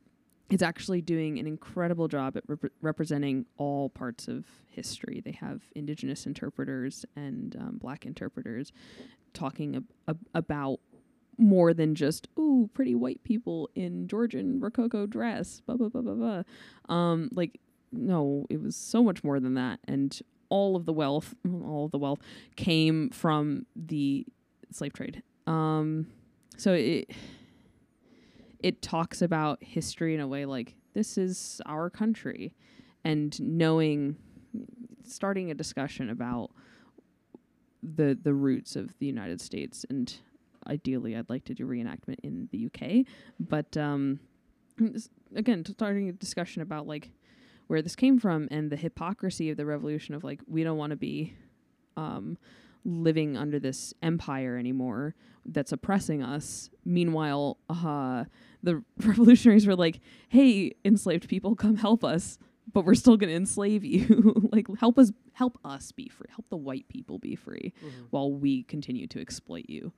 it's 0.49 0.63
actually 0.63 1.01
doing 1.01 1.39
an 1.39 1.47
incredible 1.47 2.07
job 2.07 2.37
at 2.37 2.43
rep- 2.47 2.71
representing 2.81 3.45
all 3.57 3.89
parts 3.89 4.27
of 4.27 4.45
history. 4.69 5.21
They 5.23 5.33
have 5.33 5.63
indigenous 5.75 6.25
interpreters 6.25 7.05
and 7.15 7.55
um, 7.59 7.77
black 7.79 8.05
interpreters 8.05 8.71
talking 9.33 9.75
ab- 9.75 9.91
ab- 10.07 10.27
about 10.33 10.79
more 11.37 11.73
than 11.73 11.95
just 11.95 12.27
ooh 12.39 12.69
pretty 12.73 12.95
white 12.95 13.23
people 13.23 13.69
in 13.75 14.07
Georgian 14.07 14.59
rococo 14.59 15.05
dress 15.05 15.61
blah 15.65 15.75
blah 15.75 15.89
blah 15.89 16.01
blah 16.01 16.13
blah 16.13 16.43
um 16.89 17.29
like 17.33 17.59
no 17.91 18.45
it 18.49 18.61
was 18.61 18.75
so 18.75 19.03
much 19.03 19.23
more 19.23 19.39
than 19.39 19.53
that. 19.53 19.79
And 19.87 20.19
all 20.49 20.75
of 20.75 20.85
the 20.85 20.93
wealth 20.93 21.35
all 21.65 21.85
of 21.85 21.91
the 21.91 21.97
wealth 21.97 22.19
came 22.55 23.09
from 23.09 23.65
the 23.75 24.25
slave 24.71 24.93
trade. 24.93 25.21
Um 25.45 26.07
so 26.57 26.73
it 26.73 27.11
it 28.59 28.81
talks 28.81 29.21
about 29.21 29.63
history 29.63 30.15
in 30.15 30.19
a 30.19 30.27
way 30.27 30.45
like 30.45 30.75
this 30.93 31.17
is 31.17 31.61
our 31.65 31.89
country. 31.89 32.53
And 33.03 33.39
knowing 33.39 34.17
starting 35.03 35.51
a 35.51 35.53
discussion 35.53 36.09
about 36.09 36.51
the 37.83 38.17
the 38.21 38.33
roots 38.33 38.75
of 38.75 38.97
the 38.99 39.05
United 39.05 39.39
States 39.39 39.85
and 39.89 40.15
ideally 40.67 41.15
I'd 41.15 41.29
like 41.29 41.45
to 41.45 41.53
do 41.53 41.65
reenactment 41.65 42.17
in 42.23 42.49
the 42.51 42.67
UK 42.67 43.05
but 43.39 43.75
um 43.77 44.19
again 45.35 45.63
starting 45.65 46.09
a 46.09 46.11
discussion 46.13 46.61
about 46.61 46.87
like 46.87 47.11
where 47.67 47.81
this 47.81 47.95
came 47.95 48.19
from 48.19 48.47
and 48.51 48.71
the 48.71 48.75
hypocrisy 48.75 49.49
of 49.49 49.57
the 49.57 49.65
revolution 49.65 50.15
of 50.15 50.23
like 50.23 50.41
we 50.47 50.63
don't 50.63 50.77
want 50.77 50.91
to 50.91 50.95
be 50.95 51.33
um 51.95 52.37
living 52.85 53.35
under 53.35 53.59
this 53.59 53.93
empire 54.01 54.55
anymore 54.57 55.13
that's 55.49 55.71
oppressing 55.71 56.21
us. 56.23 56.69
Meanwhile 56.85 57.57
uh 57.69 58.25
the 58.63 58.83
revolutionaries 59.03 59.67
were 59.67 59.75
like 59.75 59.99
hey 60.29 60.73
enslaved 60.85 61.27
people 61.27 61.55
come 61.55 61.75
help 61.77 62.03
us 62.03 62.37
but 62.73 62.83
we're 62.83 62.95
still 62.95 63.15
going 63.15 63.29
to 63.29 63.35
enslave 63.35 63.85
you. 63.85 64.49
Like 64.51 64.67
help 64.79 64.97
us 64.99 65.11
help 65.33 65.57
us 65.63 65.91
be 65.91 66.09
free. 66.09 66.27
Help 66.29 66.49
the 66.49 66.57
white 66.57 66.87
people 66.89 67.17
be 67.19 67.35
free 67.35 67.73
while 68.09 68.31
we 68.31 68.63
continue 68.63 69.07
to 69.07 69.21
exploit 69.21 69.65
you 69.67 69.93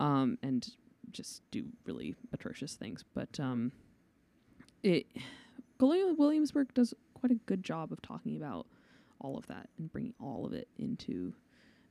um, 0.00 0.38
and 0.42 0.68
just 1.10 1.42
do 1.50 1.64
really 1.86 2.14
atrocious 2.32 2.74
things. 2.74 3.04
But 3.14 3.38
um, 3.40 3.72
it 4.82 5.06
Williamsburg 5.80 6.72
does 6.74 6.94
quite 7.14 7.32
a 7.32 7.36
good 7.46 7.62
job 7.62 7.92
of 7.92 8.00
talking 8.02 8.36
about 8.36 8.66
all 9.20 9.36
of 9.38 9.46
that 9.46 9.68
and 9.78 9.90
bringing 9.90 10.14
all 10.20 10.46
of 10.46 10.52
it 10.52 10.68
into 10.78 11.34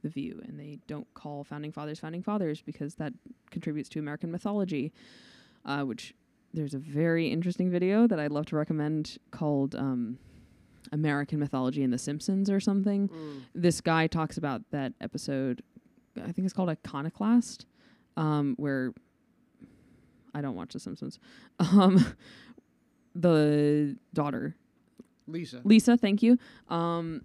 the 0.04 0.10
view. 0.10 0.42
And 0.46 0.60
they 0.60 0.80
don't 0.88 1.12
call 1.14 1.44
founding 1.44 1.72
fathers 1.72 2.00
founding 2.00 2.24
fathers 2.24 2.62
because 2.62 2.96
that 2.96 3.14
contributes 3.52 3.90
to 3.90 4.00
American 4.00 4.32
mythology, 4.32 4.92
uh, 5.66 5.84
which 5.84 6.14
there's 6.54 6.74
a 6.74 6.80
very 6.80 7.28
interesting 7.30 7.72
video 7.72 8.08
that 8.08 8.20
I'd 8.20 8.32
love 8.32 8.46
to 8.48 8.56
recommend 8.56 9.18
called 9.32 9.74
um, 9.76 10.20
American 10.92 11.40
Mythology 11.40 11.82
in 11.82 11.90
The 11.92 11.98
Simpsons 11.98 12.50
or 12.50 12.60
something 12.60 13.10
this 13.56 13.82
guy 13.82 14.08
talks 14.08 14.38
about 14.38 14.62
that 14.72 14.94
episode 15.02 15.64
i 16.22 16.32
think 16.32 16.46
it's 16.46 16.54
called 16.54 16.70
iconoclast 16.70 17.66
um 18.18 18.56
where 18.58 18.94
i 20.34 20.42
don't 20.42 20.56
watch 20.56 20.74
the 20.74 20.80
simpsons. 20.80 21.20
Um 21.60 22.04
the 23.16 23.96
daughter. 24.14 24.56
Lisa. 25.28 25.62
lisa 25.64 25.96
thank 25.98 26.22
you. 26.24 26.38
Um 26.70 27.22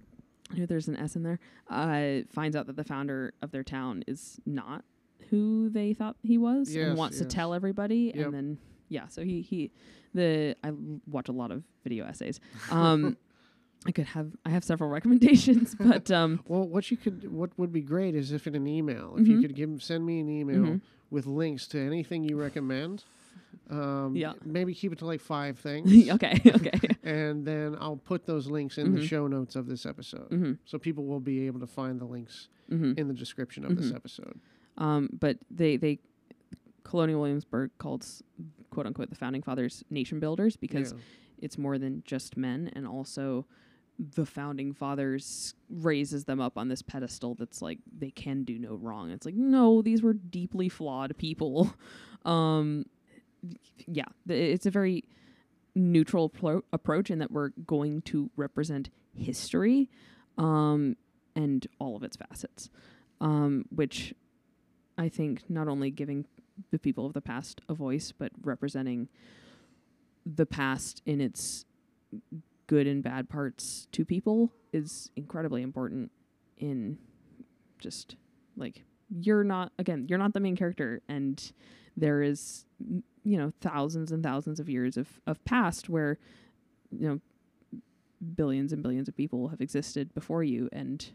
I 0.52 0.54
knew 0.56 0.66
there's 0.66 0.88
an 0.88 0.96
s 0.96 1.16
in 1.16 1.22
there 1.22 1.38
uh 1.68 2.20
finds 2.32 2.56
out 2.56 2.66
that 2.66 2.76
the 2.76 2.84
founder 2.84 3.32
of 3.42 3.50
their 3.50 3.64
town 3.64 4.02
is 4.06 4.38
not 4.46 4.84
who 5.30 5.68
they 5.68 5.92
thought 5.94 6.16
he 6.22 6.38
was 6.38 6.74
Yes, 6.74 6.88
and 6.88 6.98
wants 6.98 7.18
to 7.18 7.24
tell 7.24 7.52
everybody 7.52 8.12
Yep. 8.14 8.24
and 8.26 8.34
then 8.34 8.58
yeah 8.88 9.08
so 9.08 9.22
he 9.24 9.42
he 9.42 9.70
the 10.14 10.56
i 10.64 10.68
l- 10.68 11.00
watch 11.06 11.28
a 11.28 11.32
lot 11.32 11.50
of 11.50 11.64
video 11.84 12.06
essays. 12.06 12.40
Um 12.70 13.16
i 13.86 13.92
could 13.92 14.06
have 14.06 14.32
i 14.44 14.50
have 14.50 14.64
several 14.64 14.90
recommendations 14.98 15.74
but 15.78 16.10
um 16.10 16.40
Well, 16.46 16.66
what 16.68 16.90
you 16.90 16.96
could, 16.96 17.30
what 17.30 17.50
would 17.58 17.72
be 17.72 17.80
great 17.82 18.14
is 18.14 18.32
if 18.32 18.46
in 18.46 18.54
an 18.54 18.66
email, 18.66 19.14
if 19.18 19.26
you 19.28 19.36
Mhm. 19.38 19.42
could 19.42 19.54
give, 19.54 19.82
send 19.82 20.04
me 20.04 20.20
an 20.20 20.28
email 20.28 20.62
Mhm. 20.64 20.80
with 21.10 21.26
links 21.26 21.66
to 21.68 21.78
anything 21.78 22.24
you 22.24 22.36
recommend. 22.36 23.04
Um, 23.70 24.14
Yeah. 24.16 24.32
Maybe 24.44 24.74
keep 24.74 24.92
it 24.92 24.98
to 24.98 25.06
like 25.06 25.20
five 25.20 25.58
things, 25.66 26.10
okay, 26.10 26.40
okay. 26.46 26.80
and 27.02 27.46
then 27.46 27.76
I'll 27.80 27.96
put 27.96 28.26
those 28.26 28.46
links 28.50 28.78
in 28.78 28.92
the 28.92 29.00
Mhm. 29.00 29.08
show 29.08 29.26
notes 29.26 29.56
of 29.56 29.66
this 29.66 29.86
episode, 29.86 30.28
hmm 30.30 30.52
so 30.64 30.78
people 30.78 31.04
will 31.06 31.20
be 31.20 31.46
able 31.46 31.60
to 31.60 31.66
find 31.66 32.00
the 32.00 32.04
links 32.06 32.48
hmm 32.68 32.92
in 32.96 33.08
the 33.08 33.14
description 33.14 33.64
of 33.64 33.76
this 33.76 33.90
Mhm. 33.92 33.96
episode. 33.96 34.40
Um, 34.76 35.08
but 35.18 35.38
they 35.50 35.76
they 35.76 35.98
Colonial 36.84 37.20
Williamsburg 37.20 37.70
calls 37.78 38.22
quote 38.70 38.86
unquote 38.86 39.10
the 39.10 39.16
founding 39.16 39.42
fathers 39.42 39.84
nation 39.90 40.18
builders 40.20 40.56
because 40.56 40.92
Yeah. 40.92 40.98
it's 41.44 41.58
more 41.58 41.78
than 41.78 42.02
just 42.06 42.36
men 42.36 42.70
and 42.74 42.86
also 42.86 43.46
the 43.98 44.24
founding 44.24 44.72
fathers 44.72 45.54
raises 45.68 46.24
them 46.24 46.40
up 46.40 46.56
on 46.56 46.68
this 46.68 46.82
pedestal 46.82 47.34
that's 47.34 47.60
like 47.60 47.78
they 47.96 48.10
can 48.10 48.44
do 48.44 48.58
no 48.58 48.74
wrong. 48.74 49.10
It's 49.10 49.26
like 49.26 49.34
no, 49.34 49.82
these 49.82 50.02
were 50.02 50.12
deeply 50.12 50.68
flawed 50.68 51.16
people. 51.18 51.74
Um, 52.24 52.84
yeah, 53.86 54.06
it's 54.28 54.66
a 54.66 54.72
very 54.72 55.04
neutral 55.74 56.28
pro- 56.28 56.64
approach 56.72 57.10
in 57.10 57.20
that 57.20 57.30
we're 57.30 57.50
going 57.64 58.02
to 58.02 58.28
represent 58.36 58.90
history 59.16 59.88
um, 60.36 60.96
and 61.36 61.66
all 61.78 61.96
of 61.96 62.02
its 62.02 62.16
facets, 62.16 62.70
um, 63.20 63.64
which 63.74 64.14
I 64.98 65.08
think 65.08 65.48
not 65.48 65.68
only 65.68 65.90
giving 65.90 66.26
the 66.70 66.78
people 66.78 67.06
of 67.06 67.12
the 67.12 67.20
past 67.20 67.60
a 67.68 67.74
voice, 67.74 68.12
but 68.12 68.32
representing 68.42 69.08
the 70.26 70.46
past 70.46 71.02
in 71.06 71.20
its 71.20 71.64
good 72.68 72.86
and 72.86 73.02
bad 73.02 73.28
parts 73.28 73.88
to 73.90 74.04
people 74.04 74.52
is 74.72 75.10
incredibly 75.16 75.62
important 75.62 76.12
in 76.58 76.98
just 77.80 78.14
like 78.56 78.84
you're 79.10 79.42
not 79.42 79.72
again 79.78 80.06
you're 80.08 80.18
not 80.18 80.34
the 80.34 80.40
main 80.40 80.54
character 80.54 81.00
and 81.08 81.52
there 81.96 82.22
is 82.22 82.66
you 83.24 83.36
know 83.36 83.52
thousands 83.60 84.12
and 84.12 84.22
thousands 84.22 84.60
of 84.60 84.68
years 84.68 84.96
of 84.96 85.20
of 85.26 85.42
past 85.44 85.88
where 85.88 86.18
you 86.90 87.08
know 87.08 87.20
billions 88.36 88.72
and 88.72 88.82
billions 88.82 89.08
of 89.08 89.16
people 89.16 89.48
have 89.48 89.60
existed 89.60 90.12
before 90.14 90.44
you 90.44 90.68
and 90.72 91.10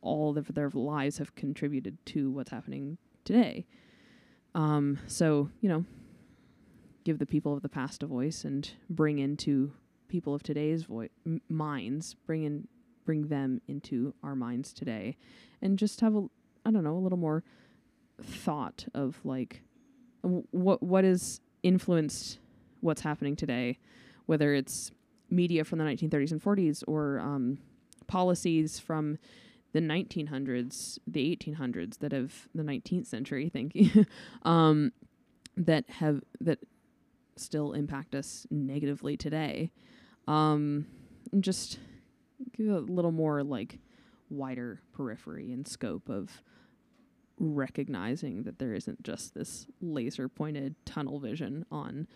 all 0.00 0.38
of 0.38 0.54
their 0.54 0.70
lives 0.70 1.18
have 1.18 1.34
contributed 1.34 1.98
to 2.06 2.30
what's 2.30 2.50
happening 2.50 2.98
today. 3.24 3.66
Um 4.54 4.98
so 5.06 5.50
you 5.60 5.68
know 5.68 5.84
give 7.04 7.18
the 7.18 7.26
people 7.26 7.54
of 7.54 7.62
the 7.62 7.68
past 7.68 8.02
a 8.02 8.06
voice 8.06 8.44
and 8.44 8.70
bring 8.90 9.18
into 9.18 9.72
people 10.08 10.34
of 10.34 10.42
today's 10.42 10.86
m- 11.26 11.40
minds 11.48 12.14
bring 12.26 12.44
in 12.44 12.68
bring 13.04 13.28
them 13.28 13.60
into 13.66 14.12
our 14.22 14.34
minds 14.34 14.72
today 14.72 15.16
and 15.62 15.78
just 15.78 16.00
have 16.00 16.14
a 16.14 16.24
i 16.66 16.70
don't 16.70 16.84
know 16.84 16.96
a 16.96 16.98
little 16.98 17.18
more 17.18 17.42
thought 18.22 18.86
of 18.94 19.18
like 19.24 19.62
w- 20.22 20.44
what 20.50 20.82
what 20.82 21.04
has 21.04 21.40
influenced 21.62 22.38
what's 22.80 23.00
happening 23.02 23.36
today 23.36 23.78
whether 24.26 24.52
it's 24.52 24.90
media 25.30 25.64
from 25.64 25.78
the 25.78 25.84
1930s 25.84 26.32
and 26.32 26.42
40s 26.42 26.82
or 26.86 27.18
um, 27.18 27.58
policies 28.06 28.78
from 28.78 29.18
the 29.72 29.80
1900s 29.80 30.98
the 31.06 31.36
1800s 31.36 31.98
that 31.98 32.12
have 32.12 32.48
the 32.54 32.62
19th 32.62 33.06
century 33.06 33.48
thank 33.48 33.74
you 33.74 34.06
um, 34.42 34.92
that 35.56 35.88
have 35.88 36.22
that 36.40 36.58
still 37.36 37.72
impact 37.72 38.14
us 38.14 38.46
negatively 38.50 39.16
today 39.16 39.70
um, 40.28 40.86
and 41.32 41.42
just 41.42 41.78
give 42.56 42.68
a 42.68 42.78
little 42.78 43.10
more 43.10 43.42
like 43.42 43.78
wider 44.30 44.80
periphery 44.92 45.50
and 45.50 45.66
scope 45.66 46.08
of 46.08 46.42
recognizing 47.38 48.42
that 48.42 48.58
there 48.58 48.74
isn't 48.74 49.02
just 49.02 49.34
this 49.34 49.66
laser 49.80 50.28
pointed 50.28 50.74
tunnel 50.84 51.18
vision 51.18 51.64
on 51.70 52.06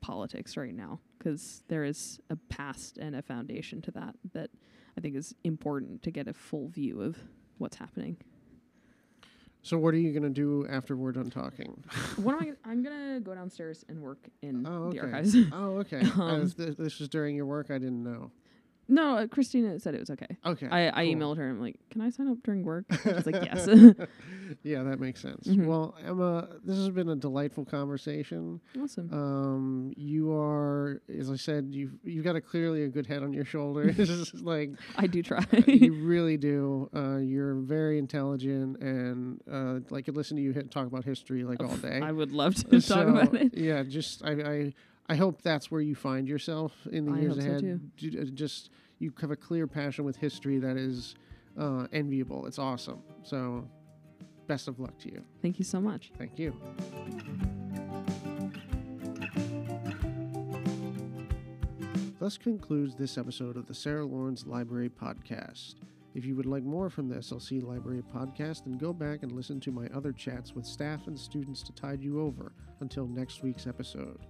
politics 0.00 0.56
right 0.56 0.74
now 0.74 0.98
because 1.16 1.62
there 1.68 1.84
is 1.84 2.18
a 2.28 2.36
past 2.48 2.98
and 2.98 3.14
a 3.14 3.22
foundation 3.22 3.80
to 3.80 3.92
that 3.92 4.16
that 4.32 4.50
I 4.98 5.00
think 5.00 5.14
is 5.14 5.32
important 5.44 6.02
to 6.02 6.10
get 6.10 6.26
a 6.26 6.34
full 6.34 6.68
view 6.68 7.00
of 7.00 7.16
what's 7.58 7.76
happening. 7.76 8.16
So 9.64 9.78
what 9.78 9.94
are 9.94 9.98
you 9.98 10.12
gonna 10.12 10.28
do 10.30 10.66
after 10.68 10.96
we're 10.96 11.12
done 11.12 11.30
talking? 11.30 11.82
what 12.16 12.34
am 12.34 12.40
I? 12.40 12.44
Gonna, 12.46 12.56
I'm 12.64 12.82
gonna 12.82 13.20
go 13.20 13.34
downstairs 13.34 13.84
and 13.88 14.00
work 14.02 14.28
in 14.42 14.66
Oh, 14.66 14.90
the 14.90 14.98
okay. 15.00 15.06
archives. 15.12 15.36
Oh, 15.52 15.78
okay. 15.78 16.00
Um, 16.14 16.20
Uh, 16.20 16.48
th- 16.64 16.76
this 16.76 16.98
was 16.98 17.08
during 17.08 17.36
your 17.36 17.46
work, 17.46 17.70
I 17.70 17.78
didn't 17.78 18.02
know. 18.02 18.30
No, 18.92 19.16
uh, 19.16 19.26
Christina 19.26 19.80
said 19.80 19.94
it 19.94 20.00
was 20.00 20.10
okay. 20.10 20.36
Okay. 20.44 20.68
I, 20.70 20.88
I 20.88 21.04
cool. 21.06 21.14
emailed 21.14 21.36
her. 21.38 21.48
I'm 21.48 21.60
like, 21.60 21.76
can 21.90 22.02
I 22.02 22.10
sign 22.10 22.28
up 22.28 22.36
during 22.42 22.62
work? 22.62 22.84
She's 23.02 23.24
like, 23.24 23.42
yes. 23.42 23.66
yeah, 24.62 24.82
that 24.82 25.00
makes 25.00 25.22
sense. 25.22 25.46
Mhm. 25.48 25.64
Well, 25.66 25.94
Emma, 26.04 26.46
this 26.62 26.76
has 26.76 26.90
been 26.90 27.08
a 27.08 27.16
delightful 27.16 27.64
conversation. 27.64 28.60
awesome. 28.78 29.08
Um, 29.12 29.92
you 29.96 30.32
are, 30.32 31.00
as 31.18 31.30
I 31.30 31.36
said, 31.36 31.68
you've 31.70 31.92
you've 32.04 32.24
got 32.24 32.36
a 32.36 32.40
clearly 32.42 32.82
a 32.84 32.88
good 32.88 33.06
head 33.06 33.22
on 33.22 33.32
your 33.32 33.46
shoulders. 33.46 34.34
like 34.42 34.72
I 34.98 35.06
do 35.06 35.22
try. 35.22 35.42
you 35.66 35.94
really 35.94 36.36
do. 36.36 36.90
Uh, 36.94 37.16
you're 37.16 37.54
very 37.54 37.98
intelligent, 37.98 38.78
and 38.80 39.40
uh, 39.50 39.80
like 39.88 40.02
I 40.02 40.06
could 40.06 40.16
listen 40.16 40.36
to 40.36 40.42
you 40.42 40.52
hit, 40.52 40.70
talk 40.70 40.86
about 40.86 41.04
history 41.04 41.44
like 41.44 41.62
all 41.62 41.76
day. 41.76 42.00
I 42.02 42.12
would 42.12 42.32
love 42.32 42.54
to 42.56 42.80
So, 42.80 42.94
talk 42.96 43.06
about 43.08 43.34
it. 43.34 43.54
Yeah, 43.56 43.82
just 43.84 44.22
I, 44.24 44.32
I 44.32 44.74
I 45.08 45.14
hope 45.16 45.40
that's 45.42 45.70
where 45.70 45.80
you 45.80 45.94
find 45.94 46.28
yourself 46.28 46.72
in 46.90 47.06
the 47.06 47.12
I 47.12 47.18
years 47.20 47.34
so, 47.36 47.40
ahead. 47.40 47.60
too. 47.60 48.20
Uh, 48.20 48.24
Just 48.34 48.70
you 49.02 49.12
have 49.20 49.32
a 49.32 49.36
clear 49.36 49.66
passion 49.66 50.04
with 50.04 50.16
history 50.16 50.58
that 50.58 50.76
is 50.76 51.16
uh, 51.58 51.86
enviable. 51.92 52.46
It's 52.46 52.58
awesome. 52.58 53.02
So, 53.24 53.68
best 54.46 54.68
of 54.68 54.78
luck 54.78 54.96
to 55.00 55.10
you. 55.10 55.24
Thank 55.42 55.58
you 55.58 55.64
so 55.64 55.80
much. 55.80 56.12
Thank 56.16 56.38
you. 56.38 56.56
Thus 62.20 62.38
concludes 62.38 62.94
this 62.94 63.18
episode 63.18 63.56
of 63.56 63.66
the 63.66 63.74
Sarah 63.74 64.04
Lawrence 64.04 64.46
Library 64.46 64.88
Podcast. 64.88 65.74
If 66.14 66.24
you 66.24 66.36
would 66.36 66.46
like 66.46 66.62
more 66.62 66.88
from 66.88 67.08
the 67.08 67.16
SLC 67.16 67.60
Library 67.60 68.02
Podcast, 68.14 68.64
then 68.64 68.78
go 68.78 68.92
back 68.92 69.24
and 69.24 69.32
listen 69.32 69.58
to 69.60 69.72
my 69.72 69.88
other 69.92 70.12
chats 70.12 70.54
with 70.54 70.64
staff 70.64 71.08
and 71.08 71.18
students 71.18 71.64
to 71.64 71.72
tide 71.72 72.00
you 72.00 72.20
over 72.20 72.52
until 72.80 73.08
next 73.08 73.42
week's 73.42 73.66
episode. 73.66 74.20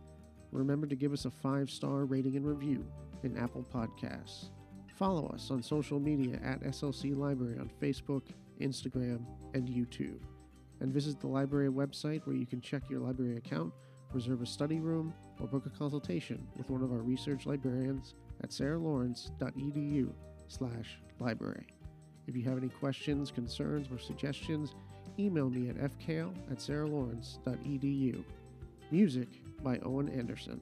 Remember 0.52 0.86
to 0.86 0.96
give 0.96 1.12
us 1.12 1.26
a 1.26 1.30
five 1.30 1.68
star 1.68 2.06
rating 2.06 2.36
and 2.36 2.46
review 2.46 2.86
in 3.22 3.36
Apple 3.36 3.66
Podcasts. 3.72 4.48
Follow 4.96 5.26
us 5.28 5.50
on 5.50 5.62
social 5.62 5.98
media 5.98 6.38
at 6.44 6.62
SLC 6.62 7.16
Library 7.16 7.58
on 7.58 7.70
Facebook, 7.80 8.22
Instagram, 8.60 9.24
and 9.54 9.68
YouTube 9.68 10.20
and 10.82 10.92
visit 10.92 11.20
the 11.20 11.28
library 11.28 11.68
website 11.68 12.26
where 12.26 12.34
you 12.34 12.44
can 12.44 12.60
check 12.60 12.82
your 12.90 12.98
library 12.98 13.36
account, 13.36 13.72
reserve 14.12 14.42
a 14.42 14.46
study 14.46 14.80
room, 14.80 15.14
or 15.40 15.46
book 15.46 15.64
a 15.64 15.70
consultation 15.70 16.44
with 16.56 16.68
one 16.68 16.82
of 16.82 16.90
our 16.90 16.98
research 16.98 17.46
librarians 17.46 18.14
at 18.42 18.50
sarahlawrence.edu 18.50 20.12
slash 20.48 20.98
library. 21.20 21.68
If 22.26 22.34
you 22.36 22.42
have 22.44 22.58
any 22.58 22.68
questions, 22.68 23.30
concerns, 23.30 23.86
or 23.92 23.98
suggestions, 23.98 24.74
email 25.20 25.48
me 25.48 25.68
at 25.68 25.76
fkale 25.76 26.34
at 26.50 26.58
sarahlawrence.edu. 26.58 28.24
Music 28.90 29.28
by 29.62 29.78
Owen 29.84 30.08
Anderson. 30.08 30.60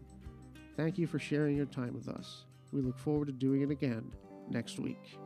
Thank 0.77 0.99
you 0.99 1.07
for 1.07 1.19
sharing 1.19 1.57
your 1.57 1.67
time 1.67 1.95
with 1.95 2.09
us. 2.09 2.45
We 2.73 2.83
look 2.83 2.99
forward 2.99 3.27
to 3.27 3.33
doing 3.33 3.63
it 3.63 3.71
again 3.71 4.13
next 4.49 4.79
week. 4.79 5.19